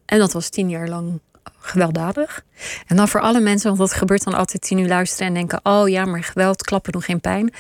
En 0.06 0.20
dat 0.20 0.34
was 0.34 0.50
tien 0.50 0.70
jaar 0.70 0.88
lang 0.88 1.20
gewelddadig. 1.60 2.44
En 2.88 2.96
dan 2.96 3.08
voor 3.08 3.22
alle 3.22 3.40
mensen, 3.40 3.68
want 3.68 3.80
dat 3.80 3.94
gebeurt 3.94 4.24
dan 4.24 4.34
altijd, 4.34 4.68
die 4.68 4.78
nu 4.78 4.88
luisteren 4.88 5.28
en 5.28 5.34
denken: 5.34 5.60
oh 5.64 5.90
ja, 5.90 6.06
maar 6.06 6.24
geweld, 6.24 6.64
klappen 6.64 6.92
doen 6.92 7.02
geen 7.02 7.22
pijn. 7.22 7.54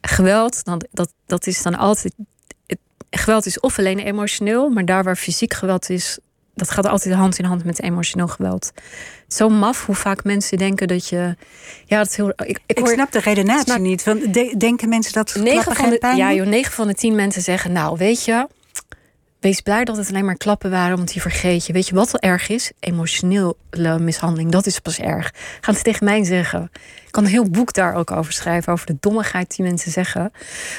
Geweld, 0.00 0.64
dan, 0.64 0.86
dat, 0.90 1.12
dat 1.26 1.46
is 1.46 1.62
dan 1.62 1.74
altijd. 1.74 2.14
Geweld 3.10 3.46
is 3.46 3.60
of 3.60 3.78
alleen 3.78 3.98
emotioneel, 3.98 4.68
maar 4.68 4.84
daar 4.84 5.04
waar 5.04 5.16
fysiek 5.16 5.54
geweld 5.54 5.90
is, 5.90 6.18
dat 6.56 6.70
gaat 6.70 6.86
altijd 6.86 7.14
hand 7.14 7.38
in 7.38 7.44
hand 7.44 7.64
met 7.64 7.82
emotioneel 7.82 8.28
geweld. 8.28 8.72
Zo 9.28 9.48
maf 9.48 9.86
hoe 9.86 9.94
vaak 9.94 10.24
mensen 10.24 10.58
denken 10.58 10.88
dat 10.88 11.08
je. 11.08 11.36
Ja, 11.84 11.98
dat 11.98 12.14
heel. 12.14 12.32
Ik, 12.36 12.58
ik, 12.66 12.86
snap 12.86 13.12
de 13.12 13.20
redenatie 13.20 13.64
snap- 13.64 13.78
niet. 13.78 14.04
Want 14.04 14.34
de- 14.34 14.54
denken 14.58 14.88
mensen 14.88 15.12
dat 15.12 15.34
Negen 15.34 15.52
klappen 15.52 15.74
van, 15.76 15.90
de, 15.90 15.98
pijn 15.98 16.16
ja, 16.16 16.32
joh, 16.32 16.46
9 16.46 16.72
van 16.72 16.86
de 16.86 16.94
10 16.94 17.14
mensen 17.14 17.42
zeggen: 17.42 17.72
Nou, 17.72 17.96
weet 17.96 18.24
je, 18.24 18.46
wees 19.40 19.60
blij 19.60 19.84
dat 19.84 19.96
het 19.96 20.08
alleen 20.08 20.24
maar 20.24 20.36
klappen 20.36 20.70
waren, 20.70 20.96
want 20.96 21.12
die 21.12 21.20
vergeet 21.22 21.66
je. 21.66 21.72
Weet 21.72 21.88
je 21.88 21.94
wat 21.94 22.10
wel 22.10 22.30
erg 22.30 22.48
is? 22.48 22.72
Emotionele 22.80 23.98
mishandeling, 23.98 24.50
dat 24.50 24.66
is 24.66 24.78
pas 24.78 24.98
erg. 24.98 25.34
Gaan 25.60 25.74
ze 25.74 25.82
tegen 25.82 26.04
mij 26.04 26.24
zeggen. 26.24 26.70
Ik 27.06 27.12
kan 27.12 27.24
een 27.24 27.30
heel 27.30 27.50
boek 27.50 27.72
daar 27.72 27.94
ook 27.94 28.10
over 28.10 28.32
schrijven, 28.32 28.72
over 28.72 28.86
de 28.86 28.96
dommigheid 29.00 29.56
die 29.56 29.66
mensen 29.66 29.92
zeggen. 29.92 30.32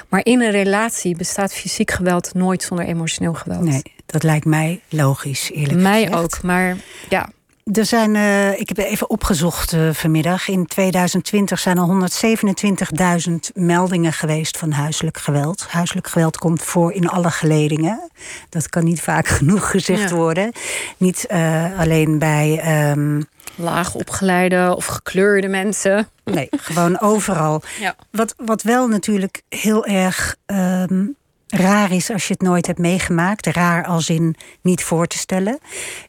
Maar 0.10 0.26
in 0.26 0.42
een 0.42 0.52
relatie 0.52 1.16
bestaat 1.16 1.54
fysiek 1.54 1.92
geweld 1.92 2.34
nooit 2.34 2.63
zonder 2.63 2.86
emotioneel 2.86 3.34
geweld. 3.34 3.62
Nee, 3.63 3.96
dat 4.08 4.24
lijkt 4.24 4.46
mij 4.46 4.82
logisch, 4.89 5.52
eerlijk 5.52 5.80
Mij 5.80 6.04
gezegd. 6.04 6.22
ook, 6.24 6.41
maar 6.41 6.76
ja. 7.10 7.30
Er 7.74 7.86
zijn, 7.86 8.15
eh, 8.15 8.60
ik 8.60 8.67
heb 8.67 8.78
even 8.78 9.10
opgezocht 9.10 9.74
eh, 9.74 9.89
vanmiddag. 9.93 10.48
In 10.48 10.65
2020 10.65 11.60
zijn 11.60 11.78
er 11.78 11.84
127.000 11.84 13.52
meldingen 13.54 14.13
geweest 14.13 14.58
van 14.58 14.72
huiselijk 14.72 15.17
geweld. 15.17 15.65
Huiselijk 15.70 16.08
geweld 16.08 16.38
komt 16.38 16.63
voor 16.63 16.93
in 16.93 17.08
alle 17.10 17.32
geledingen. 17.32 18.10
Dat 18.50 18.70
kan 18.70 18.84
niet 18.84 19.02
vaak 19.02 19.28
genoeg 19.38 19.70
gezegd 19.72 20.10
Ja. 20.10 20.15
worden. 20.15 20.52
Niet 20.98 21.26
eh, 21.26 21.80
alleen 21.80 22.20
bij. 22.20 22.60
ehm, 22.63 23.22
Laag 23.56 23.96
opgeleide 23.96 24.74
of 24.76 24.86
gekleurde 24.86 25.48
mensen. 25.48 26.08
nee, 26.24 26.48
gewoon 26.52 27.00
overal. 27.00 27.62
Ja. 27.80 27.95
Wat, 28.12 28.34
wat 28.38 28.62
wel 28.62 28.88
natuurlijk 28.88 29.41
heel 29.49 29.86
erg 29.86 30.36
ehm, 30.45 31.05
raar 31.48 31.91
is 31.91 32.10
als 32.10 32.28
je 32.28 32.34
het 32.34 32.41
nooit 32.41 32.68
hebt 32.68 32.80
meegemaakt, 32.80 33.45
raar 33.45 33.86
als 33.86 34.10
in 34.10 34.36
niet 34.62 34.84
voor 34.84 35.08
te 35.08 35.18
stellen, 35.18 35.60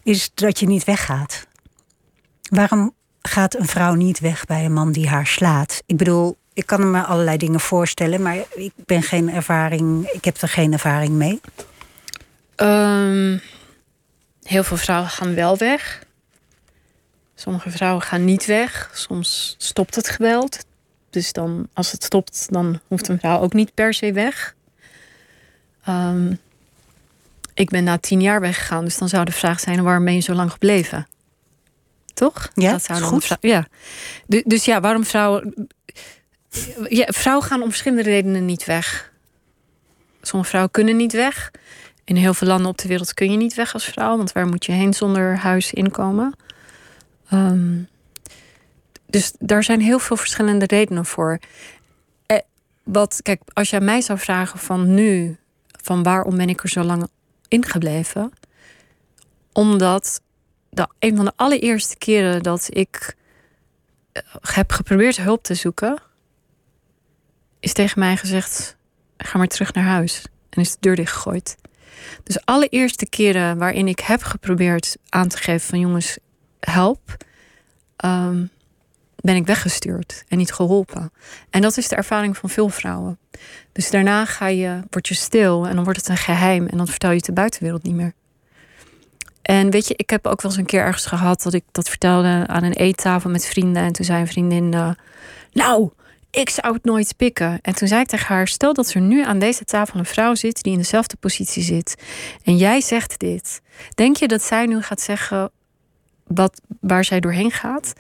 is 0.03 0.31
dat 0.35 0.59
je 0.59 0.67
niet 0.67 0.85
weggaat. 0.85 1.47
Waarom 2.51 2.95
gaat 3.23 3.57
een 3.57 3.67
vrouw 3.67 3.95
niet 3.95 4.19
weg 4.21 4.45
bij 4.45 4.65
een 4.65 4.73
man 4.73 4.93
die 4.93 5.09
haar 5.09 5.27
slaat? 5.27 5.83
Ik 5.87 5.97
bedoel, 5.97 6.37
ik 6.53 6.67
kan 6.67 6.91
me 6.91 7.03
allerlei 7.03 7.37
dingen 7.37 7.61
voorstellen, 7.61 8.23
maar 8.23 8.37
ik 8.55 8.73
ben 8.77 9.03
geen 9.03 9.31
ervaring, 9.31 10.07
ik 10.07 10.25
heb 10.25 10.37
er 10.37 10.49
geen 10.49 10.73
ervaring 10.73 11.13
mee. 11.13 11.41
Ehm, 12.55 13.39
heel 14.43 14.65
veel 14.65 14.77
vrouwen 14.77 15.11
gaan 15.11 15.35
wel 15.35 15.57
weg. 15.57 16.03
Sommige 17.35 17.71
vrouwen 17.71 18.03
gaan 18.03 18.25
niet 18.25 18.47
weg. 18.47 18.91
Soms 18.95 19.55
stopt 19.59 19.95
het 19.95 20.09
geweld. 20.09 20.65
Dus 21.11 21.33
dan, 21.33 21.69
als 21.73 21.93
het 21.93 22.05
stopt, 22.05 22.47
dan 22.51 22.81
hoeft 22.89 23.09
een 23.09 23.19
vrouw 23.19 23.41
ook 23.41 23.53
niet 23.53 23.75
per 23.75 23.95
se 23.95 24.13
weg. 24.13 24.55
Ehm, 25.89 26.33
ik 27.55 27.71
ben 27.71 27.85
na 27.85 27.99
tien 27.99 28.21
jaar 28.21 28.41
weggegaan, 28.41 28.85
dus 28.85 28.99
dan 28.99 29.09
zou 29.09 29.25
de 29.25 29.33
vraag 29.33 29.61
zijn: 29.61 29.83
waarom 29.83 30.05
ben 30.05 30.15
je 30.15 30.21
zo 30.21 30.35
lang 30.35 30.51
gebleven? 30.53 31.07
Toch? 32.15 32.49
Ja, 32.55 32.71
dat 32.73 32.85
zou 32.85 33.01
dan 33.01 33.09
goed. 33.09 33.37
ja. 33.41 33.67
Du- 34.27 34.43
Dus 34.47 34.65
ja, 34.65 34.81
waarom 34.81 35.05
vrouwen. 35.05 35.69
Ja, 36.89 37.07
vrouwen 37.07 37.47
gaan 37.47 37.63
om 37.63 37.69
verschillende 37.69 38.03
redenen 38.11 38.45
niet 38.45 38.65
weg. 38.65 39.13
Sommige 40.23 40.49
vrouwen 40.51 40.73
kunnen 40.73 40.97
niet 40.97 41.13
weg. 41.13 41.51
In 42.05 42.17
heel 42.17 42.35
veel 42.35 42.49
landen 42.49 42.67
op 42.71 42.79
de 42.79 42.89
wereld 42.89 43.15
kun 43.15 43.31
je 43.31 43.37
niet 43.37 43.55
weg 43.55 43.73
als 43.75 43.85
vrouw, 43.85 44.17
want 44.17 44.33
waar 44.33 44.47
moet 44.47 44.65
je 44.65 44.73
heen 44.73 44.95
zonder 44.95 45.37
huis 45.37 45.73
inkomen? 45.73 46.35
Ehm, 47.31 47.77
dus 49.07 49.33
daar 49.39 49.65
zijn 49.65 49.81
heel 49.81 49.99
veel 49.99 50.17
verschillende 50.17 50.67
redenen 50.67 51.05
voor. 51.07 51.39
Eh, 52.27 52.39
wat, 52.83 53.21
kijk, 53.23 53.41
als 53.53 53.71
jij 53.71 53.81
mij 53.81 54.01
zou 54.01 54.19
vragen 54.19 54.59
van 54.59 54.95
nu, 54.95 55.37
van 55.89 56.03
waarom 56.03 56.37
ben 56.37 56.49
ik 56.49 56.63
er 56.63 56.69
zo 56.69 56.83
lang 56.83 57.09
ingebleven? 57.49 58.33
Omdat 59.53 60.21
de, 60.71 60.89
een 60.99 61.17
van 61.17 61.25
de 61.25 61.33
allereerste 61.37 61.97
keren 61.97 62.43
dat 62.43 62.69
ik 62.71 63.17
eh, 64.13 64.23
heb 64.41 64.73
geprobeerd 64.73 65.17
hulp 65.17 65.43
te 65.43 65.55
zoeken, 65.55 65.99
is 67.61 67.73
tegen 67.73 67.99
mij 67.99 68.17
gezegd: 68.17 68.77
ga 69.17 69.39
maar 69.39 69.47
terug 69.47 69.73
naar 69.73 69.85
huis. 69.85 70.25
En 70.49 70.61
is 70.61 70.71
de 70.71 70.77
deur 70.81 70.97
dichtgegooid. 70.97 71.57
Dus 72.23 72.35
de 72.35 72.43
allereerste 72.45 73.09
keren 73.09 73.59
waarin 73.59 73.89
ik 73.89 73.99
heb 73.99 74.23
geprobeerd 74.23 74.97
aan 75.09 75.29
te 75.29 75.37
geven 75.37 75.69
van 75.69 75.79
jongens, 75.79 76.19
help, 76.61 77.17
ehm, 77.97 78.47
ben 79.21 79.37
ik 79.37 79.47
weggestuurd 79.47 80.25
en 80.29 80.39
niet 80.39 80.53
geholpen. 80.53 81.13
En 81.51 81.61
dat 81.61 81.77
is 81.77 81.89
de 81.89 81.97
ervaring 81.97 82.37
van 82.37 82.49
veel 82.49 82.69
vrouwen. 82.69 83.19
Dus 83.73 83.91
daarna 83.91 84.25
ga 84.25 84.47
je, 84.47 84.81
word 84.91 85.09
je 85.09 85.15
stil 85.15 85.67
en 85.67 85.75
dan 85.75 85.85
wordt 85.85 85.99
het 85.99 86.09
een 86.09 86.17
geheim 86.17 86.67
en 86.67 86.77
dan 86.77 86.87
vertel 86.87 87.11
je 87.11 87.17
het 87.17 87.25
de 87.25 87.33
buitenwereld 87.33 87.83
niet 87.83 87.95
meer. 87.95 88.13
En 89.43 89.71
weet 89.71 89.89
je, 89.89 89.95
ik 89.97 90.11
heb 90.11 90.27
ook 90.27 90.43
wel 90.43 90.51
eens 90.51 90.61
een 90.61 90.67
keer 90.67 90.81
ergens 90.81 91.07
gehad 91.07 91.43
dat 91.43 91.55
ik 91.55 91.65
dat 91.73 91.89
vertelde 91.89 92.45
aan 92.47 92.65
een 92.65 92.73
eettafel 92.73 93.31
met 93.31 93.47
vrienden. 93.47 93.83
En 93.83 93.93
toen 93.93 94.05
zei 94.05 94.21
een 94.21 94.27
vriendin: 94.27 94.75
eh, 94.75 94.91
Nou, 95.53 95.91
ik 96.31 96.51
zou 96.51 96.75
het 96.75 96.85
nooit 96.85 97.17
pikken. 97.17 97.59
En 97.63 97.75
toen 97.75 97.89
zei 97.89 98.01
ik 98.01 98.07
tegen 98.07 98.27
haar: 98.27 98.49
Stel 98.49 98.75
dat 98.75 98.93
er 98.93 99.01
nu 99.01 99.25
aan 99.25 99.39
deze 99.39 99.65
tafel 99.65 99.99
een 99.99 100.05
vrouw 100.05 100.35
zit 100.35 100.63
die 100.63 100.73
in 100.73 100.79
dezelfde 100.79 101.17
positie 101.17 101.63
zit. 101.63 101.95
En 102.45 102.57
jij 102.57 102.81
zegt 102.81 103.19
dit. 103.19 103.61
Denk 103.95 104.17
je 104.17 104.29
dat 104.29 104.43
zij 104.43 104.67
nu 104.67 104.83
gaat 104.83 105.01
zeggen 105.01 105.51
wat, 106.27 106.61
waar 106.81 107.05
zij 107.05 107.21
doorheen 107.21 107.51
gaat? 107.51 107.93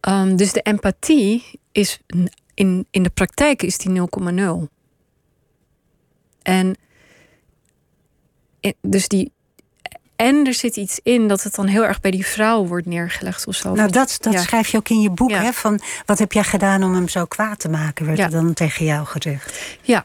Ehm, 0.00 0.36
dus 0.36 0.52
de 0.52 0.60
empathie 0.60 1.60
is 1.72 1.98
in, 2.54 2.86
in 2.90 3.02
de 3.02 3.10
praktijk 3.10 3.62
is 3.62 3.78
die 3.78 3.90
0,0. 3.92 4.68
En 6.42 6.76
en- 8.60 8.74
dus 8.82 9.08
die. 9.08 9.32
En 10.16 10.46
er 10.46 10.54
zit 10.54 10.76
iets 10.76 11.00
in 11.02 11.28
dat 11.28 11.42
het 11.42 11.54
dan 11.54 11.66
heel 11.66 11.84
erg 11.84 12.00
bij 12.00 12.10
die 12.10 12.26
vrouw 12.26 12.66
wordt 12.66 12.86
neergelegd 12.86 13.46
of 13.46 13.54
zo. 13.54 13.74
Nou, 13.74 13.90
dat, 13.90 14.16
dat 14.20 14.32
Ja. 14.32 14.40
schrijf 14.40 14.68
je 14.68 14.76
ook 14.76 14.88
in 14.88 15.00
je 15.00 15.10
boek. 15.10 15.30
Ja. 15.30 15.42
Hè? 15.42 15.52
Van, 15.52 15.80
wat 16.06 16.18
heb 16.18 16.32
jij 16.32 16.44
gedaan 16.44 16.82
om 16.82 16.94
hem 16.94 17.08
zo 17.08 17.24
kwaad 17.24 17.58
te 17.58 17.68
maken, 17.68 18.06
werd 18.06 18.18
Ja. 18.18 18.24
er 18.24 18.30
dan 18.30 18.52
tegen 18.54 18.84
jou 18.84 19.06
gezegd. 19.06 19.76
Ja. 19.82 20.04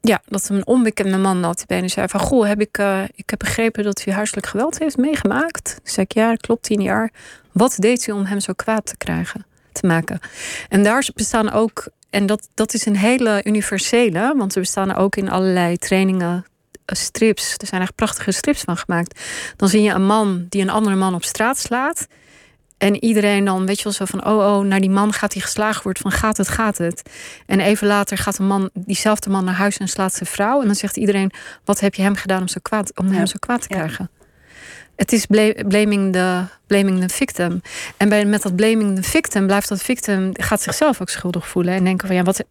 Ja, 0.00 0.22
dat 0.26 0.48
een 0.48 0.66
onbekende 0.66 1.16
man 1.16 1.40
notabene 1.40 1.88
zei 1.88 2.08
van... 2.08 2.20
Goh, 2.20 2.46
heb 2.46 2.60
ik, 2.60 2.78
eh, 2.78 3.02
ik 3.14 3.30
heb 3.30 3.38
begrepen 3.38 3.84
dat 3.84 4.06
u 4.06 4.10
huiselijk 4.10 4.46
geweld 4.46 4.78
heeft 4.78 4.96
meegemaakt. 4.96 5.64
Toen 5.64 5.92
zei 5.92 6.06
ik, 6.08 6.12
ja, 6.12 6.34
klopt, 6.34 6.62
tien 6.62 6.82
jaar. 6.82 7.12
Wat 7.52 7.76
deed 7.78 8.06
u 8.06 8.12
om 8.12 8.24
hem 8.24 8.40
zo 8.40 8.52
kwaad 8.52 8.86
te 8.86 8.96
krijgen, 8.96 9.46
te 9.72 9.86
maken? 9.86 10.20
En 10.68 10.82
daar 10.82 11.08
bestaan 11.14 11.52
ook... 11.52 11.88
En 12.10 12.26
dat, 12.26 12.48
dat 12.54 12.74
is 12.74 12.86
een 12.86 12.96
hele 12.96 13.40
universele... 13.44 14.34
want 14.36 14.54
er 14.54 14.60
bestaan 14.60 14.94
ook 14.94 15.16
in 15.16 15.30
allerlei 15.30 15.76
trainingen 15.76 16.46
eh, 16.84 16.96
strips. 16.96 17.54
Er 17.56 17.66
zijn 17.66 17.82
echt 17.82 17.94
prachtige 17.94 18.30
strips 18.30 18.60
van 18.60 18.76
gemaakt. 18.76 19.20
Dan 19.56 19.68
zie 19.68 19.82
je 19.82 19.90
een 19.90 20.06
man 20.06 20.46
die 20.48 20.62
een 20.62 20.70
andere 20.70 20.96
man 20.96 21.14
op 21.14 21.24
straat 21.24 21.58
slaat... 21.58 22.06
En 22.78 23.04
iedereen 23.04 23.44
dan, 23.44 23.66
weet 23.66 23.76
je 23.76 23.84
wel, 23.84 23.92
zo 23.92 24.04
van... 24.04 24.26
oh, 24.26 24.56
oh, 24.56 24.64
naar 24.64 24.80
die 24.80 24.90
man 24.90 25.12
gaat 25.12 25.32
hij 25.32 25.42
geslagen 25.42 25.82
worden. 25.82 26.02
Van 26.02 26.12
gaat 26.12 26.36
het, 26.36 26.48
gaat 26.48 26.78
het. 26.78 27.02
En 27.46 27.60
even 27.60 27.86
later 27.86 28.18
gaat 28.18 28.38
een 28.38 28.46
man, 28.46 28.70
diezelfde 28.72 29.30
man 29.30 29.44
naar 29.44 29.54
huis 29.54 29.76
en 29.76 29.88
slaat 29.88 30.14
zijn 30.14 30.28
vrouw. 30.28 30.60
En 30.60 30.66
dan 30.66 30.74
zegt 30.74 30.96
iedereen, 30.96 31.30
wat 31.64 31.80
heb 31.80 31.94
je 31.94 32.02
hem 32.02 32.14
gedaan 32.14 32.40
om, 32.40 32.48
zo 32.48 32.58
kwaad, 32.62 32.98
om 32.98 33.10
hem 33.10 33.26
zo 33.26 33.36
kwaad 33.38 33.62
te 33.62 33.68
krijgen? 33.68 34.10
Het 34.98 35.12
is 35.12 35.26
bla- 35.26 35.64
blaming 35.68 36.12
the, 36.12 36.42
blaming 36.66 37.00
the 37.00 37.14
victim. 37.14 37.60
En 37.96 38.08
bij, 38.08 38.24
met 38.24 38.42
dat 38.42 38.56
blaming 38.56 38.96
the 38.96 39.02
victim 39.02 39.46
blijft 39.46 39.68
dat 39.68 39.82
victim... 39.82 40.30
gaat 40.32 40.62
zichzelf 40.62 41.00
ook 41.00 41.08
schuldig 41.08 41.48
voelen. 41.48 41.74
En 41.74 41.84
denken 41.84 42.06
van, 42.06 42.16
ja, 42.16 42.22
wat... 42.22 42.44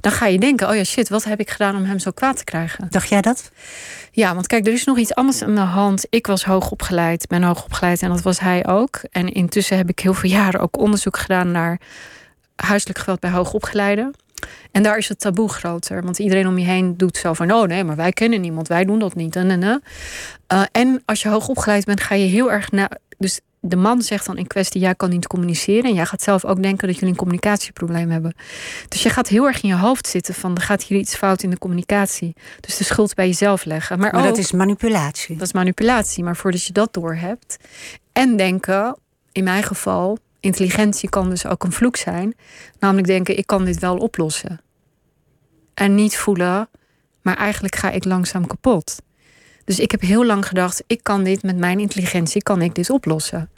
Dan 0.00 0.12
ga 0.12 0.26
je 0.26 0.38
denken, 0.38 0.68
oh 0.68 0.74
ja, 0.74 0.84
shit, 0.84 1.08
wat 1.08 1.24
heb 1.24 1.40
ik 1.40 1.50
gedaan 1.50 1.76
om 1.76 1.84
hem 1.84 1.98
zo 1.98 2.10
kwaad 2.10 2.36
te 2.36 2.44
krijgen? 2.44 2.86
Dacht 2.90 3.08
jij 3.08 3.20
dat? 3.20 3.50
Ja, 4.10 4.34
want 4.34 4.46
kijk, 4.46 4.66
er 4.66 4.72
is 4.72 4.84
nog 4.84 4.98
iets 4.98 5.14
anders 5.14 5.42
aan 5.42 5.54
de 5.54 5.60
hand. 5.60 6.06
Ik 6.10 6.26
was 6.26 6.44
hoogopgeleid, 6.44 7.26
ben 7.26 7.42
hoogopgeleid 7.42 8.02
en 8.02 8.08
dat 8.08 8.22
was 8.22 8.40
hij 8.40 8.66
ook. 8.66 9.00
En 9.10 9.32
intussen 9.32 9.76
heb 9.76 9.88
ik 9.88 9.98
heel 9.98 10.14
veel 10.14 10.30
jaren 10.30 10.60
ook 10.60 10.78
onderzoek 10.78 11.16
gedaan 11.16 11.50
naar 11.50 11.80
huiselijk 12.56 12.98
geweld 12.98 13.20
bij 13.20 13.30
hoogopgeleiden. 13.30 14.14
En 14.70 14.82
daar 14.82 14.98
is 14.98 15.08
het 15.08 15.20
taboe 15.20 15.48
groter. 15.48 16.02
Want 16.02 16.18
iedereen 16.18 16.46
om 16.46 16.58
je 16.58 16.64
heen 16.64 16.96
doet 16.96 17.16
zo 17.16 17.32
van... 17.32 17.52
oh 17.52 17.66
nee, 17.66 17.84
maar 17.84 17.96
wij 17.96 18.12
kennen 18.12 18.40
niemand, 18.40 18.68
wij 18.68 18.84
doen 18.84 18.98
dat 18.98 19.14
niet. 19.14 19.36
En, 19.36 19.50
en, 19.50 19.62
en. 19.62 19.82
Eh, 20.46 20.62
en 20.72 21.02
als 21.04 21.22
je 21.22 21.28
hoogopgeleid 21.28 21.84
bent, 21.84 22.00
ga 22.00 22.14
je 22.14 22.26
heel 22.26 22.52
erg... 22.52 22.70
Na, 22.70 22.90
dus 23.18 23.40
de 23.60 23.76
man 23.76 24.02
zegt 24.02 24.26
dan 24.26 24.36
in 24.36 24.46
kwestie... 24.46 24.80
jij 24.80 24.94
kan 24.94 25.10
niet 25.10 25.26
communiceren. 25.26 25.84
En 25.84 25.94
jij 25.94 26.06
gaat 26.06 26.22
zelf 26.22 26.44
ook 26.44 26.62
denken 26.62 26.86
dat 26.86 26.96
jullie 26.96 27.10
een 27.10 27.18
communicatieprobleem 27.18 28.10
hebben. 28.10 28.34
Dus 28.88 29.02
je 29.02 29.10
gaat 29.10 29.28
heel 29.28 29.46
erg 29.46 29.62
in 29.62 29.68
je 29.68 29.76
hoofd 29.76 30.06
zitten 30.06 30.34
van... 30.34 30.54
er 30.54 30.62
gaat 30.62 30.82
hier 30.82 30.98
iets 30.98 31.14
fout 31.14 31.42
in 31.42 31.50
de 31.50 31.58
communicatie. 31.58 32.34
Dus 32.60 32.76
de 32.76 32.84
schuld 32.84 33.14
bij 33.14 33.26
jezelf 33.26 33.64
leggen. 33.64 33.98
Maar, 33.98 34.12
Maar 34.12 34.20
ook, 34.20 34.28
dat 34.28 34.38
is 34.38 34.52
manipulatie. 34.52 35.36
dat 35.36 35.46
is 35.46 35.52
manipulatie. 35.52 36.24
Maar 36.24 36.36
voordat 36.36 36.64
je 36.64 36.72
dat 36.72 36.92
doorhebt... 36.92 37.56
en 38.12 38.36
denken, 38.36 38.96
in 39.32 39.44
mijn 39.44 39.62
geval... 39.62 40.18
intelligentie 40.44 41.08
kan 41.08 41.30
dus 41.30 41.46
ook 41.46 41.64
een 41.64 41.72
vloek 41.72 41.96
zijn. 41.96 42.34
Namelijk 42.78 43.06
denken, 43.06 43.38
ik 43.38 43.46
kan 43.46 43.64
dit 43.64 43.78
wel 43.78 43.96
oplossen. 43.96 44.60
En 45.74 45.94
niet 45.94 46.16
voelen, 46.16 46.68
maar 47.22 47.36
eigenlijk 47.36 47.76
ga 47.76 47.90
ik 47.90 48.04
langzaam 48.04 48.46
kapot. 48.46 49.02
Dus 49.64 49.78
ik 49.78 49.90
heb 49.90 50.00
heel 50.00 50.24
lang 50.24 50.46
gedacht, 50.46 50.84
ik 50.86 51.02
kan 51.02 51.24
dit 51.24 51.42
met 51.42 51.56
mijn 51.56 51.80
intelligentie, 51.80 52.42
kan 52.42 52.62
ik 52.62 52.74
dit 52.74 52.90
oplossen. 52.90 53.50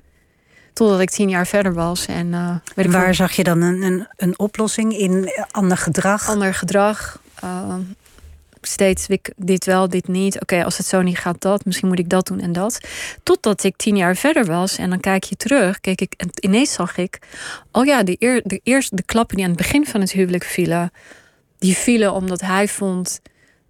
Totdat 0.73 1.01
ik 1.01 1.11
tien 1.11 1.29
jaar 1.29 1.47
verder 1.47 1.75
was 1.75 2.07
en 2.07 2.35
eh 2.35 2.87
Waar 2.91 3.15
zag 3.15 3.33
je 3.33 3.45
dan 3.45 3.61
een, 3.61 3.83
een, 3.83 4.09
een 4.17 4.39
oplossing 4.39 4.97
in 4.99 5.31
ander 5.51 5.77
gedrag? 5.77 6.29
ander 6.29 6.55
gedrag. 6.55 7.21
eh, 7.41 7.75
steeds 8.67 9.07
dit 9.37 9.65
wel, 9.65 9.89
dit 9.89 10.09
niet. 10.09 10.41
Oké, 10.41 10.65
als 10.65 10.77
het 10.77 10.87
zo 10.87 11.03
niet 11.03 11.19
gaat, 11.19 11.41
dat. 11.41 11.65
Misschien 11.65 11.89
moet 11.89 11.99
ik 11.99 12.09
dat 12.09 12.27
doen 12.27 12.41
en 12.41 12.53
dat. 12.53 12.81
Totdat 13.23 13.65
ik 13.65 13.77
tien 13.77 13.97
jaar 13.97 14.17
verder 14.17 14.45
was 14.45 14.77
en 14.77 14.91
dan 14.91 15.01
kijk 15.01 15.25
je 15.25 15.37
terug. 15.37 15.81
Keek 15.81 16.01
ik, 16.01 16.15
en 16.17 16.29
ineens 16.41 16.73
zag 16.73 16.97
ik, 16.97 17.19
oh 17.73 17.85
ja, 17.85 18.03
de, 18.03 18.17
eer, 18.19 18.41
de 18.45 18.61
eerste 18.63 18.97
de 18.97 19.03
klappen 19.03 19.37
die 19.37 19.45
aan 19.45 19.51
het 19.51 19.61
begin 19.61 19.87
van 19.87 20.01
het 20.01 20.13
huwelijk 20.13 20.45
vielen, 20.45 20.93
die 21.59 21.77
vielen 21.77 22.13
omdat 22.13 22.41
hij 22.41 22.69
vond 22.69 23.21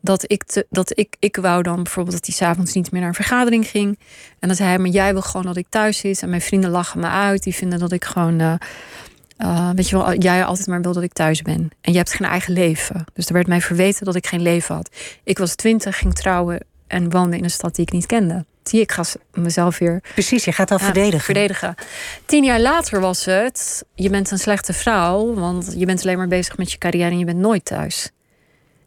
dat 0.00 0.30
ik, 0.30 0.44
te, 0.44 0.66
dat 0.70 0.98
ik, 0.98 1.16
ik 1.18 1.36
wou 1.36 1.62
dan 1.62 1.82
bijvoorbeeld 1.82 2.16
dat 2.16 2.26
hij 2.26 2.34
s'avonds 2.34 2.72
niet 2.72 2.90
meer 2.90 3.00
naar 3.00 3.10
een 3.10 3.16
vergadering 3.16 3.66
ging. 3.66 3.98
En 4.38 4.48
dan 4.48 4.56
zei 4.56 4.68
hij, 4.68 4.78
maar 4.78 4.90
jij 4.90 5.12
wil 5.12 5.22
gewoon 5.22 5.46
dat 5.46 5.56
ik 5.56 5.66
thuis 5.68 5.98
zit. 5.98 6.22
En 6.22 6.28
mijn 6.28 6.40
vrienden 6.40 6.70
lachen 6.70 7.00
me 7.00 7.06
uit. 7.06 7.42
Die 7.42 7.54
vinden 7.54 7.78
dat 7.78 7.92
ik 7.92 8.04
gewoon, 8.04 8.40
eh, 8.40 8.54
eh, 9.36 9.70
weet 9.74 9.88
je 9.88 9.96
wel, 9.96 10.14
jij 10.14 10.44
altijd 10.44 10.66
maar 10.66 10.82
wil 10.82 10.92
dat 10.92 11.02
ik 11.02 11.12
thuis 11.12 11.42
ben. 11.42 11.70
En 11.80 11.92
je 11.92 11.98
hebt 11.98 12.12
geen 12.12 12.28
eigen 12.28 12.52
leven. 12.52 13.04
Dus 13.12 13.26
er 13.26 13.32
werd 13.32 13.46
mij 13.46 13.60
verweten 13.60 14.04
dat 14.04 14.14
ik 14.14 14.26
geen 14.26 14.42
leven 14.42 14.74
had. 14.74 14.90
Ik 15.24 15.38
was 15.38 15.54
twintig, 15.54 15.98
ging 15.98 16.14
trouwen 16.14 16.60
en 16.86 17.10
woonde 17.10 17.36
in 17.36 17.44
een 17.44 17.50
stad 17.50 17.74
die 17.74 17.84
ik 17.84 17.92
niet 17.92 18.06
kende. 18.06 18.44
Zie 18.62 18.80
ik 18.80 18.92
ga 18.92 19.04
mezelf 19.34 19.78
weer 19.78 20.02
Precies, 20.12 20.44
je 20.44 20.52
gaat 20.52 20.70
al 20.70 20.78
ja, 20.78 20.84
verdedigen. 20.84 21.20
verdedigen. 21.20 21.74
Tien 22.24 22.44
jaar 22.44 22.60
later 22.60 23.00
was 23.00 23.24
het, 23.24 23.84
je 23.94 24.10
bent 24.10 24.30
een 24.30 24.38
slechte 24.38 24.72
vrouw, 24.72 25.34
want 25.34 25.74
je 25.76 25.86
bent 25.86 26.02
alleen 26.02 26.16
maar 26.16 26.28
bezig 26.28 26.56
met 26.56 26.72
je 26.72 26.78
carrière 26.78 27.10
en 27.10 27.18
je 27.18 27.24
bent 27.24 27.38
nooit 27.38 27.64
thuis. 27.64 28.10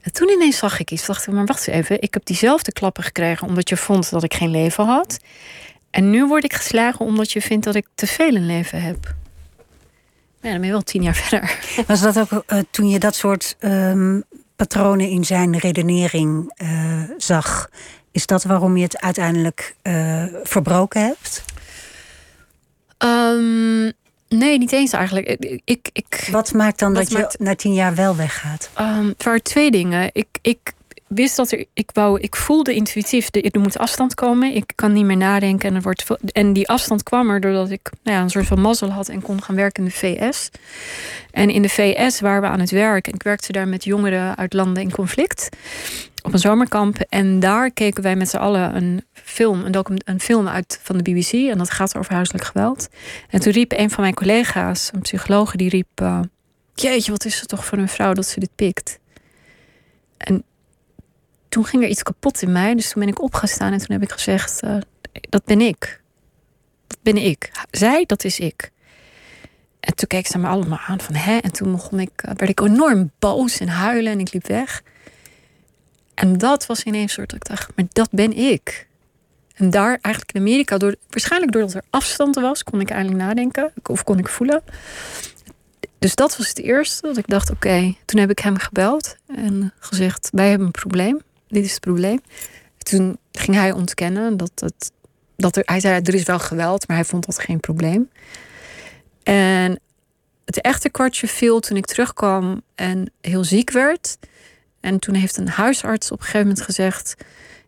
En 0.02 0.14
toen 0.14 0.30
ineens 0.30 0.58
zag 0.58 0.80
ik 0.80 0.91
iets, 0.91 1.06
dacht 1.06 1.28
ik, 1.28 1.34
maar 1.34 1.45
wacht 1.45 1.68
eens 1.68 1.78
even, 1.78 2.02
ik 2.02 2.14
heb 2.14 2.26
diezelfde 2.26 2.72
klappen 2.72 3.04
gekregen 3.04 3.47
omdat 3.47 3.70
je 3.70 3.78
vond 3.78 4.10
dat 4.10 4.24
ik 4.24 4.34
geen 4.34 4.52
leven 4.52 4.86
had. 4.86 5.20
En 5.89 6.10
nu 6.10 6.28
word 6.28 6.43
ik 6.43 6.54
geslagen 6.54 7.06
omdat 7.06 7.32
je 7.32 7.41
vindt 7.41 7.66
dat 7.66 7.76
ik 7.76 7.88
te 7.95 8.08
veel 8.08 8.36
een 8.36 8.45
leven 8.45 8.82
heb. 8.82 9.16
Ja, 10.42 10.50
dan 10.50 10.58
ben 10.58 10.66
je 10.66 10.72
wel 10.72 10.82
tien 10.82 11.04
jaar 11.04 11.16
verder. 11.16 11.60
Was 11.88 12.02
dat 12.02 12.20
ook 12.20 12.44
eh, 12.46 12.60
toen 12.72 12.90
je 12.90 13.00
dat 13.00 13.16
soort 13.16 13.56
ehm, 13.60 14.20
patronen 14.56 15.10
in 15.10 15.26
zijn 15.26 15.58
redenering 15.58 16.54
eh, 16.56 17.04
zag? 17.18 17.70
Is 18.12 18.26
dat 18.26 18.44
waarom 18.44 18.78
je 18.78 18.84
het 18.84 19.02
uiteindelijk 19.02 19.76
eh, 19.82 20.26
verbroken 20.44 21.02
hebt? 21.02 21.44
Ehm, 22.98 23.84
nee, 24.28 24.58
niet 24.58 24.72
eens 24.72 24.92
eigenlijk. 24.92 25.28
Ik, 25.28 25.62
ik, 25.66 25.90
ik, 25.94 26.28
Wat 26.32 26.54
maakt 26.54 26.80
dan 26.80 26.94
dat 26.94 27.12
je 27.12 27.36
na 27.38 27.56
tien 27.56 27.74
jaar 27.74 27.96
wel 27.96 28.16
weggaat? 28.16 28.70
Het 28.74 29.24
waren 29.24 29.44
twee 29.44 29.72
dingen. 29.72 30.10
Ik, 30.14 30.28
ik, 30.42 30.74
wist 31.10 31.36
dat 31.36 31.51
er, 31.51 31.66
ik 31.74 31.89
wou, 31.93 32.20
ik 32.20 32.36
voelde 32.36 32.74
intuïtief, 32.74 33.28
er 33.32 33.60
moet 33.60 33.78
afstand 33.78 34.14
komen. 34.14 34.55
Ik 34.55 34.72
kan 34.76 34.93
niet 34.93 35.05
meer 35.05 35.18
nadenken 35.18 35.70
en 35.70 35.76
er 35.76 35.82
wordt 35.82 36.05
en 36.32 36.53
die 36.53 36.68
afstand 36.68 37.03
kwam 37.03 37.30
er 37.30 37.41
doordat 37.41 37.70
ik 37.70 37.89
nou 38.03 38.18
ja, 38.18 38.24
een 38.24 38.30
soort 38.30 38.45
van 38.45 38.62
mazzel 38.62 38.89
had 38.89 39.10
en 39.10 39.22
kon 39.22 39.43
gaan 39.43 39.55
werken 39.55 39.84
in 39.84 39.89
de 39.89 39.95
VS. 39.95 40.49
En 41.32 41.49
in 41.49 41.62
de 41.62 41.70
VS 41.70 42.20
waren 42.20 42.41
we 42.41 42.47
aan 42.47 42.60
het 42.60 42.72
werk. 42.72 43.07
Ik 43.07 43.24
werkte 43.24 43.51
daar 43.51 43.68
met 43.68 43.84
jongeren 43.84 44.38
uit 44.38 44.53
landen 44.53 44.84
in 44.84 44.91
conflict 44.91 45.49
op 46.22 46.34
een 46.34 46.39
zomerkamp. 46.39 46.97
En 47.10 47.39
daar 47.39 47.72
keken 47.72 48.03
wij 48.03 48.16
met 48.16 48.30
z'n 48.30 48.38
allen 48.38 48.76
een 48.76 49.05
film, 49.14 49.66
een, 49.66 50.01
een 50.05 50.20
film 50.20 50.47
uit 50.47 50.80
van 50.82 50.97
de 50.97 51.12
BBC. 51.12 51.32
En 51.32 51.57
dat 51.57 51.72
gaat 51.72 51.97
over 51.97 52.14
huiselijk 52.14 52.45
geweld. 52.45 52.88
En 53.30 53.39
toen 53.39 53.51
riep 53.51 53.72
een 53.72 53.89
van 53.89 54.01
mijn 54.01 54.14
collega's, 54.14 54.89
een 54.93 55.01
psycholoog, 55.01 55.55
die 55.55 55.70
riep: 55.70 56.01
uh, 56.01 56.20
Jeetje, 56.74 57.12
wat 57.12 57.26
is 57.26 57.39
het 57.39 57.49
toch 57.49 57.66
voor 57.66 57.78
een 57.78 57.89
vrouw 57.89 58.14
dat 58.14 58.26
ze 58.26 58.39
dit 58.39 58.55
pikt? 58.55 58.99
En 60.18 60.43
toen 61.50 61.66
ging 61.66 61.84
er 61.84 61.89
iets 61.89 62.04
kapot 62.04 62.41
in 62.41 62.52
mij. 62.52 62.76
Dus 62.76 62.91
toen 62.91 63.02
ben 63.02 63.12
ik 63.12 63.22
opgestaan 63.22 63.72
en 63.72 63.78
toen 63.78 63.91
heb 63.91 64.02
ik 64.02 64.12
gezegd: 64.12 64.64
uh, 64.64 64.78
Dat 65.30 65.45
ben 65.45 65.62
ik. 65.62 66.02
Dat 66.88 67.00
ben 67.02 67.18
ik. 67.18 67.52
Zij, 67.72 68.04
dat 68.06 68.24
is 68.24 68.39
ik. 68.39 68.72
En 69.80 69.95
toen 69.95 70.08
keek 70.08 70.28
ze 70.28 70.38
me 70.38 70.47
allemaal 70.47 70.80
aan 70.88 71.02
van 71.02 71.16
hè. 71.16 71.38
En 71.38 71.52
toen 71.52 71.72
begon 71.72 72.00
ik, 72.00 72.12
uh, 72.26 72.32
werd 72.36 72.50
ik 72.50 72.60
enorm 72.60 73.12
boos 73.20 73.60
en 73.60 73.68
huilen 73.68 74.12
en 74.12 74.20
ik 74.20 74.34
liep 74.34 74.47
weg. 74.47 74.82
En 76.14 76.38
dat 76.38 76.66
was 76.66 76.84
ineens 76.84 77.14
soort 77.14 77.30
dat 77.30 77.39
ik 77.39 77.47
dacht, 77.47 77.72
maar 77.76 77.86
dat 77.89 78.10
ben 78.12 78.34
ik. 78.34 78.88
En 79.56 79.70
daar 79.70 79.97
eigenlijk 80.02 80.34
in 80.34 80.41
Amerika, 80.41 80.78
door, 80.78 80.95
waarschijnlijk 81.10 81.52
doordat 81.52 81.74
er 81.74 81.84
afstand 81.89 82.36
was, 82.36 82.64
kon 82.64 82.82
ik 82.82 82.89
eigenlijk 82.89 83.24
nadenken 83.24 83.74
of 83.84 84.04
kon 84.04 84.18
ik 84.18 84.28
voelen. 84.28 84.64
Dus 86.00 86.16
dat 86.16 86.38
was 86.38 86.47
het 86.47 86.60
eerste 86.60 87.08
dat 87.08 87.18
ik 87.18 87.28
dacht, 87.28 87.52
oké, 87.52 87.95
toen 88.06 88.20
heb 88.20 88.30
ik 88.30 88.39
hem 88.39 88.58
gebeld 88.58 89.16
en 89.28 89.74
gezegd, 89.80 90.30
wij 90.32 90.50
hebben 90.50 90.66
een 90.66 90.72
probleem. 90.72 91.20
Dit 91.50 91.66
is 91.66 91.72
het 91.72 91.80
probleem. 91.80 92.22
Toen 92.78 93.18
ging 93.32 93.58
hij 93.58 93.72
ontkennen 93.72 94.38
dat 94.38 94.52
het, 94.56 94.91
dat 95.36 95.56
er, 95.56 95.64
hij 95.66 95.80
zei, 95.80 96.02
er 96.04 96.14
is 96.14 96.24
wel 96.24 96.39
geweld, 96.39 96.88
maar 96.88 96.97
hij 96.97 97.06
vond 97.06 97.26
dat 97.26 97.39
geen 97.39 97.60
probleem. 97.60 98.10
En 99.24 99.80
het 100.45 100.62
echte 100.62 100.89
kwartje 100.89 101.28
viel 101.28 101.60
toen 101.60 101.78
ik 101.78 101.86
terugkwam 101.86 102.62
en 102.76 103.12
heel 103.22 103.43
ziek 103.43 103.72
werd. 103.72 104.18
En 104.80 105.00
toen 105.00 105.16
heeft 105.16 105.38
een 105.38 105.47
huisarts 105.47 106.12
op 106.12 106.18
een 106.18 106.26
gegeven 106.26 106.47
moment 106.47 106.66
gezegd: 106.66 107.16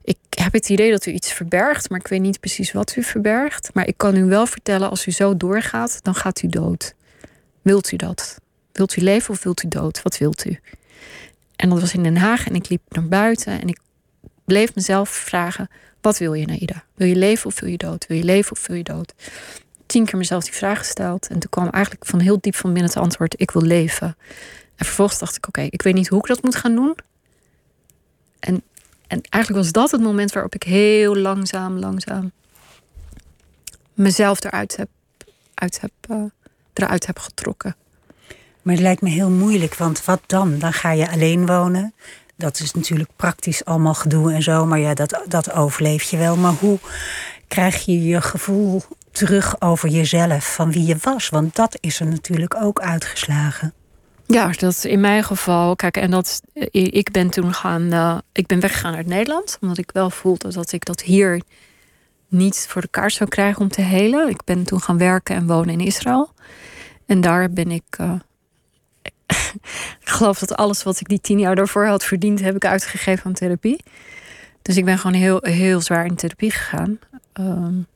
Ik 0.04 0.18
heb 0.30 0.54
het 0.54 0.70
idee 0.70 0.92
dat 0.92 1.06
u 1.06 1.12
iets 1.12 1.34
verbergt, 1.34 1.90
maar 1.90 2.00
ik 2.00 2.08
weet 2.08 2.22
niet 2.22 2.40
precies 2.40 2.72
wat 2.72 2.96
u 2.96 3.04
verbergt. 3.04 3.74
Maar 3.74 3.88
ik 3.88 3.98
kan 3.98 4.16
u 4.16 4.26
wel 4.26 4.46
vertellen: 4.46 4.90
als 4.90 5.06
u 5.06 5.12
zo 5.12 5.38
doorgaat, 5.38 6.04
dan 6.04 6.16
gaat 6.16 6.42
u 6.42 6.48
dood. 6.48 6.94
Wilt 7.62 7.92
u 7.92 7.96
dat? 7.96 8.40
Wilt 8.72 8.96
u 8.96 9.02
leven 9.02 9.34
of 9.34 9.44
wilt 9.44 9.64
u 9.64 9.68
dood? 9.68 10.02
Wat 10.02 10.18
wilt 10.18 10.46
u? 10.46 10.60
En 11.62 11.70
dat 11.70 11.80
was 11.80 11.94
in 11.94 12.04
Den 12.04 12.18
Haag 12.18 12.48
en 12.48 12.56
ik 12.56 12.70
liep 12.70 12.82
naar 12.90 13.08
buiten 13.08 13.62
en 13.62 13.68
ik 13.68 13.80
bleef 14.46 14.76
mezelf 14.76 15.10
vragen: 15.10 15.70
Wat 16.02 16.18
wil 16.18 16.34
je, 16.34 16.46
Naida? 16.46 16.84
Wil 16.94 17.08
je 17.08 17.16
leven 17.16 17.46
of 17.46 17.60
wil 17.60 17.70
je 17.70 17.78
dood? 17.78 18.08
Wil 18.08 18.18
je 18.18 18.24
leven 18.24 18.52
of 18.52 18.68
wil 18.68 18.76
je 18.76 18.84
dood? 18.84 19.14
Tien 19.86 20.06
keer 20.06 20.18
mezelf 20.18 20.44
die 20.44 20.54
vraag 20.54 20.78
gesteld 20.78 21.28
en 21.28 21.40
toen 21.40 21.50
kwam 21.50 21.70
eigenlijk 21.70 22.06
van 22.06 22.20
heel 22.20 22.38
diep 22.42 22.56
van 22.56 22.74
binnen 22.74 22.92
het 22.92 23.02
antwoord: 23.02 23.42
Ik 23.42 23.52
wil 23.52 23.62
leven. 23.62 24.18
En 24.76 24.86
vervolgens 24.86 25.20
dacht 25.20 25.36
ik, 25.36 25.48
oké, 25.48 25.62
ik 25.62 25.82
weet 25.82 25.94
niet 25.94 26.08
hoe 26.08 26.20
ik 26.20 26.26
dat 26.26 26.44
moet 26.44 26.56
gaan 26.56 26.76
doen. 26.76 26.96
En, 28.40 28.64
en 29.08 29.22
eigenlijk 29.30 29.64
was 29.64 29.72
dat 29.72 29.92
het 29.92 30.02
moment 30.02 30.32
waarop 30.34 30.56
ik 30.56 30.64
heel 30.64 31.16
langzaam, 31.16 31.78
langzaam 31.78 32.32
mezelf 33.94 34.44
eruit 34.44 34.76
heb, 34.76 34.90
uit 35.54 35.82
heb, 35.82 35.92
uh, 36.10 36.24
eruit 36.74 37.06
heb 37.06 37.20
getrokken. 37.20 37.76
Maar 38.62 38.74
het 38.74 38.84
lijkt 38.84 39.02
me 39.02 39.10
heel 39.10 39.30
moeilijk, 39.30 39.76
want 39.76 40.06
wat 40.06 40.22
dan? 40.26 40.60
Dan 40.60 40.74
ga 40.74 40.92
je 40.92 41.12
alleen 41.12 41.46
wonen. 41.46 41.94
Dat 42.36 42.60
is 42.60 42.74
natuurlijk 42.74 43.10
praktisch 43.16 43.66
allemaal 43.66 43.94
gedoe 43.94 44.34
en 44.34 44.44
zo, 44.44 44.66
maar 44.66 44.80
ja, 44.80 44.94
dat, 44.94 45.22
dat 45.28 45.54
overleef 45.54 46.04
je 46.04 46.18
wel. 46.18 46.36
Maar 46.36 46.54
hoe 46.54 46.80
krijg 47.48 47.86
je 47.86 48.04
je 48.04 48.22
gevoel 48.22 48.82
terug 49.12 49.62
over 49.62 49.90
jezelf, 49.90 50.54
van 50.54 50.72
wie 50.72 50.86
je 50.86 50.96
was? 51.02 51.30
Want 51.30 51.56
dat 51.56 51.78
is 51.80 52.00
er 52.00 52.08
natuurlijk 52.08 52.56
ook 52.64 52.80
uitgeslagen. 52.80 53.74
Ja, 54.26 54.52
dat 54.52 54.84
in 54.84 55.00
mijn 55.00 55.24
geval. 55.24 55.76
Kijk, 55.76 55.98
en 55.98 56.12
dat 56.12 56.42
eh, 56.54 56.68
ik 56.72 57.12
ben 57.12 57.30
toen 57.30 57.54
gaan. 57.54 57.94
Uh, 57.94 58.18
ik 58.32 58.48
ben 58.48 58.60
weggegaan 58.60 58.96
uit 58.96 59.08
Nederland. 59.08 59.58
Omdat 59.62 59.78
ik 59.78 59.90
wel 59.94 60.10
voelde 60.10 60.54
dat 60.54 60.72
ik 60.72 60.86
dat 60.86 61.02
hier 61.02 61.42
niet 62.28 62.66
voor 62.70 62.82
de 62.82 62.88
kaart 62.88 63.14
zou 63.14 63.30
krijgen 63.30 63.62
om 63.62 63.70
te 63.70 63.82
helen. 63.82 64.30
Ik 64.30 64.44
ben 64.44 64.64
toen 64.64 64.82
gaan 64.82 64.98
werken 64.98 65.36
en 65.36 65.48
wonen 65.48 65.74
in 65.74 65.86
Israël. 65.86 66.34
En 67.06 67.22
daar 67.22 67.50
ben 67.50 67.72
ik. 67.72 67.98
Uh, 68.02 68.12
ik 70.02 70.10
geloof 70.10 70.40
dat 70.40 70.56
alles 70.56 70.84
wat 70.84 71.00
ik 71.00 71.08
die 71.08 71.22
tien 71.22 71.40
jaar 71.40 71.56
daarvoor 71.56 71.86
had 71.86 72.06
verdiend, 72.06 72.42
heb 72.42 72.56
ik 72.56 72.66
uitgegeven 72.66 73.26
aan 73.26 73.34
therapie. 73.34 73.84
Dus 74.62 74.78
ik 74.78 74.86
ben 74.86 74.98
gewoon 74.98 75.16
heel, 75.16 75.40
heel 75.42 75.82
zwaar 75.82 76.06
in 76.06 76.16
therapie 76.16 76.52
gegaan. 76.52 77.00
Um, 77.34 77.88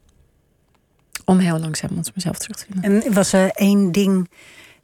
om 1.26 1.39
heel 1.39 1.60
langzaam 1.60 1.97
ons 1.97 2.12
mezelf 2.14 2.38
terug 2.38 2.58
te 2.58 2.66
vinden. 2.72 3.03
En 3.03 3.14
was 3.14 3.34
er 3.34 3.49
één 3.49 3.91
ding 3.91 4.30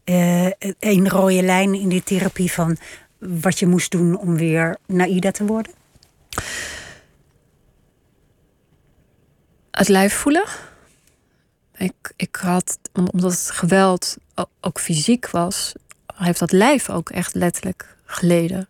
uh, 0.06 0.50
een 0.80 1.10
rode 1.10 1.44
lijn 1.44 1.74
in 1.74 1.90
die 1.90 2.04
therapie 2.04 2.52
van 2.52 2.78
wat 3.18 3.60
je 3.60 3.68
moest 3.68 3.92
doen 3.92 4.18
om 4.18 4.38
weer 4.38 4.78
naïda 4.86 5.32
te 5.32 5.46
worden? 5.46 5.74
Het 9.72 9.88
lijf 9.88 10.14
voelen. 10.14 10.46
Ik, 11.76 12.14
ik 12.16 12.36
had, 12.36 12.80
omdat 13.12 13.32
het 13.32 13.52
geweld 13.52 14.18
ook 14.60 14.80
fysiek 14.80 15.30
was, 15.30 15.74
heeft 16.26 16.40
dat 16.40 16.52
lijf 16.52 16.90
ook 16.90 17.10
echt 17.10 17.36
letterlijk 17.36 17.96
geleden. 18.06 18.68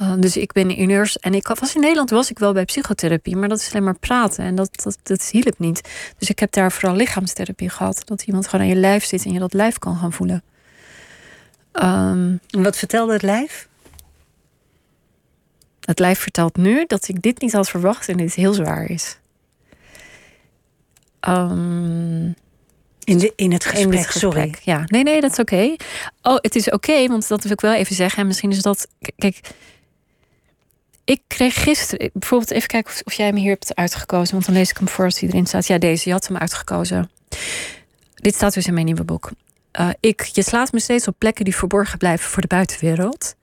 Uh, 0.00 0.14
dus 0.18 0.36
ik 0.36 0.52
ben 0.52 0.70
in. 0.70 1.06
En 1.20 1.34
ik 1.34 1.46
was 1.46 1.74
in 1.74 1.80
Nederland 1.80 2.10
was 2.10 2.30
ik 2.30 2.38
wel 2.38 2.52
bij 2.52 2.64
psychotherapie, 2.64 3.36
maar 3.36 3.48
dat 3.48 3.58
is 3.58 3.70
alleen 3.70 3.84
maar 3.84 3.98
praten. 3.98 4.44
En 4.44 4.54
dat, 4.54 4.82
dat, 4.82 4.98
dat 5.02 5.22
hielp 5.22 5.58
niet. 5.58 5.88
Dus 6.18 6.30
ik 6.30 6.38
heb 6.38 6.52
daar 6.52 6.72
vooral 6.72 6.96
lichaamstherapie 6.96 7.68
gehad. 7.68 8.02
Dat 8.04 8.22
iemand 8.22 8.48
gewoon 8.48 8.64
aan 8.64 8.72
je 8.72 8.80
lijf 8.80 9.04
zit 9.04 9.24
en 9.24 9.32
je 9.32 9.38
dat 9.38 9.52
lijf 9.52 9.78
kan 9.78 9.96
gaan 9.96 10.12
voelen. 10.12 10.42
Um, 11.72 12.40
wat 12.50 12.76
vertelde 12.76 13.12
het 13.12 13.22
lijf? 13.22 13.68
Het 15.80 15.98
lijf 15.98 16.18
vertelt 16.18 16.56
nu 16.56 16.84
dat 16.86 17.08
ik 17.08 17.22
dit 17.22 17.40
niet 17.40 17.52
had 17.52 17.68
verwacht 17.68 18.08
en 18.08 18.16
dit 18.16 18.34
heel 18.34 18.52
zwaar 18.52 18.90
is. 18.90 19.18
Um, 21.28 22.34
in, 23.04 23.18
de, 23.18 23.32
in 23.36 23.52
het 23.52 23.64
gesprek, 23.64 23.92
in 23.92 23.98
het 23.98 24.06
gesprek. 24.06 24.32
sorry. 24.32 24.54
Ja, 24.62 24.84
nee, 24.86 25.02
nee, 25.02 25.20
dat 25.20 25.30
is 25.30 25.38
oké. 25.38 25.76
Oh, 26.22 26.36
het 26.40 26.56
is 26.56 26.70
oké, 26.70 27.06
want 27.06 27.28
dat 27.28 27.42
wil 27.42 27.52
ik 27.52 27.60
wel 27.60 27.74
even 27.74 27.94
zeggen. 27.94 28.18
En 28.18 28.26
misschien 28.26 28.50
is 28.50 28.62
dat. 28.62 28.88
Kijk, 29.16 29.40
ik 31.04 31.20
kreeg 31.26 31.62
gisteren, 31.62 32.10
bijvoorbeeld 32.12 32.50
even 32.50 32.68
kijken 32.68 32.92
of, 32.92 33.00
of, 33.04 33.12
jij 33.12 33.32
me 33.32 33.40
hier 33.40 33.50
hebt 33.50 33.74
uitgekozen, 33.74 34.32
want 34.32 34.46
dan 34.46 34.54
lees 34.54 34.70
ik 34.70 34.76
hem 34.76 34.88
voor 34.88 35.04
als 35.04 35.20
hij 35.20 35.28
erin 35.28 35.46
staat. 35.46 35.66
Ja, 35.66 35.78
deze, 35.78 36.08
je 36.08 36.14
had 36.14 36.26
hem 36.26 36.36
uitgekozen. 36.36 37.10
Dit 38.14 38.34
staat 38.34 38.54
dus 38.54 38.66
in 38.66 38.74
mijn 38.74 38.86
nieuwe 38.86 39.04
boek. 39.04 39.30
Uh, 39.80 39.88
ik, 40.00 40.22
je 40.22 40.42
slaat 40.42 40.72
me 40.72 40.80
steeds 40.80 41.08
op 41.08 41.14
plekken 41.18 41.44
die 41.44 41.56
verborgen 41.56 41.98
blijven 41.98 42.30
voor 42.30 42.42
de 42.42 42.48
buitenwereld. 42.48 43.34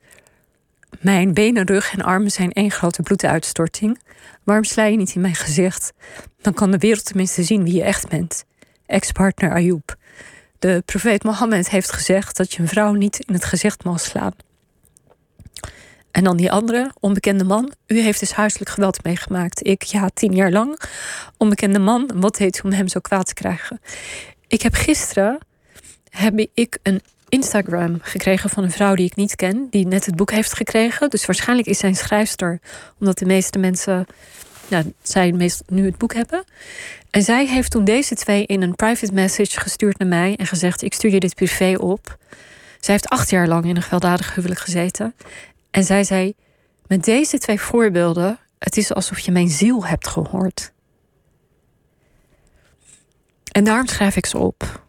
Mijn 1.00 1.34
benen, 1.34 1.66
rug 1.66 1.94
en 1.94 2.02
armen 2.02 2.32
zijn 2.32 2.52
één 2.52 2.72
grote 2.72 3.02
bloeduitstorting. 3.02 4.00
Waarom 4.44 4.64
sla 4.64 4.86
je 4.86 4.98
niet 4.98 5.16
in 5.16 5.22
mijn 5.22 5.36
gezicht? 5.36 5.94
Dan 6.42 6.54
kan 6.54 6.72
de 6.72 6.78
wereld 6.78 7.06
tenminste 7.06 7.44
zien 7.44 7.64
wie 7.64 7.74
je 7.74 7.84
echt 7.84 8.08
bent. 8.08 8.46
Ex-partner 8.90 9.52
Ayoub. 9.52 9.96
De 10.60 10.84
profeet 10.86 11.24
Mohammed 11.24 11.70
heeft 11.70 11.92
gezegd 11.92 12.38
dat 12.38 12.54
je 12.54 12.62
een 12.62 12.68
vrouw 12.68 12.94
niet 12.94 13.20
in 13.20 13.34
het 13.34 13.46
gezicht 13.46 13.84
mag 13.84 14.00
slaan. 14.00 14.34
En 16.12 16.24
dan 16.24 16.38
die 16.38 16.52
andere, 16.52 16.92
onbekende 17.00 17.44
man. 17.44 17.74
U 17.88 18.00
heeft 18.00 18.20
dus 18.20 18.32
huiselijk 18.32 18.70
geweld 18.70 19.04
meegemaakt. 19.04 19.68
Ik, 19.68 19.84
ja, 19.84 20.10
tien 20.14 20.36
jaar 20.36 20.52
lang. 20.52 20.80
Onbekende 21.38 21.80
man, 21.80 22.12
wat 22.16 22.38
deed 22.38 22.58
u 22.58 22.62
om 22.64 22.72
hem 22.72 22.88
zo 22.88 23.00
kwaad 23.00 23.26
te 23.26 23.34
krijgen? 23.34 23.82
Ik 24.48 24.62
heb 24.62 24.74
gisteren 24.74 25.38
heb 26.10 26.40
ik 26.54 26.78
een 26.84 27.02
Instagram 27.30 27.98
gekregen 28.02 28.50
van 28.50 28.64
een 28.64 28.72
vrouw 28.72 28.96
die 28.96 29.06
ik 29.06 29.16
niet 29.16 29.36
ken, 29.36 29.68
die 29.70 29.88
net 29.88 30.06
het 30.06 30.16
boek 30.16 30.32
heeft 30.32 30.54
gekregen. 30.54 31.10
Dus 31.10 31.26
waarschijnlijk 31.26 31.68
is 31.68 31.78
zij 31.78 31.90
een 31.90 31.96
schrijfster, 31.96 32.60
omdat 33.00 33.18
de 33.18 33.26
meeste 33.26 33.60
mensen, 33.60 34.06
nou, 34.70 34.94
zij 35.02 35.32
meest 35.32 35.64
nu 35.68 35.86
het 35.86 35.98
boek 35.98 36.14
hebben. 36.14 36.44
En 37.10 37.22
zij 37.22 37.48
heeft 37.48 37.72
toen 37.72 37.84
deze 37.84 38.16
twee 38.16 38.46
in 38.46 38.62
een 38.62 38.76
private 38.76 39.14
message 39.14 39.60
gestuurd 39.60 39.98
naar 39.98 40.08
mij 40.08 40.36
en 40.36 40.46
gezegd: 40.46 40.82
Ik 40.82 40.94
stuur 40.94 41.12
je 41.12 41.20
dit 41.20 41.36
privé 41.36 41.76
op. 41.78 42.18
Zij 42.80 42.94
heeft 42.94 43.10
acht 43.10 43.30
jaar 43.30 43.48
lang 43.48 43.66
in 43.66 43.76
een 43.76 43.82
gewelddadig 43.82 44.36
huwelijk 44.36 44.60
gezeten. 44.60 45.14
En 45.72 45.84
zij 45.84 46.04
zei: 46.04 46.34
Met 46.88 47.04
deze 47.04 47.38
twee 47.38 47.60
voorbeelden, 47.60 48.40
het 48.60 48.78
is 48.78 48.94
alsof 48.94 49.20
je 49.20 49.32
mijn 49.32 49.50
ziel 49.50 49.86
hebt 49.86 50.08
gehoord. 50.08 50.72
En 53.52 53.64
daarom 53.64 53.88
schrijf 53.88 54.16
ik 54.16 54.26
ze 54.26 54.38
op. 54.38 54.84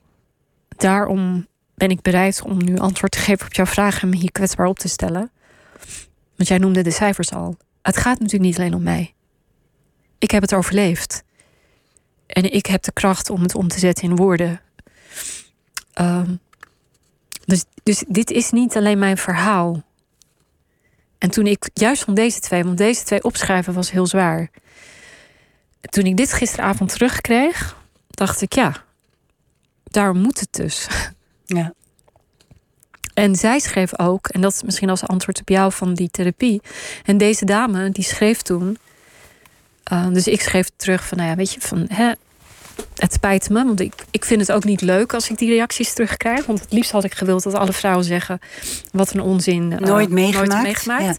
Daarom 0.68 1.46
ben 1.74 1.90
ik 1.90 2.02
bereid 2.02 2.42
om 2.42 2.64
nu 2.64 2.78
antwoord 2.78 3.12
te 3.12 3.18
geven 3.18 3.46
op 3.46 3.54
jouw 3.54 3.66
vraag 3.66 4.02
en 4.02 4.08
me 4.08 4.16
hier 4.16 4.32
kwetsbaar 4.32 4.66
op 4.66 4.78
te 4.78 4.88
stellen. 4.88 5.30
Want 6.36 6.48
jij 6.48 6.58
noemde 6.58 6.82
de 6.82 6.90
cijfers 6.90 7.32
al. 7.32 7.56
Het 7.82 7.96
gaat 7.96 8.18
natuurlijk 8.18 8.44
niet 8.50 8.58
alleen 8.58 8.74
om 8.74 8.82
mij. 8.82 9.14
Ik 10.20 10.30
heb 10.30 10.42
het 10.42 10.54
overleefd. 10.54 11.22
En 12.26 12.52
ik 12.52 12.66
heb 12.66 12.82
de 12.82 12.92
kracht 12.92 13.30
om 13.30 13.42
het 13.42 13.54
om 13.54 13.68
te 13.68 13.78
zetten 13.78 14.04
in 14.04 14.16
woorden. 14.16 14.60
Um, 16.00 16.40
dus, 17.44 17.64
dus 17.82 18.04
dit 18.08 18.30
is 18.30 18.50
niet 18.50 18.76
alleen 18.76 18.98
mijn 18.98 19.16
verhaal. 19.16 19.82
En 21.18 21.30
toen 21.30 21.46
ik, 21.46 21.70
juist 21.74 22.02
van 22.02 22.14
deze 22.14 22.40
twee, 22.40 22.64
want 22.64 22.78
deze 22.78 23.04
twee 23.04 23.24
opschrijven 23.24 23.74
was 23.74 23.90
heel 23.90 24.06
zwaar. 24.06 24.50
Toen 25.80 26.04
ik 26.04 26.16
dit 26.16 26.32
gisteravond 26.32 26.90
terugkreeg, 26.90 27.76
dacht 28.10 28.40
ik 28.40 28.52
ja, 28.52 28.84
daar 29.84 30.14
moet 30.14 30.40
het 30.40 30.52
dus. 30.52 30.86
Ja. 31.44 31.72
En 33.14 33.36
zij 33.36 33.58
schreef 33.58 33.98
ook, 33.98 34.28
en 34.28 34.40
dat 34.40 34.54
is 34.54 34.62
misschien 34.62 34.90
als 34.90 35.06
antwoord 35.06 35.40
op 35.40 35.48
jou 35.48 35.72
van 35.72 35.94
die 35.94 36.10
therapie. 36.10 36.62
En 37.04 37.18
deze 37.18 37.44
dame, 37.44 37.90
die 37.90 38.04
schreef 38.04 38.42
toen. 38.42 38.78
Uh, 39.92 40.08
dus 40.08 40.26
ik 40.26 40.40
schreef 40.40 40.70
terug 40.76 41.06
van, 41.06 41.18
nou 41.18 41.30
ja, 41.30 41.36
weet 41.36 41.52
je, 41.52 41.60
van 41.60 41.86
hè, 41.92 42.12
het 42.96 43.12
spijt 43.12 43.50
me, 43.50 43.64
want 43.64 43.80
ik, 43.80 43.94
ik 44.10 44.24
vind 44.24 44.40
het 44.40 44.52
ook 44.52 44.64
niet 44.64 44.80
leuk 44.80 45.14
als 45.14 45.30
ik 45.30 45.38
die 45.38 45.48
reacties 45.48 45.92
terugkrijg. 45.92 46.46
Want 46.46 46.60
het 46.60 46.72
liefst 46.72 46.90
had 46.90 47.04
ik 47.04 47.14
gewild 47.14 47.42
dat 47.42 47.54
alle 47.54 47.72
vrouwen 47.72 48.04
zeggen: 48.04 48.38
wat 48.92 49.14
een 49.14 49.20
onzin. 49.20 49.70
uh, 49.70 49.78
nooit 49.78 50.10
meegemaakt. 50.10 50.48
Nooit 50.48 50.62
meegemaakt. 50.62 51.02
Ja. 51.02 51.14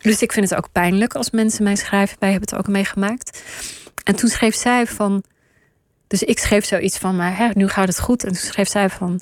Dus 0.00 0.22
ik 0.22 0.32
vind 0.32 0.50
het 0.50 0.58
ook 0.58 0.72
pijnlijk 0.72 1.14
als 1.14 1.30
mensen 1.30 1.62
mij 1.62 1.76
schrijven: 1.76 2.16
wij 2.18 2.30
hebben 2.30 2.48
het 2.48 2.58
ook 2.58 2.68
meegemaakt. 2.68 3.42
En 4.04 4.16
toen 4.16 4.28
schreef 4.28 4.54
zij 4.54 4.86
van. 4.86 5.22
Dus 6.06 6.22
ik 6.22 6.38
schreef 6.38 6.64
zoiets 6.64 6.98
van: 6.98 7.16
maar 7.16 7.36
hè, 7.36 7.48
nu 7.52 7.68
gaat 7.68 7.88
het 7.88 8.00
goed. 8.00 8.24
En 8.24 8.32
toen 8.32 8.50
schreef 8.50 8.68
zij 8.68 8.88
van. 8.90 9.20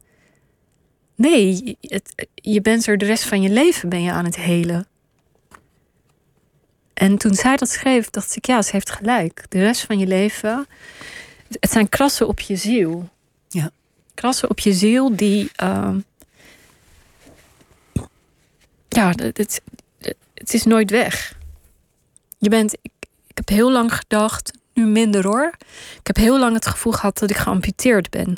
Nee, 1.15 1.77
het, 1.81 2.27
je 2.35 2.61
bent 2.61 2.87
er 2.87 2.99
de 2.99 3.05
rest 3.05 3.25
van 3.25 3.43
je 3.43 3.49
leven 3.49 3.89
ben 3.89 4.03
je 4.03 4.13
aan 4.13 4.25
het 4.25 4.37
helen. 4.37 4.87
En 6.97 7.17
toen 7.17 7.35
zij 7.35 7.57
dat 7.57 7.69
schreef, 7.69 8.11
dacht 8.11 8.37
ik, 8.37 8.47
ja, 8.47 8.63
ze 8.63 8.71
heeft 8.73 8.91
gelijk. 8.91 9.45
De 9.49 9.59
rest 9.59 9.81
van 9.81 9.99
je 9.99 10.07
leven. 10.07 10.67
Het 11.61 11.71
zijn 11.71 11.89
krassen 11.89 12.29
op 12.29 12.41
je 12.41 12.57
ziel. 12.57 13.09
Ja. 13.49 13.71
Krassen 14.15 14.51
op 14.51 14.59
je 14.59 14.73
ziel 14.73 15.17
die. 15.17 15.51
Uh, 15.63 15.95
ja, 18.89 19.13
het, 19.17 19.61
het 20.35 20.55
is 20.55 20.65
nooit 20.65 20.91
weg. 20.91 21.39
Je 22.39 22.49
bent. 22.49 22.73
Ik, 22.73 22.93
ik 23.27 23.37
heb 23.37 23.49
heel 23.49 23.73
lang 23.73 23.95
gedacht, 23.95 24.51
nu 24.75 24.87
minder 24.87 25.27
hoor. 25.27 25.55
Ik 25.99 26.07
heb 26.07 26.17
heel 26.17 26.39
lang 26.39 26.55
het 26.55 26.67
gevoel 26.67 26.93
gehad 26.93 27.19
dat 27.19 27.31
ik 27.31 27.37
geamputeerd 27.37 28.11
ben. 28.11 28.37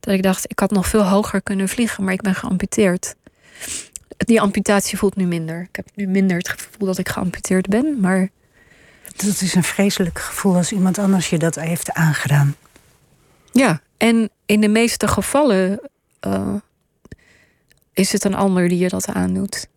Dat 0.00 0.14
ik 0.14 0.22
dacht, 0.22 0.50
ik 0.50 0.58
had 0.58 0.70
nog 0.70 0.86
veel 0.86 1.04
hoger 1.04 1.42
kunnen 1.42 1.68
vliegen, 1.68 2.04
maar 2.04 2.12
ik 2.12 2.22
ben 2.22 2.34
geamputeerd. 2.34 3.14
Die 4.24 4.40
amputatie 4.40 4.98
voelt 4.98 5.16
nu 5.16 5.26
minder. 5.26 5.60
Ik 5.60 5.76
heb 5.76 5.88
nu 5.94 6.06
minder 6.06 6.36
het 6.36 6.48
gevoel 6.48 6.86
dat 6.86 6.98
ik 6.98 7.08
geamputeerd 7.08 7.68
ben, 7.68 8.00
maar. 8.00 8.30
Dat 9.16 9.40
is 9.40 9.54
een 9.54 9.64
vreselijk 9.64 10.18
gevoel 10.18 10.56
als 10.56 10.72
iemand 10.72 10.98
anders 10.98 11.30
je 11.30 11.38
dat 11.38 11.54
heeft 11.54 11.92
aangedaan. 11.92 12.56
Ja, 13.52 13.80
en 13.96 14.30
in 14.46 14.60
de 14.60 14.68
meeste 14.68 15.08
gevallen 15.08 15.90
uh, 16.26 16.54
is 17.92 18.12
het 18.12 18.24
een 18.24 18.34
ander 18.34 18.68
die 18.68 18.78
je 18.78 18.88
dat 18.88 19.06
aandoet. 19.06 19.68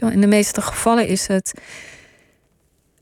In 0.00 0.20
de 0.20 0.26
meeste 0.26 0.60
gevallen 0.60 1.06
is 1.08 1.26
het. 1.26 1.54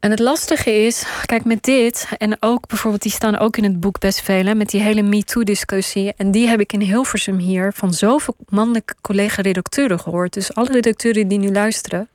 En 0.05 0.11
het 0.11 0.19
lastige 0.19 0.71
is, 0.71 1.05
kijk, 1.27 1.45
met 1.45 1.63
dit 1.63 2.09
en 2.19 2.37
ook 2.41 2.67
bijvoorbeeld, 2.67 3.03
die 3.03 3.13
staan 3.13 3.39
ook 3.39 3.57
in 3.57 3.65
het 3.65 3.81
boek 3.81 3.99
best 3.99 4.21
veel, 4.21 4.55
met 4.55 4.71
die 4.71 4.81
hele 4.81 5.03
MeToo-discussie. 5.03 6.13
En 6.17 6.31
die 6.31 6.49
heb 6.49 6.61
ik 6.61 6.73
in 6.73 6.81
Hilversum 6.81 7.39
hier 7.39 7.73
van 7.73 7.95
zoveel 7.95 8.37
mannelijke 8.49 8.95
collega-redacteuren 9.01 10.01
gehoord. 10.01 10.33
Dus 10.33 10.55
alle 10.55 10.73
redacteuren 10.73 11.29
die 11.29 11.39
nu 11.39 11.53
luisteren. 11.53 12.09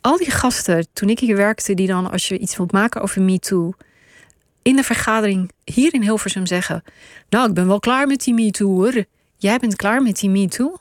Al 0.00 0.16
die 0.16 0.30
gasten, 0.30 0.86
toen 0.92 1.08
ik 1.08 1.18
hier 1.18 1.36
werkte, 1.36 1.74
die 1.74 1.86
dan, 1.86 2.10
als 2.10 2.28
je 2.28 2.38
iets 2.38 2.56
wilt 2.56 2.72
maken 2.72 3.00
over 3.00 3.22
MeToo, 3.22 3.72
in 4.62 4.76
de 4.76 4.82
vergadering 4.82 5.50
hier 5.64 5.94
in 5.94 6.02
Hilversum 6.02 6.46
zeggen: 6.46 6.82
Nou, 7.28 7.48
ik 7.48 7.54
ben 7.54 7.66
wel 7.66 7.80
klaar 7.80 8.06
met 8.06 8.24
die 8.24 8.34
MeToo 8.34 8.68
hoor. 8.68 9.04
Jij 9.36 9.58
bent 9.58 9.76
klaar 9.76 10.02
met 10.02 10.18
die 10.18 10.30
MeToo? 10.30 10.76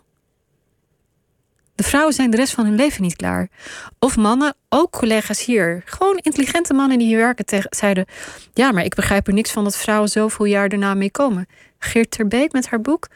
De 1.78 1.84
vrouwen 1.84 2.14
zijn 2.14 2.30
de 2.32 2.38
rest 2.38 2.54
van 2.54 2.66
hun 2.66 2.76
leven 2.76 3.02
niet 3.02 3.16
klaar. 3.16 3.50
Of 4.00 4.16
mannen, 4.16 4.56
ook 4.70 4.92
collega's 4.92 5.46
hier. 5.46 5.82
Gewoon 5.86 6.18
intelligente 6.18 6.74
mannen 6.74 6.98
die 6.98 7.08
hier 7.08 7.18
werken 7.18 7.46
tegen, 7.46 7.68
zeiden... 7.70 8.06
ja, 8.54 8.72
maar 8.72 8.84
ik 8.84 8.96
begrijp 8.96 9.28
er 9.28 9.34
niks 9.34 9.52
van 9.52 9.64
dat 9.64 9.78
vrouwen 9.78 10.10
zoveel 10.10 10.46
jaar 10.46 10.70
daarna 10.70 10.94
mee 10.94 11.12
komen. 11.12 11.48
Geert 11.80 12.12
Terbeek 12.12 12.52
met 12.52 12.68
haar 12.70 12.82
boek. 12.82 13.08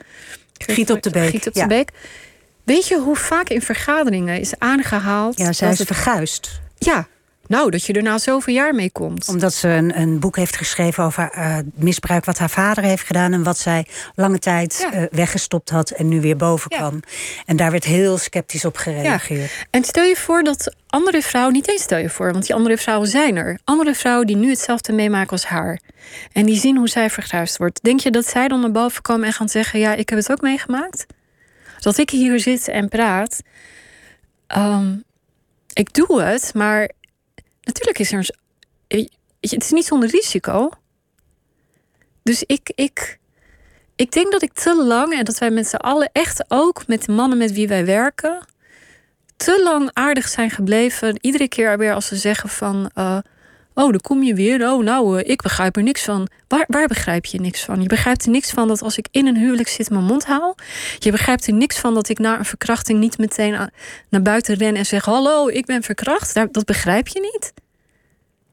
Geert, 0.53 0.77
Giet 0.77 0.89
op 0.89 1.01
de 1.01 1.09
Beek. 1.09 1.29
Giet 1.29 1.47
op 1.47 1.53
de 1.53 1.67
Beek. 1.67 1.89
Weet 2.63 2.87
je 2.87 2.99
hoe 2.99 3.15
vaak 3.15 3.49
in 3.49 3.61
vergaderingen 3.61 4.39
is 4.39 4.59
aangehaald... 4.59 5.37
Ja, 5.37 5.53
zij 5.53 5.71
is 5.71 5.81
verguist. 5.81 6.61
Ja, 6.77 7.07
nou, 7.47 7.69
dat 7.69 7.85
je 7.85 7.93
er 7.93 8.03
na 8.03 8.17
zoveel 8.17 8.53
jaar 8.53 8.75
mee 8.75 8.91
komt. 8.91 9.27
Omdat 9.27 9.53
ze 9.53 9.67
een, 9.67 9.99
een 9.99 10.19
boek 10.19 10.35
heeft 10.35 10.55
geschreven 10.55 11.03
over 11.03 11.31
uh, 11.37 11.57
misbruik 11.73 12.25
wat 12.25 12.37
haar 12.37 12.49
vader 12.49 12.83
heeft 12.83 13.05
gedaan. 13.05 13.33
En 13.33 13.43
wat 13.43 13.57
zij 13.57 13.85
lange 14.15 14.39
tijd 14.39 14.87
ja. 14.91 14.99
uh, 14.99 15.07
weggestopt 15.11 15.69
had 15.69 15.89
en 15.89 16.07
nu 16.07 16.21
weer 16.21 16.37
boven 16.37 16.71
ja. 16.73 16.77
kwam. 16.77 16.99
En 17.45 17.55
daar 17.55 17.71
werd 17.71 17.83
heel 17.83 18.17
sceptisch 18.17 18.65
op 18.65 18.77
gereageerd. 18.77 19.51
Ja. 19.51 19.65
En 19.69 19.83
stel 19.83 20.03
je 20.03 20.15
voor 20.15 20.43
dat 20.43 20.75
andere 20.87 21.21
vrouwen, 21.21 21.53
niet 21.53 21.69
eens 21.69 21.81
stel 21.81 21.97
je 21.97 22.09
voor, 22.09 22.31
want 22.31 22.45
die 22.45 22.55
andere 22.55 22.77
vrouwen 22.77 23.07
zijn 23.07 23.35
er. 23.35 23.59
Andere 23.63 23.95
vrouwen 23.95 24.27
die 24.27 24.35
nu 24.35 24.49
hetzelfde 24.49 24.93
meemaken 24.93 25.31
als 25.31 25.45
haar. 25.45 25.79
En 26.31 26.45
die 26.45 26.59
zien 26.59 26.77
hoe 26.77 26.89
zij 26.89 27.09
verguisd 27.09 27.57
wordt. 27.57 27.83
Denk 27.83 27.99
je 27.99 28.11
dat 28.11 28.25
zij 28.25 28.47
dan 28.47 28.59
naar 28.59 28.71
boven 28.71 29.01
komen 29.01 29.27
en 29.27 29.33
gaan 29.33 29.49
zeggen: 29.49 29.79
Ja, 29.79 29.93
ik 29.93 30.09
heb 30.09 30.19
het 30.19 30.31
ook 30.31 30.41
meegemaakt? 30.41 31.05
Dat 31.79 31.97
ik 31.97 32.09
hier 32.09 32.39
zit 32.39 32.67
en 32.67 32.89
praat. 32.89 33.41
Um, 34.57 35.03
ik 35.73 35.93
doe 35.93 36.21
het, 36.21 36.51
maar 36.53 36.91
natuurlijk 37.61 37.99
is 37.99 38.11
er 38.11 38.29
een. 38.87 39.09
Het 39.39 39.63
is 39.63 39.71
niet 39.71 39.85
zonder 39.85 40.09
risico. 40.09 40.69
Dus 42.23 42.43
ik, 42.43 42.71
ik, 42.75 43.19
ik 43.95 44.11
denk 44.11 44.31
dat 44.31 44.41
ik 44.41 44.53
te 44.53 44.83
lang, 44.83 45.13
en 45.13 45.25
dat 45.25 45.37
wij 45.37 45.51
met 45.51 45.67
z'n 45.67 45.75
allen 45.75 46.09
echt 46.11 46.43
ook 46.47 46.87
met 46.87 47.05
de 47.05 47.11
mannen 47.11 47.37
met 47.37 47.51
wie 47.51 47.67
wij 47.67 47.85
werken, 47.85 48.45
te 49.37 49.61
lang 49.63 49.89
aardig 49.93 50.27
zijn 50.27 50.49
gebleven. 50.49 51.17
Iedere 51.21 51.47
keer 51.47 51.77
weer 51.77 51.93
als 51.93 52.07
ze 52.07 52.15
zeggen 52.15 52.49
van. 52.49 52.91
Uh, 52.95 53.17
oh, 53.81 53.91
dan 53.91 54.01
kom 54.01 54.23
je 54.23 54.33
weer. 54.33 54.71
Oh, 54.71 54.83
nou, 54.83 55.19
uh, 55.19 55.29
ik 55.29 55.41
begrijp 55.41 55.75
er 55.75 55.83
niks 55.83 56.03
van. 56.03 56.29
Waar, 56.47 56.65
waar 56.67 56.87
begrijp 56.87 57.25
je 57.25 57.39
niks 57.39 57.63
van? 57.63 57.81
Je 57.81 57.87
begrijpt 57.87 58.25
er 58.25 58.31
niks 58.31 58.51
van 58.51 58.67
dat 58.67 58.81
als 58.81 58.97
ik 58.97 59.07
in 59.11 59.27
een 59.27 59.37
huwelijk 59.37 59.67
zit 59.67 59.89
mijn 59.89 60.03
mond 60.03 60.25
haal. 60.25 60.55
Je 60.99 61.11
begrijpt 61.11 61.47
er 61.47 61.53
niks 61.53 61.77
van 61.77 61.93
dat 61.93 62.09
ik 62.09 62.19
na 62.19 62.39
een 62.39 62.45
verkrachting 62.45 62.99
niet 62.99 63.17
meteen 63.17 63.69
naar 64.09 64.21
buiten 64.21 64.55
ren 64.55 64.75
en 64.75 64.85
zeg: 64.85 65.05
Hallo, 65.05 65.47
ik 65.47 65.65
ben 65.65 65.83
verkracht. 65.83 66.33
Dat 66.33 66.65
begrijp 66.65 67.07
je 67.07 67.19
niet. 67.19 67.53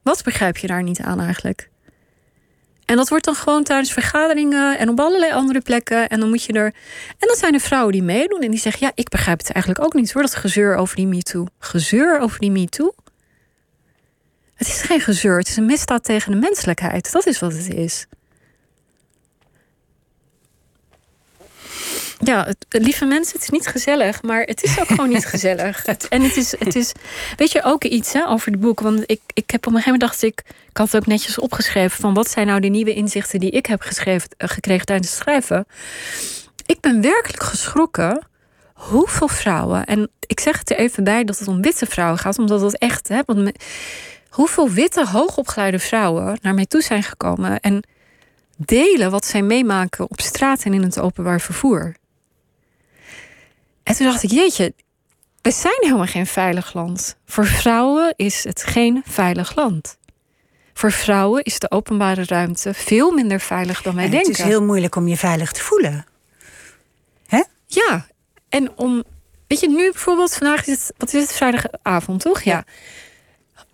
Wat 0.02 0.22
begrijp 0.22 0.56
je 0.56 0.66
daar 0.66 0.82
niet 0.82 1.00
aan 1.00 1.20
eigenlijk? 1.20 1.70
En 2.84 2.96
dat 2.96 3.08
wordt 3.08 3.24
dan 3.24 3.34
gewoon 3.34 3.62
tijdens 3.62 3.92
vergaderingen 3.92 4.78
en 4.78 4.88
op 4.88 5.00
allerlei 5.00 5.32
andere 5.32 5.60
plekken. 5.60 6.08
En 6.08 6.20
dan 6.20 6.28
moet 6.28 6.42
je 6.42 6.52
er. 6.52 6.74
En 7.18 7.28
dan 7.28 7.36
zijn 7.36 7.54
er 7.54 7.60
vrouwen 7.60 7.92
die 7.92 8.02
meedoen 8.02 8.40
en 8.40 8.50
die 8.50 8.60
zeggen: 8.60 8.86
Ja, 8.86 8.92
ik 8.94 9.08
begrijp 9.08 9.38
het 9.38 9.50
eigenlijk 9.50 9.84
ook 9.84 9.94
niet 9.94 10.12
hoor. 10.12 10.22
Dat 10.22 10.34
gezeur 10.34 10.76
over 10.76 10.96
die 10.96 11.06
MeToo. 11.06 11.46
Gezeur 11.58 12.20
over 12.20 12.38
die 12.38 12.50
MeToo? 12.50 12.94
Het 14.58 14.68
is 14.68 14.80
geen 14.80 15.00
gezeur, 15.00 15.38
het 15.38 15.48
is 15.48 15.56
een 15.56 15.66
misdaad 15.66 16.04
tegen 16.04 16.32
de 16.32 16.38
menselijkheid. 16.38 17.12
Dat 17.12 17.26
is 17.26 17.38
wat 17.38 17.52
het 17.52 17.68
is. 17.68 18.06
Ja, 22.18 22.44
het, 22.44 22.66
lieve 22.68 23.04
mensen, 23.04 23.32
het 23.32 23.42
is 23.42 23.48
niet 23.48 23.66
gezellig, 23.66 24.22
maar 24.22 24.42
het 24.42 24.62
is 24.62 24.80
ook 24.80 24.86
gewoon 24.86 25.08
niet 25.08 25.26
gezellig. 25.34 25.84
En 25.84 26.22
het 26.22 26.36
is, 26.36 26.58
het 26.58 26.74
is, 26.74 26.92
weet 27.36 27.52
je, 27.52 27.62
ook 27.62 27.84
iets 27.84 28.12
hè, 28.12 28.28
over 28.28 28.50
het 28.50 28.60
boek. 28.60 28.80
Want 28.80 29.02
ik, 29.06 29.20
ik 29.34 29.50
heb 29.50 29.66
op 29.66 29.72
een 29.72 29.78
gegeven 29.78 29.92
moment 29.92 30.00
dacht 30.00 30.22
ik, 30.22 30.42
ik 30.70 30.76
had 30.76 30.92
het 30.92 31.02
ook 31.02 31.06
netjes 31.06 31.38
opgeschreven 31.38 32.00
van 32.00 32.14
wat 32.14 32.30
zijn 32.30 32.46
nou 32.46 32.60
de 32.60 32.68
nieuwe 32.68 32.94
inzichten 32.94 33.40
die 33.40 33.50
ik 33.50 33.66
heb 33.66 33.80
geschreven, 33.80 34.28
gekregen 34.38 34.86
tijdens 34.86 35.10
het 35.10 35.18
schrijven. 35.18 35.66
Ik 36.66 36.80
ben 36.80 37.00
werkelijk 37.00 37.42
geschrokken 37.42 38.26
hoeveel 38.74 39.28
vrouwen, 39.28 39.84
en 39.84 40.10
ik 40.26 40.40
zeg 40.40 40.58
het 40.58 40.70
er 40.70 40.76
even 40.76 41.04
bij 41.04 41.24
dat 41.24 41.38
het 41.38 41.48
om 41.48 41.62
witte 41.62 41.86
vrouwen 41.86 42.18
gaat, 42.18 42.38
omdat 42.38 42.60
het 42.60 42.78
echt, 42.78 43.08
hè, 43.08 43.20
want 43.26 43.52
hoeveel 44.38 44.70
witte, 44.70 45.06
hoogopgeleide 45.06 45.78
vrouwen 45.78 46.38
naar 46.42 46.54
mij 46.54 46.66
toe 46.66 46.82
zijn 46.82 47.02
gekomen 47.02 47.60
en 47.60 47.82
delen 48.56 49.10
wat 49.10 49.26
zij 49.26 49.42
meemaken 49.42 50.10
op 50.10 50.20
straat 50.20 50.62
en 50.62 50.74
in 50.74 50.82
het 50.82 50.98
openbaar 50.98 51.40
vervoer. 51.40 51.94
En 53.82 53.96
toen 53.96 54.06
dacht 54.06 54.22
ik, 54.22 54.30
jeetje, 54.30 54.74
we 55.42 55.50
zijn 55.50 55.76
helemaal 55.80 56.06
geen 56.06 56.26
veilig 56.26 56.74
land. 56.74 57.16
Voor 57.26 57.46
vrouwen 57.46 58.14
is 58.16 58.44
het 58.44 58.62
geen 58.62 59.02
veilig 59.06 59.56
land. 59.56 59.98
Voor 60.72 60.92
vrouwen 60.92 61.42
is 61.42 61.58
de 61.58 61.70
openbare 61.70 62.24
ruimte 62.24 62.74
veel 62.74 63.10
minder 63.10 63.40
veilig 63.40 63.82
dan 63.82 63.94
wij 63.94 64.04
en 64.04 64.10
denken. 64.10 64.30
Het 64.30 64.38
is 64.38 64.46
heel 64.46 64.62
moeilijk 64.62 64.96
om 64.96 65.08
je 65.08 65.16
veilig 65.16 65.52
te 65.52 65.62
voelen. 65.62 66.06
Hè? 67.26 67.42
Ja, 67.66 68.06
en 68.48 68.76
om. 68.76 69.04
Weet 69.46 69.60
je, 69.60 69.68
nu 69.68 69.90
bijvoorbeeld, 69.90 70.34
vandaag 70.34 70.66
is 70.66 70.86
het, 70.86 70.92
wat 70.96 71.12
is 71.12 71.22
het, 71.22 71.32
vrijdagavond, 71.32 72.20
toch? 72.20 72.42
Ja. 72.42 72.52
ja. 72.52 72.64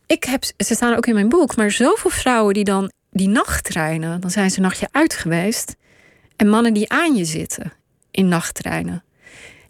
Ik 0.07 0.25
heb, 0.25 0.45
ze 0.45 0.75
staan 0.75 0.97
ook 0.97 1.07
in 1.07 1.15
mijn 1.15 1.29
boek, 1.29 1.57
maar 1.57 1.71
zoveel 1.71 2.11
vrouwen 2.11 2.55
die 2.55 2.65
dan 2.65 2.93
die 3.11 3.29
nachttreinen, 3.29 4.21
dan 4.21 4.31
zijn 4.31 4.51
ze 4.51 4.57
een 4.57 4.63
nachtje 4.63 4.89
uit 4.91 5.15
geweest. 5.15 5.77
En 6.37 6.49
mannen 6.49 6.75
die 6.75 6.91
aan 6.91 7.17
je 7.17 7.25
zitten 7.25 7.73
in 8.11 8.29
nachttreinen. 8.29 9.05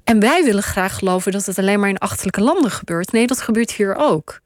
En 0.05 0.21
wij 0.21 0.45
willen 0.45 0.63
graag 0.63 0.99
geloven 0.99 1.33
dat 1.33 1.47
het 1.47 1.59
alleen 1.59 1.81
maar 1.81 1.89
in 1.89 1.99
achterlijke 1.99 2.41
landen 2.41 2.71
gebeurt. 2.71 3.13
Nee, 3.13 3.27
dat 3.27 3.41
gebeurt 3.41 3.73
hier 3.73 3.95
ook. 3.97 4.41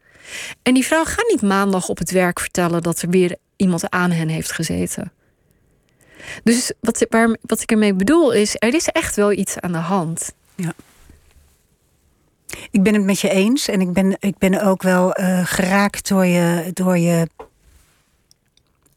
En 0.62 0.74
die 0.74 0.86
vrouw 0.86 1.05
gaat 1.05 1.28
niet 1.28 1.43
maandag 1.43 1.89
op 1.89 1.99
het 1.99 2.11
werk 2.11 2.41
vertellen 2.41 2.82
dat 2.82 3.03
er 3.03 3.09
weer 3.09 3.36
iemand 3.57 3.91
aan 3.91 4.11
hen 4.11 4.28
heeft 4.28 4.53
gezeten. 4.53 5.12
Dus 6.45 6.72
wat, 6.80 7.07
wat 7.41 7.61
ik 7.61 7.70
ermee 7.70 7.95
bedoel 7.95 8.32
is, 8.32 8.57
er 8.59 8.74
is 8.74 8.86
echt 8.86 9.16
wel 9.16 9.32
iets 9.32 9.61
aan 9.61 9.72
de 9.72 9.78
hand. 9.78 10.32
Ja. 10.55 10.72
Ik 12.70 12.82
ben 12.82 12.94
het 12.94 13.04
met 13.04 13.20
je 13.20 13.30
eens 13.30 13.68
en 13.68 13.80
ik 13.80 13.92
ben, 13.92 14.16
ik 14.20 14.38
ben 14.38 14.62
ook 14.62 14.82
wel 14.82 15.20
uh, 15.20 15.46
geraakt 15.46 16.09
door 16.09 16.26
je, 16.26 16.70
door 16.72 16.98
je 16.98 17.28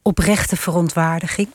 oprechte 0.02 0.56
verontwaardiging. 0.56 1.48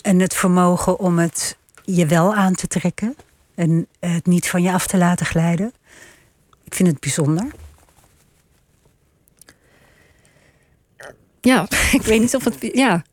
En 0.00 0.18
het 0.18 0.34
vermogen 0.34 0.98
om 0.98 1.18
het 1.18 1.56
je 1.84 2.06
wel 2.06 2.34
aan 2.34 2.54
te 2.54 2.66
trekken 2.66 3.16
en 3.54 3.86
het 4.00 4.26
niet 4.26 4.48
van 4.48 4.62
je 4.62 4.72
af 4.72 4.86
te 4.86 4.96
laten 4.96 5.26
glijden. 5.26 5.72
Ik 6.64 6.74
vind 6.74 6.88
het 6.88 7.00
bijzonder. 7.00 7.46
Ja, 11.40 11.68
ik 11.98 12.02
weet 12.02 12.20
niet 12.20 12.34
of 12.34 12.44
het. 12.44 12.56
Ja, 12.72 13.04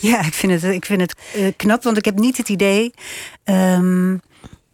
ja 0.00 0.26
ik 0.26 0.34
vind 0.34 0.52
het, 0.52 0.72
ik 0.72 0.84
vind 0.84 1.00
het 1.00 1.14
uh, 1.36 1.52
knap, 1.56 1.82
want 1.82 1.96
ik 1.96 2.04
heb 2.04 2.18
niet 2.18 2.36
het 2.36 2.48
idee 2.48 2.94
um, 3.44 4.20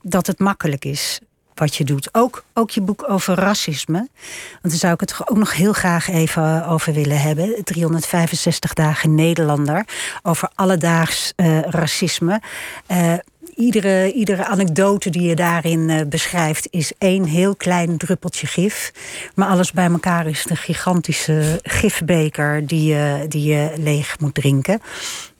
dat 0.02 0.26
het 0.26 0.38
makkelijk 0.38 0.84
is 0.84 1.20
wat 1.62 1.76
je 1.76 1.84
doet. 1.84 2.08
Ook, 2.12 2.44
ook 2.54 2.70
je 2.70 2.80
boek 2.80 3.10
over 3.10 3.34
racisme. 3.34 4.08
Want 4.50 4.60
daar 4.62 4.72
zou 4.72 4.92
ik 4.92 5.00
het 5.00 5.14
ook 5.24 5.36
nog 5.36 5.54
heel 5.54 5.72
graag 5.72 6.08
even 6.08 6.66
over 6.66 6.92
willen 6.92 7.20
hebben. 7.20 7.64
365 7.64 8.72
dagen 8.72 9.14
Nederlander. 9.14 9.86
Over 10.22 10.50
alledaags 10.54 11.32
uh, 11.36 11.60
racisme. 11.60 12.40
Uh, 12.88 13.14
iedere, 13.54 14.12
iedere 14.12 14.44
anekdote 14.44 15.10
die 15.10 15.22
je 15.22 15.34
daarin 15.34 15.88
uh, 15.88 16.00
beschrijft 16.06 16.66
is 16.70 16.92
één 16.98 17.24
heel 17.24 17.56
klein 17.56 17.96
druppeltje 17.96 18.46
gif. 18.46 18.92
Maar 19.34 19.48
alles 19.48 19.72
bij 19.72 19.90
elkaar 19.90 20.26
is 20.26 20.46
een 20.48 20.56
gigantische 20.56 21.60
gifbeker 21.62 22.66
die 22.66 22.84
je, 22.84 23.24
die 23.28 23.48
je 23.54 23.72
leeg 23.76 24.20
moet 24.20 24.34
drinken. 24.34 24.80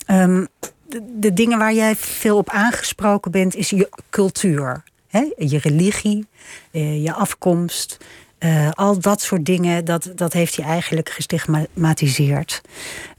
De, 0.07 0.49
de, 1.19 1.33
dingen 1.33 1.59
waar 1.59 1.75
jij 1.75 1.97
veel 1.97 2.37
op 2.37 2.51
aangesproken 2.51 3.31
bent, 3.31 3.55
is 3.55 3.71
je 3.71 3.89
cultuur. 4.11 4.83
Hè? 5.13 5.33
Je 5.37 5.59
religie, 5.59 6.27
uh, 6.71 7.03
je 7.03 7.13
afkomst. 7.13 7.99
Uh, 8.39 8.71
al 8.71 8.99
dat 8.99 9.21
soort 9.21 9.45
dingen, 9.45 9.85
dat, 9.85 10.13
dat 10.15 10.33
heeft 10.33 10.57
hij 10.57 10.67
eigenlijk 10.67 11.11
gestigmatiseerd. 11.11 12.61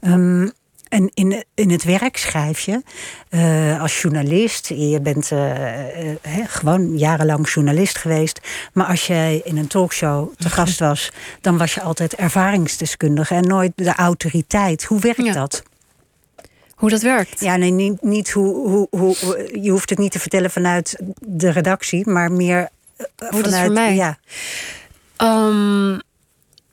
Um, 0.00 0.52
en 0.88 1.10
in, 1.14 1.44
in 1.54 1.70
het 1.70 1.84
werk 1.84 2.16
schrijf 2.16 2.60
je 2.60 2.82
uh, 3.30 3.80
als 3.80 4.00
journalist. 4.00 4.68
Je 4.68 5.00
bent 5.00 5.30
uh, 5.30 5.96
uh, 5.96 6.14
gewoon 6.46 6.98
jarenlang 6.98 7.48
journalist 7.48 7.98
geweest. 7.98 8.40
Maar 8.72 8.86
als 8.86 9.06
jij 9.06 9.40
in 9.44 9.56
een 9.56 9.66
talkshow 9.66 10.32
te 10.38 10.50
gast 10.50 10.78
was, 10.78 11.12
dan 11.40 11.58
was 11.58 11.74
je 11.74 11.80
altijd 11.80 12.14
ervaringsdeskundige 12.14 13.34
en 13.34 13.46
nooit 13.46 13.72
de 13.74 13.94
autoriteit. 13.94 14.84
Hoe 14.84 15.00
werkt 15.00 15.24
ja. 15.24 15.32
dat? 15.32 15.62
Hoe 16.74 16.90
dat 16.90 17.02
werkt? 17.02 17.40
Ja, 17.40 17.56
nee, 17.56 17.70
niet, 17.70 18.02
niet 18.02 18.30
hoe, 18.30 18.68
hoe, 18.68 18.88
hoe, 18.90 19.48
je 19.62 19.70
hoeft 19.70 19.90
het 19.90 19.98
niet 19.98 20.12
te 20.12 20.18
vertellen 20.18 20.50
vanuit 20.50 21.00
de 21.20 21.50
redactie, 21.50 22.08
maar 22.08 22.32
meer 22.32 22.68
hoe 23.16 23.28
vanuit. 23.28 23.44
Dat 23.44 23.60
voor 23.60 23.72
mij? 23.72 23.94
Ja. 23.94 24.18
Um, 25.18 26.00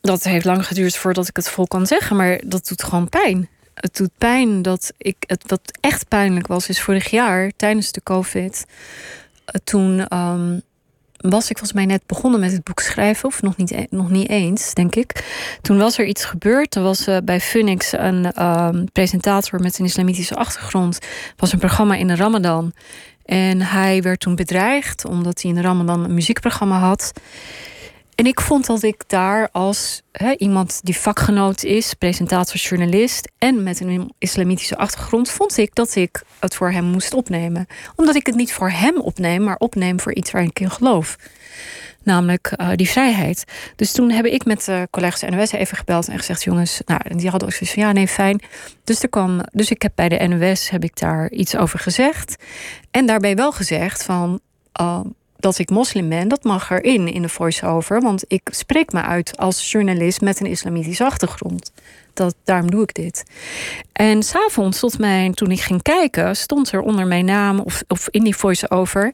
dat 0.02 0.24
heeft 0.24 0.46
lang 0.46 0.68
geduurd 0.68 0.96
voordat 0.96 1.28
ik 1.28 1.36
het 1.36 1.50
vol 1.50 1.68
kan 1.68 1.88
zeggen, 1.88 2.16
maar 2.16 2.42
dat 2.46 2.68
doet 2.68 2.84
gewoon 2.84 3.10
pijn 3.10 3.50
het 3.82 3.96
doet 3.96 4.18
pijn 4.18 4.62
dat 4.62 4.94
ik. 4.98 5.16
Het, 5.20 5.44
wat 5.48 5.62
echt 5.80 6.08
pijnlijk 6.08 6.48
was, 6.48 6.70
is 6.70 6.82
vorig 6.82 7.10
jaar 7.10 7.52
tijdens 7.56 7.92
de 7.92 8.04
COVID. 8.04 8.66
Toen 9.64 10.18
um, 10.18 10.62
was 11.22 11.50
ik 11.50 11.58
volgens 11.58 11.74
mij 11.74 11.86
net 11.86 12.02
begonnen 12.06 12.40
met 12.40 12.52
het 12.52 12.64
boek 12.64 12.80
schrijven, 12.80 13.28
of 13.28 13.42
nog 13.42 13.58
niet, 13.58 13.86
nog 13.90 14.10
niet 14.10 14.30
eens, 14.30 14.74
denk 14.74 14.96
ik. 14.96 15.26
Toen 15.62 15.78
was 15.78 15.98
er 15.98 16.06
iets 16.06 16.26
gebeurd. 16.26 16.76
Er 16.76 16.82
was 16.82 17.08
uh, 17.08 17.18
bij 17.24 17.40
Phoenix 17.40 17.92
een 17.92 18.46
um, 18.46 18.92
presentator 18.92 19.60
met 19.60 19.80
een 19.80 19.86
islamitische 19.86 20.36
achtergrond. 20.36 21.00
was 21.36 21.54
een 21.54 21.60
programma 21.60 21.96
in 21.96 22.08
de 22.08 22.16
Ramadan. 22.16 22.74
En 23.26 23.62
hij 23.62 24.02
werd 24.02 24.20
toen 24.20 24.36
bedreigd 24.36 25.06
omdat 25.06 25.42
hij 25.42 25.52
in 25.52 25.58
de 25.58 25.64
Ramadan 25.64 26.04
een 26.04 26.14
muziekprogramma 26.14 26.80
had. 26.80 27.12
En 28.22 28.28
ik 28.28 28.42
vond 28.42 28.66
dat 28.66 28.84
ik 28.84 29.04
daar 29.08 29.50
als 29.52 30.02
iemand 30.38 30.80
die 30.84 30.98
vakgenoot 30.98 31.64
is, 31.64 31.94
presentator, 31.94 32.56
journalist 32.56 33.32
en 33.38 33.64
met 33.64 33.80
een 33.80 34.14
islamitische 34.18 34.78
achtergrond, 34.78 35.30
vond 35.30 35.58
ik 35.58 35.76
dat 35.76 35.96
ik 35.96 36.24
het 36.40 36.56
voor 36.56 36.72
hem 36.72 36.86
moest 36.86 37.14
opnemen. 37.14 37.68
Omdat 37.96 38.16
ik 38.16 38.26
het 38.26 38.36
niet 38.36 38.54
voor 38.54 38.70
hem 38.70 38.98
opneem, 38.98 39.44
maar 39.44 39.56
opneem 39.58 40.00
voor 40.00 40.14
iets 40.14 40.32
waar 40.32 40.44
ik 40.44 40.60
in 40.60 40.72
geloof. 40.72 41.16
Namelijk 42.04 42.54
uh, 42.58 42.70
die 42.76 42.90
vrijheid. 42.90 43.44
Dus 43.76 43.92
toen 43.92 44.12
heb 44.12 44.26
ik 44.26 44.46
met 44.46 44.68
uh, 44.68 44.82
collega's 44.90 45.22
NOS 45.30 45.52
even 45.52 45.78
gebeld 45.78 46.08
en 46.08 46.18
gezegd: 46.18 46.44
jongens, 46.44 46.82
nou, 46.86 47.02
die 47.16 47.30
hadden 47.30 47.48
ook 47.48 47.56
zoiets 47.56 47.74
van 47.74 47.84
ja, 47.84 47.92
nee, 47.92 48.08
fijn. 48.08 48.42
Dus, 48.84 49.04
er 49.04 49.10
kwam, 49.10 49.42
dus 49.52 49.72
ik 49.72 49.82
heb 49.82 49.92
bij 49.96 50.10
de 50.10 50.28
NOS 50.28 50.70
heb 50.70 50.84
ik 50.84 51.00
daar 51.00 51.32
iets 51.32 51.56
over 51.56 51.80
gezegd. 51.80 52.44
En 52.92 53.06
daarbij 53.06 53.36
wel 53.36 53.52
gezegd 53.52 54.04
van. 54.04 54.40
Uh, 54.82 55.00
dat 55.42 55.58
ik 55.58 55.70
moslim 55.70 56.10
ben, 56.10 56.28
dat 56.28 56.44
mag 56.44 56.70
erin 56.70 57.08
in 57.08 57.22
de 57.22 57.30
voice-over. 57.30 58.02
Want 58.02 58.24
ik 58.28 58.42
spreek 58.52 58.92
me 58.92 59.02
uit 59.02 59.38
als 59.38 59.72
journalist 59.72 60.22
met 60.22 60.40
een 60.40 60.46
islamitische 60.46 61.06
achtergrond. 61.06 61.72
Dat, 62.14 62.36
daarom 62.44 62.72
doe 62.72 62.84
ik 62.84 62.94
dit. 62.94 63.24
En 63.92 64.24
s'avonds, 64.24 64.80
tot 64.80 65.00
mijn, 65.00 65.34
toen 65.34 65.52
ik 65.52 65.62
ging 65.62 65.82
kijken, 65.82 66.36
stond 66.36 66.72
er 66.72 66.82
onder 66.82 67.08
mijn 67.08 67.26
naam 67.26 67.60
of, 67.60 67.84
of 67.88 68.08
in 68.10 68.24
die 68.24 68.36
voice-over. 68.36 69.14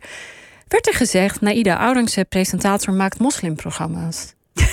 werd 0.67 0.87
er 0.87 0.93
gezegd: 0.93 1.41
Naida 1.41 1.77
Aurangzeb, 1.77 2.29
presentator, 2.29 2.93
maakt 2.93 3.19
moslimprogramma's. 3.19 4.33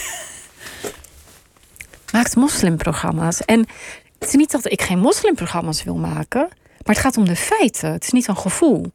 maakt 2.13 2.37
moslimprogramma's. 2.37 3.45
En 3.45 3.67
het 4.19 4.29
is 4.29 4.35
niet 4.35 4.51
dat 4.51 4.71
ik 4.71 4.83
geen 4.83 4.99
moslimprogramma's 4.99 5.85
wil 5.85 5.97
maken, 5.97 6.49
maar 6.85 6.95
het 6.95 7.05
gaat 7.05 7.17
om 7.17 7.25
de 7.25 7.37
feiten. 7.37 7.93
Het 7.93 8.05
is 8.05 8.11
niet 8.11 8.29
een 8.29 8.37
gevoel. 8.37 8.93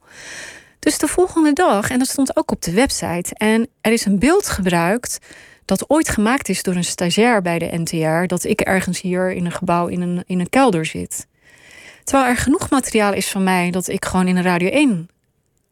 Dus 0.80 0.98
de 0.98 1.08
volgende 1.08 1.54
dag, 1.54 1.90
en 1.90 2.00
dat 2.00 2.08
stond 2.08 2.38
ook 2.38 2.52
op 2.52 2.62
de 2.62 2.72
website, 2.72 3.36
en 3.36 3.68
er 3.82 3.92
is 3.92 4.06
een 4.06 4.20
beeld 4.20 4.48
gebruikt 4.48 5.20
dat 5.66 5.90
ooit 5.90 6.10
gemaakt 6.10 6.50
is 6.50 6.64
door 6.64 6.76
een 6.76 6.84
stagiair 6.84 7.42
bij 7.42 7.60
de 7.60 7.78
NTR, 7.78 8.28
dat 8.28 8.44
ik 8.44 8.62
ergens 8.62 9.02
hier 9.02 9.32
in 9.32 9.46
een 9.46 9.52
gebouw 9.52 9.88
in 9.88 10.02
een, 10.02 10.24
in 10.26 10.40
een 10.40 10.50
kelder 10.50 10.86
zit. 10.86 11.28
Terwijl 12.04 12.30
er 12.30 12.38
genoeg 12.38 12.70
materiaal 12.70 13.14
is 13.14 13.30
van 13.30 13.44
mij 13.44 13.72
dat 13.72 13.88
ik 13.88 14.06
gewoon 14.06 14.28
in 14.28 14.38
een 14.38 14.44
Radio 14.44 14.70
1 14.70 15.10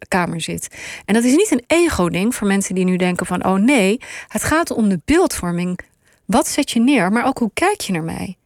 kamer 0.08 0.42
zit. 0.42 0.68
En 1.06 1.14
dat 1.14 1.24
is 1.24 1.36
niet 1.36 1.52
een 1.52 1.64
ego-ding 1.68 2.36
voor 2.36 2.48
mensen 2.48 2.76
die 2.76 2.86
nu 2.86 2.96
denken 2.96 3.26
van, 3.26 3.46
oh 3.46 3.56
nee, 3.56 4.00
het 4.28 4.44
gaat 4.44 4.72
om 4.72 4.90
de 4.90 5.02
beeldvorming. 5.06 5.80
Wat 6.26 6.48
zet 6.48 6.72
je 6.72 6.80
neer, 6.80 7.12
maar 7.12 7.26
ook 7.26 7.38
hoe 7.38 7.52
kijk 7.54 7.82
je 7.82 7.94
naar 7.94 8.04
mij? 8.04 8.38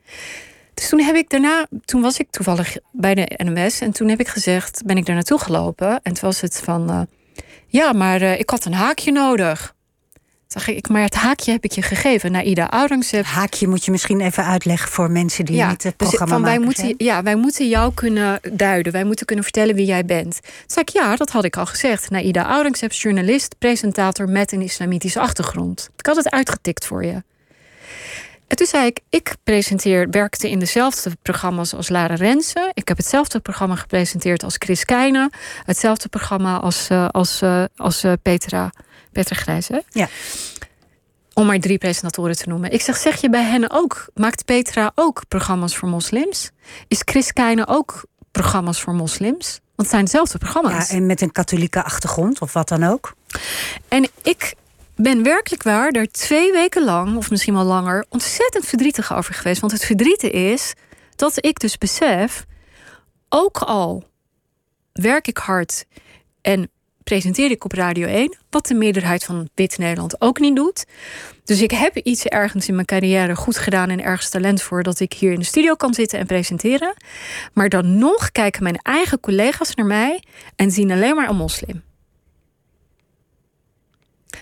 Dus 0.81 0.89
toen 0.89 1.01
heb 1.01 1.15
ik 1.15 1.29
daarna, 1.29 1.67
toen 1.85 2.01
was 2.01 2.19
ik 2.19 2.27
toevallig 2.29 2.77
bij 2.91 3.15
de 3.15 3.31
NMS 3.43 3.81
en 3.81 3.91
toen 3.91 4.09
heb 4.09 4.19
ik 4.19 4.27
gezegd, 4.27 4.81
ben 4.85 4.97
ik 4.97 5.05
daar 5.05 5.15
naartoe 5.15 5.39
gelopen 5.39 5.99
en 6.03 6.13
toen 6.13 6.29
was 6.29 6.41
het 6.41 6.61
van, 6.63 6.89
uh, 6.89 7.01
ja, 7.67 7.93
maar 7.93 8.21
uh, 8.21 8.39
ik 8.39 8.49
had 8.49 8.65
een 8.65 8.73
haakje 8.73 9.11
nodig. 9.11 9.75
Zag 10.47 10.67
ik, 10.67 10.89
maar 10.89 11.01
het 11.01 11.15
haakje 11.15 11.51
heb 11.51 11.63
ik 11.63 11.71
je 11.71 11.81
gegeven. 11.81 12.31
Naida 12.31 12.69
Aurangzeb. 12.69 13.25
Haakje 13.25 13.67
moet 13.67 13.85
je 13.85 13.91
misschien 13.91 14.21
even 14.21 14.45
uitleggen 14.45 14.89
voor 14.89 15.11
mensen 15.11 15.45
die 15.45 15.55
ja, 15.55 15.69
niet 15.69 15.83
het 15.83 15.97
programma 15.97 16.25
dus 16.25 16.33
van, 16.33 16.43
wij 16.43 16.59
maken 16.59 16.65
moeten, 16.65 17.05
Ja, 17.05 17.23
wij 17.23 17.35
moeten 17.35 17.67
jou 17.67 17.93
kunnen 17.93 18.39
duiden. 18.51 18.91
Wij 18.91 19.03
moeten 19.03 19.25
kunnen 19.25 19.43
vertellen 19.43 19.75
wie 19.75 19.85
jij 19.85 20.05
bent. 20.05 20.41
Toen 20.41 20.51
zei 20.65 20.85
ik, 20.85 20.89
ja, 20.89 21.15
dat 21.15 21.29
had 21.29 21.43
ik 21.43 21.57
al 21.57 21.65
gezegd. 21.65 22.09
Naida 22.09 22.45
Aurangzeb, 22.45 22.91
journalist, 22.91 23.55
presentator 23.57 24.29
met 24.29 24.51
een 24.51 24.61
islamitische 24.61 25.19
achtergrond. 25.19 25.89
Ik 25.97 26.05
had 26.05 26.15
het 26.15 26.29
uitgetikt 26.29 26.85
voor 26.85 27.05
je. 27.05 27.23
En 28.51 28.57
toen 28.57 28.67
zei 28.67 28.85
ik, 28.85 28.99
ik 29.09 29.35
presenteer, 29.43 30.09
werkte 30.09 30.49
in 30.49 30.59
dezelfde 30.59 31.11
programma's 31.21 31.73
als 31.73 31.89
Lara 31.89 32.15
Rensen. 32.15 32.71
Ik 32.73 32.87
heb 32.87 32.97
hetzelfde 32.97 33.39
programma 33.39 33.75
gepresenteerd 33.75 34.43
als 34.43 34.55
Chris 34.57 34.85
Keijnen. 34.85 35.29
Hetzelfde 35.63 36.09
programma 36.09 36.57
als, 36.57 36.89
uh, 36.89 37.07
als, 37.07 37.41
uh, 37.41 37.63
als 37.75 38.03
uh, 38.03 38.13
Petra, 38.21 38.71
Petra 39.11 39.35
Grijs. 39.35 39.67
Hè? 39.67 39.79
Ja. 39.89 40.07
Om 41.33 41.45
maar 41.45 41.59
drie 41.59 41.77
presentatoren 41.77 42.35
te 42.35 42.49
noemen. 42.49 42.71
Ik 42.71 42.81
zeg, 42.81 42.97
zeg 42.97 43.21
je 43.21 43.29
bij 43.29 43.43
hen 43.43 43.71
ook, 43.71 44.05
maakt 44.13 44.45
Petra 44.45 44.91
ook 44.95 45.21
programma's 45.27 45.75
voor 45.75 45.89
moslims? 45.89 46.51
Is 46.87 47.01
Chris 47.05 47.33
Keijnen 47.33 47.67
ook 47.67 48.05
programma's 48.31 48.81
voor 48.81 48.93
moslims? 48.93 49.59
Want 49.75 49.75
het 49.75 49.89
zijn 49.89 50.03
dezelfde 50.03 50.37
programma's. 50.37 50.89
Ja, 50.89 50.95
en 50.95 51.05
met 51.05 51.21
een 51.21 51.31
katholieke 51.31 51.83
achtergrond 51.83 52.41
of 52.41 52.53
wat 52.53 52.67
dan 52.67 52.83
ook. 52.83 53.13
En 53.87 54.09
ik 54.21 54.53
ben 54.95 55.23
werkelijk 55.23 55.63
waar 55.63 55.91
daar 55.91 56.07
twee 56.07 56.51
weken 56.51 56.83
lang, 56.83 57.17
of 57.17 57.29
misschien 57.29 57.53
wel 57.53 57.63
langer, 57.63 58.05
ontzettend 58.09 58.65
verdrietig 58.65 59.13
over 59.13 59.33
geweest. 59.33 59.61
Want 59.61 59.73
het 59.73 59.85
verdriet 59.85 60.23
is 60.23 60.73
dat 61.15 61.45
ik 61.45 61.59
dus 61.59 61.77
besef, 61.77 62.45
ook 63.29 63.57
al 63.57 64.03
werk 64.93 65.27
ik 65.27 65.37
hard 65.37 65.85
en 66.41 66.69
presenteer 67.03 67.51
ik 67.51 67.63
op 67.63 67.71
Radio 67.71 68.07
1, 68.07 68.37
wat 68.49 68.65
de 68.67 68.73
meerderheid 68.73 69.23
van 69.23 69.49
wit 69.55 69.77
Nederland 69.77 70.21
ook 70.21 70.39
niet 70.39 70.55
doet. 70.55 70.85
Dus 71.43 71.61
ik 71.61 71.71
heb 71.71 71.97
iets 71.97 72.25
ergens 72.25 72.67
in 72.67 72.73
mijn 72.73 72.85
carrière 72.85 73.35
goed 73.35 73.57
gedaan 73.57 73.89
en 73.89 74.03
ergens 74.03 74.29
talent 74.29 74.61
voor 74.61 74.83
dat 74.83 74.99
ik 74.99 75.13
hier 75.13 75.31
in 75.31 75.39
de 75.39 75.45
studio 75.45 75.75
kan 75.75 75.93
zitten 75.93 76.19
en 76.19 76.25
presenteren. 76.25 76.93
Maar 77.53 77.69
dan 77.69 77.97
nog 77.97 78.31
kijken 78.31 78.63
mijn 78.63 78.77
eigen 78.77 79.19
collega's 79.19 79.75
naar 79.75 79.85
mij 79.85 80.23
en 80.55 80.71
zien 80.71 80.91
alleen 80.91 81.15
maar 81.15 81.29
een 81.29 81.35
moslim. 81.35 81.83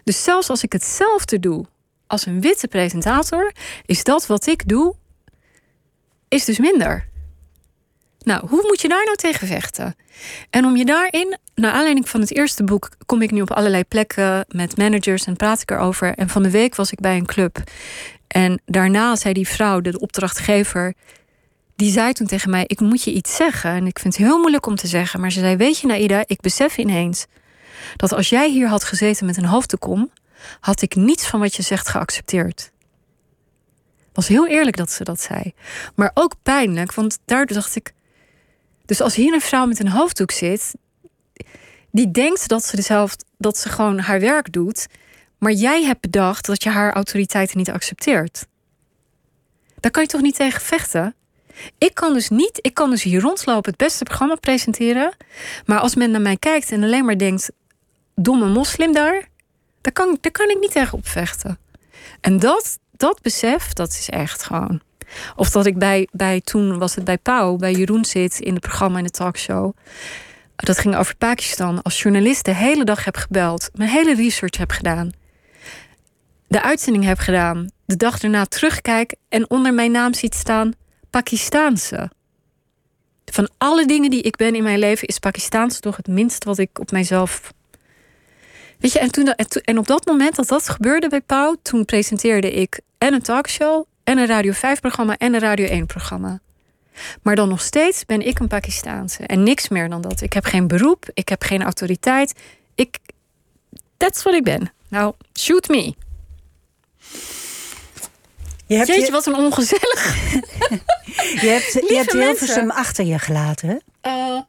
Dus 0.09 0.23
zelfs 0.23 0.49
als 0.49 0.63
ik 0.63 0.71
hetzelfde 0.71 1.39
doe 1.39 1.65
als 2.07 2.25
een 2.25 2.41
witte 2.41 2.67
presentator, 2.67 3.53
is 3.85 4.03
dat 4.03 4.27
wat 4.27 4.47
ik 4.47 4.67
doe, 4.67 4.95
is 6.27 6.45
dus 6.45 6.59
minder. 6.59 7.07
Nou, 8.19 8.47
hoe 8.47 8.63
moet 8.67 8.81
je 8.81 8.87
daar 8.87 9.03
nou 9.05 9.15
tegen 9.15 9.47
vechten? 9.47 9.95
En 10.49 10.65
om 10.65 10.75
je 10.75 10.85
daarin, 10.85 11.37
naar 11.55 11.71
aanleiding 11.71 12.09
van 12.09 12.21
het 12.21 12.35
eerste 12.35 12.63
boek, 12.63 12.89
kom 13.05 13.21
ik 13.21 13.31
nu 13.31 13.41
op 13.41 13.51
allerlei 13.51 13.83
plekken 13.83 14.45
met 14.47 14.77
managers 14.77 15.25
en 15.25 15.35
praat 15.35 15.61
ik 15.61 15.71
erover. 15.71 16.13
En 16.13 16.29
van 16.29 16.43
de 16.43 16.51
week 16.51 16.75
was 16.75 16.91
ik 16.91 16.99
bij 16.99 17.17
een 17.17 17.25
club. 17.25 17.63
En 18.27 18.61
daarna 18.65 19.15
zei 19.15 19.33
die 19.33 19.47
vrouw, 19.47 19.81
de 19.81 19.99
opdrachtgever, 19.99 20.93
die 21.75 21.91
zei 21.91 22.13
toen 22.13 22.27
tegen 22.27 22.49
mij: 22.49 22.63
Ik 22.67 22.79
moet 22.79 23.03
je 23.03 23.11
iets 23.11 23.35
zeggen. 23.35 23.71
En 23.71 23.87
ik 23.87 23.99
vind 23.99 24.17
het 24.17 24.25
heel 24.25 24.37
moeilijk 24.37 24.65
om 24.65 24.75
te 24.75 24.87
zeggen. 24.87 25.19
Maar 25.19 25.31
ze 25.31 25.39
zei: 25.39 25.55
Weet 25.55 25.79
je, 25.79 25.87
Naida, 25.87 26.23
ik 26.25 26.41
besef 26.41 26.77
ineens 26.77 27.25
dat 27.95 28.13
als 28.13 28.29
jij 28.29 28.49
hier 28.49 28.67
had 28.67 28.83
gezeten 28.83 29.25
met 29.25 29.37
een 29.37 29.45
hoofdtekom, 29.45 30.11
had 30.59 30.81
ik 30.81 30.95
niets 30.95 31.27
van 31.27 31.39
wat 31.39 31.55
je 31.55 31.63
zegt 31.63 31.87
geaccepteerd. 31.87 32.71
Was 34.13 34.27
heel 34.27 34.47
eerlijk 34.47 34.77
dat 34.77 34.91
ze 34.91 35.03
dat 35.03 35.21
zei. 35.21 35.53
Maar 35.95 36.11
ook 36.13 36.35
pijnlijk, 36.43 36.93
want 36.93 37.17
daardoor 37.25 37.55
dacht 37.55 37.75
ik. 37.75 37.93
Dus 38.85 39.01
als 39.01 39.15
hier 39.15 39.33
een 39.33 39.41
vrouw 39.41 39.65
met 39.65 39.79
een 39.79 39.89
hoofddoek 39.89 40.31
zit, 40.31 40.73
die 41.91 42.11
denkt 42.11 42.47
dat 42.47 42.65
ze, 42.65 43.07
dat 43.37 43.57
ze 43.57 43.69
gewoon 43.69 43.99
haar 43.99 44.19
werk 44.19 44.51
doet, 44.51 44.87
maar 45.37 45.51
jij 45.51 45.83
hebt 45.83 46.01
bedacht 46.01 46.45
dat 46.45 46.63
je 46.63 46.69
haar 46.69 46.93
autoriteiten 46.93 47.57
niet 47.57 47.69
accepteert. 47.69 48.45
Daar 49.79 49.91
kan 49.91 50.03
je 50.03 50.09
toch 50.09 50.21
niet 50.21 50.35
tegen 50.35 50.61
vechten? 50.61 51.15
Ik 51.77 51.93
kan 51.93 52.13
dus 52.13 52.29
niet, 52.29 52.59
ik 52.61 52.73
kan 52.73 52.89
dus 52.89 53.03
hier 53.03 53.21
rondlopen, 53.21 53.69
het 53.69 53.79
beste 53.79 54.03
programma 54.03 54.35
presenteren. 54.35 55.13
Maar 55.65 55.79
als 55.79 55.95
men 55.95 56.11
naar 56.11 56.21
mij 56.21 56.37
kijkt 56.37 56.71
en 56.71 56.83
alleen 56.83 57.05
maar 57.05 57.17
denkt: 57.17 57.51
domme 58.23 58.47
moslim 58.47 58.93
daar, 58.93 59.27
daar 59.81 59.93
kan, 59.93 60.17
daar 60.21 60.31
kan 60.31 60.49
ik 60.49 60.59
niet 60.59 60.71
tegen 60.71 60.97
opvechten. 60.97 61.57
En 62.21 62.39
dat, 62.39 62.79
dat 62.91 63.21
besef, 63.21 63.73
dat 63.73 63.89
is 63.89 64.09
echt 64.09 64.43
gewoon. 64.43 64.81
Of 65.35 65.49
dat 65.49 65.65
ik 65.65 65.77
bij, 65.77 66.07
bij 66.11 66.41
toen 66.41 66.77
was 66.77 66.95
het 66.95 67.03
bij 67.03 67.17
Pauw, 67.17 67.55
bij 67.55 67.71
Jeroen 67.71 68.05
zit 68.05 68.39
in 68.39 68.53
het 68.53 68.61
programma 68.61 68.97
in 68.97 69.03
de 69.03 69.09
talkshow. 69.09 69.73
Dat 70.55 70.77
ging 70.77 70.95
over 70.95 71.15
Pakistan. 71.15 71.81
Als 71.81 72.01
journalist 72.01 72.45
de 72.45 72.53
hele 72.53 72.83
dag 72.83 73.05
heb 73.05 73.15
gebeld, 73.15 73.69
mijn 73.73 73.89
hele 73.89 74.15
research 74.15 74.57
heb 74.57 74.71
gedaan. 74.71 75.11
De 76.47 76.61
uitzending 76.61 77.05
heb 77.05 77.19
gedaan, 77.19 77.69
de 77.85 77.95
dag 77.95 78.21
erna 78.21 78.45
terugkijk 78.45 79.15
en 79.29 79.49
onder 79.49 79.73
mijn 79.73 79.91
naam 79.91 80.13
ziet 80.13 80.35
staan 80.35 80.73
Pakistaanse. 81.09 82.11
Van 83.25 83.49
alle 83.57 83.85
dingen 83.85 84.09
die 84.09 84.21
ik 84.21 84.35
ben 84.35 84.55
in 84.55 84.63
mijn 84.63 84.79
leven 84.79 85.07
is 85.07 85.19
Pakistaans 85.19 85.79
toch 85.79 85.97
het 85.97 86.07
minst 86.07 86.43
wat 86.43 86.57
ik 86.57 86.79
op 86.79 86.91
mijzelf. 86.91 87.51
Weet 88.79 88.91
je, 88.91 88.99
en, 88.99 89.11
toen, 89.11 89.33
en 89.63 89.77
op 89.77 89.87
dat 89.87 90.05
moment 90.05 90.35
dat 90.35 90.47
dat 90.47 90.69
gebeurde 90.69 91.09
bij 91.09 91.21
Pauw, 91.21 91.55
toen 91.61 91.85
presenteerde 91.85 92.51
ik 92.51 92.79
en 92.97 93.13
een 93.13 93.21
talkshow, 93.21 93.85
en 94.03 94.17
een 94.17 94.25
Radio 94.25 94.51
5-programma 94.53 95.17
en 95.17 95.33
een 95.33 95.39
Radio 95.39 95.81
1-programma. 95.81 96.39
Maar 97.21 97.35
dan 97.35 97.49
nog 97.49 97.61
steeds 97.61 98.05
ben 98.05 98.27
ik 98.27 98.39
een 98.39 98.47
Pakistaanse 98.47 99.23
en 99.23 99.43
niks 99.43 99.69
meer 99.69 99.89
dan 99.89 100.01
dat. 100.01 100.21
Ik 100.21 100.33
heb 100.33 100.45
geen 100.45 100.67
beroep, 100.67 101.09
ik 101.13 101.29
heb 101.29 101.43
geen 101.43 101.63
autoriteit. 101.63 102.33
Ik. 102.75 102.97
That's 103.97 104.23
wat 104.23 104.33
ik 104.33 104.43
ben. 104.43 104.73
Nou, 104.87 105.13
shoot 105.39 105.67
me. 105.67 105.93
Je 108.67 108.75
hebt 108.75 108.87
Jeetje, 108.87 109.05
je... 109.05 109.11
wat 109.11 109.25
een 109.25 109.35
ongezellig. 109.35 110.15
je 111.43 111.47
hebt, 111.47 111.73
je 111.73 111.95
hebt 111.95 112.11
Hilversum 112.11 112.71
achter 112.71 113.05
je 113.05 113.19
gelaten, 113.19 113.69
hè? 113.69 113.77
Uh, 114.11 114.41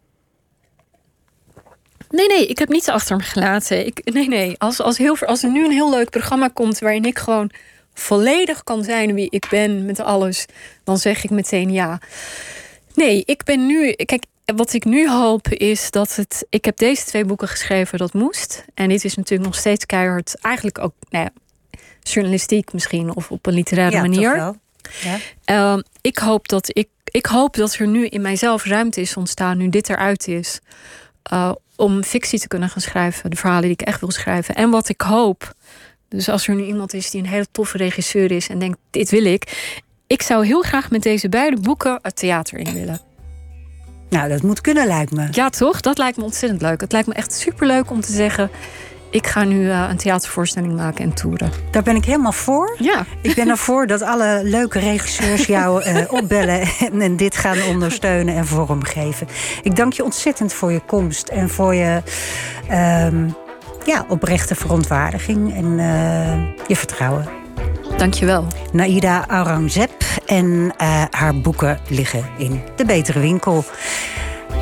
nee, 2.10 2.26
nee, 2.26 2.46
ik 2.46 2.58
heb 2.58 2.68
niets 2.68 2.88
achter 2.88 3.16
me 3.16 3.22
gelaten. 3.22 3.86
Ik, 3.86 4.00
nee, 4.12 4.28
nee. 4.28 4.54
Als, 4.58 4.80
als, 4.80 4.98
heel, 4.98 5.16
als 5.18 5.42
er 5.42 5.50
nu 5.50 5.64
een 5.64 5.70
heel 5.70 5.90
leuk 5.90 6.10
programma 6.10 6.48
komt 6.48 6.78
waarin 6.78 7.04
ik 7.04 7.18
gewoon 7.18 7.50
volledig 7.94 8.64
kan 8.64 8.84
zijn 8.84 9.14
wie 9.14 9.30
ik 9.30 9.46
ben 9.50 9.84
met 9.84 10.00
alles, 10.00 10.46
dan 10.84 10.98
zeg 10.98 11.24
ik 11.24 11.30
meteen 11.30 11.72
ja. 11.72 12.00
Nee, 12.94 13.22
ik 13.24 13.44
ben 13.44 13.66
nu. 13.66 13.92
Kijk, 13.92 14.24
wat 14.44 14.72
ik 14.72 14.84
nu 14.84 15.10
hoop 15.10 15.48
is 15.48 15.90
dat 15.90 16.16
het. 16.16 16.46
Ik 16.50 16.64
heb 16.64 16.76
deze 16.76 17.04
twee 17.04 17.24
boeken 17.24 17.48
geschreven, 17.48 17.98
dat 17.98 18.12
moest. 18.12 18.64
En 18.74 18.88
dit 18.88 19.04
is 19.04 19.14
natuurlijk 19.14 19.50
nog 19.50 19.58
steeds 19.58 19.86
keihard. 19.86 20.34
Eigenlijk 20.40 20.78
ook 20.78 20.94
nou 21.10 21.24
ja, 21.24 21.30
journalistiek 22.02 22.72
misschien 22.72 23.14
of 23.14 23.30
op 23.30 23.46
een 23.46 23.54
literaire 23.54 23.96
ja, 23.96 24.02
manier. 24.02 24.36
Ja. 24.36 24.54
Uh, 25.46 25.82
ik 26.00 26.18
hoop 26.18 26.48
dat 26.48 26.76
ik, 26.76 26.88
ik 27.04 27.26
hoop 27.26 27.56
dat 27.56 27.74
er 27.74 27.86
nu 27.86 28.06
in 28.06 28.20
mijzelf 28.20 28.64
ruimte 28.64 29.00
is 29.00 29.16
ontstaan, 29.16 29.58
nu 29.58 29.68
dit 29.68 29.88
eruit 29.88 30.28
is, 30.28 30.60
uh, 31.32 31.52
om 31.76 32.04
fictie 32.04 32.38
te 32.38 32.48
kunnen 32.48 32.68
gaan 32.68 32.82
schrijven, 32.82 33.30
de 33.30 33.36
verhalen 33.36 33.62
die 33.62 33.72
ik 33.72 33.82
echt 33.82 34.00
wil 34.00 34.10
schrijven. 34.10 34.54
En 34.54 34.70
wat 34.70 34.88
ik 34.88 35.00
hoop, 35.00 35.54
dus 36.08 36.28
als 36.28 36.48
er 36.48 36.54
nu 36.54 36.64
iemand 36.64 36.94
is 36.94 37.10
die 37.10 37.22
een 37.22 37.28
hele 37.28 37.46
toffe 37.52 37.76
regisseur 37.76 38.30
is 38.30 38.48
en 38.48 38.58
denkt: 38.58 38.78
dit 38.90 39.10
wil 39.10 39.24
ik, 39.24 39.72
ik 40.06 40.22
zou 40.22 40.46
heel 40.46 40.62
graag 40.62 40.90
met 40.90 41.02
deze 41.02 41.28
beide 41.28 41.60
boeken 41.60 41.98
het 42.02 42.16
theater 42.16 42.58
in 42.58 42.72
willen. 42.72 43.00
Nou, 44.10 44.28
dat 44.28 44.42
moet 44.42 44.60
kunnen, 44.60 44.86
lijkt 44.86 45.12
me. 45.12 45.28
Ja, 45.30 45.50
toch? 45.50 45.80
Dat 45.80 45.98
lijkt 45.98 46.16
me 46.16 46.24
ontzettend 46.24 46.62
leuk. 46.62 46.80
Het 46.80 46.92
lijkt 46.92 47.08
me 47.08 47.14
echt 47.14 47.32
superleuk 47.32 47.90
om 47.90 48.00
te 48.00 48.12
zeggen 48.12 48.50
ik 49.10 49.26
ga 49.26 49.44
nu 49.44 49.64
uh, 49.64 49.86
een 49.88 49.96
theatervoorstelling 49.96 50.76
maken 50.76 51.04
en 51.04 51.14
toeren. 51.14 51.50
Daar 51.70 51.82
ben 51.82 51.96
ik 51.96 52.04
helemaal 52.04 52.32
voor. 52.32 52.76
Ja. 52.78 53.04
Ik 53.20 53.34
ben 53.34 53.48
ervoor 53.48 53.86
dat 53.86 54.02
alle 54.02 54.40
leuke 54.44 54.78
regisseurs 54.78 55.46
jou 55.46 55.84
uh, 55.84 56.12
opbellen 56.20 56.60
en, 56.60 57.00
en, 57.00 57.16
dit 57.16 57.36
gaan 57.36 57.62
ondersteunen 57.68 58.34
en 58.34 58.46
vormgeven. 58.46 59.28
Ik 59.62 59.76
dank 59.76 59.92
je 59.92 60.04
ontzettend 60.04 60.52
voor 60.52 60.72
je 60.72 60.80
komst 60.86 61.28
en 61.28 61.48
voor 61.48 61.74
je 61.74 62.02
uh, 62.70 63.06
ja, 63.84 64.04
oprechte 64.08 64.54
verontwaardiging 64.54 65.54
en 65.54 65.64
uh, 65.64 66.66
je 66.66 66.76
vertrouwen. 66.76 67.28
Dankjewel. 67.96 68.46
Naida 68.72 69.24
Aurangzeb 69.26 69.90
en 70.26 70.72
haar 71.10 71.40
boeken 71.40 71.78
liggen 71.88 72.24
in 72.38 72.62
de 72.76 72.84
betere 72.84 73.20
winkel. 73.20 73.64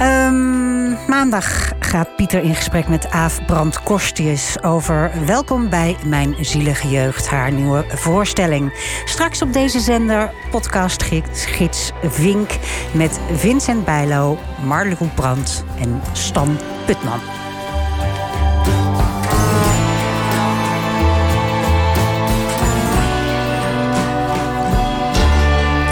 Um, 0.01 0.97
maandag 1.07 1.73
gaat 1.79 2.17
Pieter 2.17 2.43
in 2.43 2.55
gesprek 2.55 2.89
met 2.89 3.11
Aaf 3.11 3.45
Brand 3.45 3.83
Korstius 3.83 4.63
over 4.63 5.11
Welkom 5.27 5.69
bij 5.69 5.97
Mijn 6.05 6.37
Zielige 6.41 6.89
Jeugd, 6.89 7.29
haar 7.29 7.53
nieuwe 7.53 7.85
voorstelling. 7.89 8.73
Straks 9.05 9.43
op 9.43 9.53
deze 9.53 9.81
zender 9.81 10.33
podcastgids 10.51 11.47
gids 11.47 11.93
Vink 12.03 12.51
met 12.95 13.21
Vincent 13.33 13.85
Bijlo, 13.85 14.39
Marloes 14.65 15.09
Brandt 15.15 15.65
en 15.79 16.01
Stan 16.13 16.59
Putman. 16.87 17.21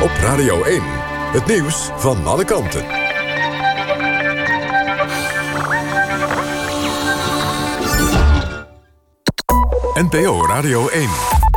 Op 0.03 0.11
Radio 0.21 0.63
1, 0.63 0.83
het 1.33 1.47
nieuws 1.47 1.91
van 1.97 2.27
alle 2.27 2.45
kanten. 2.45 3.06
NPO 9.97 10.47
Radio 10.47 10.91
1. 10.91 11.56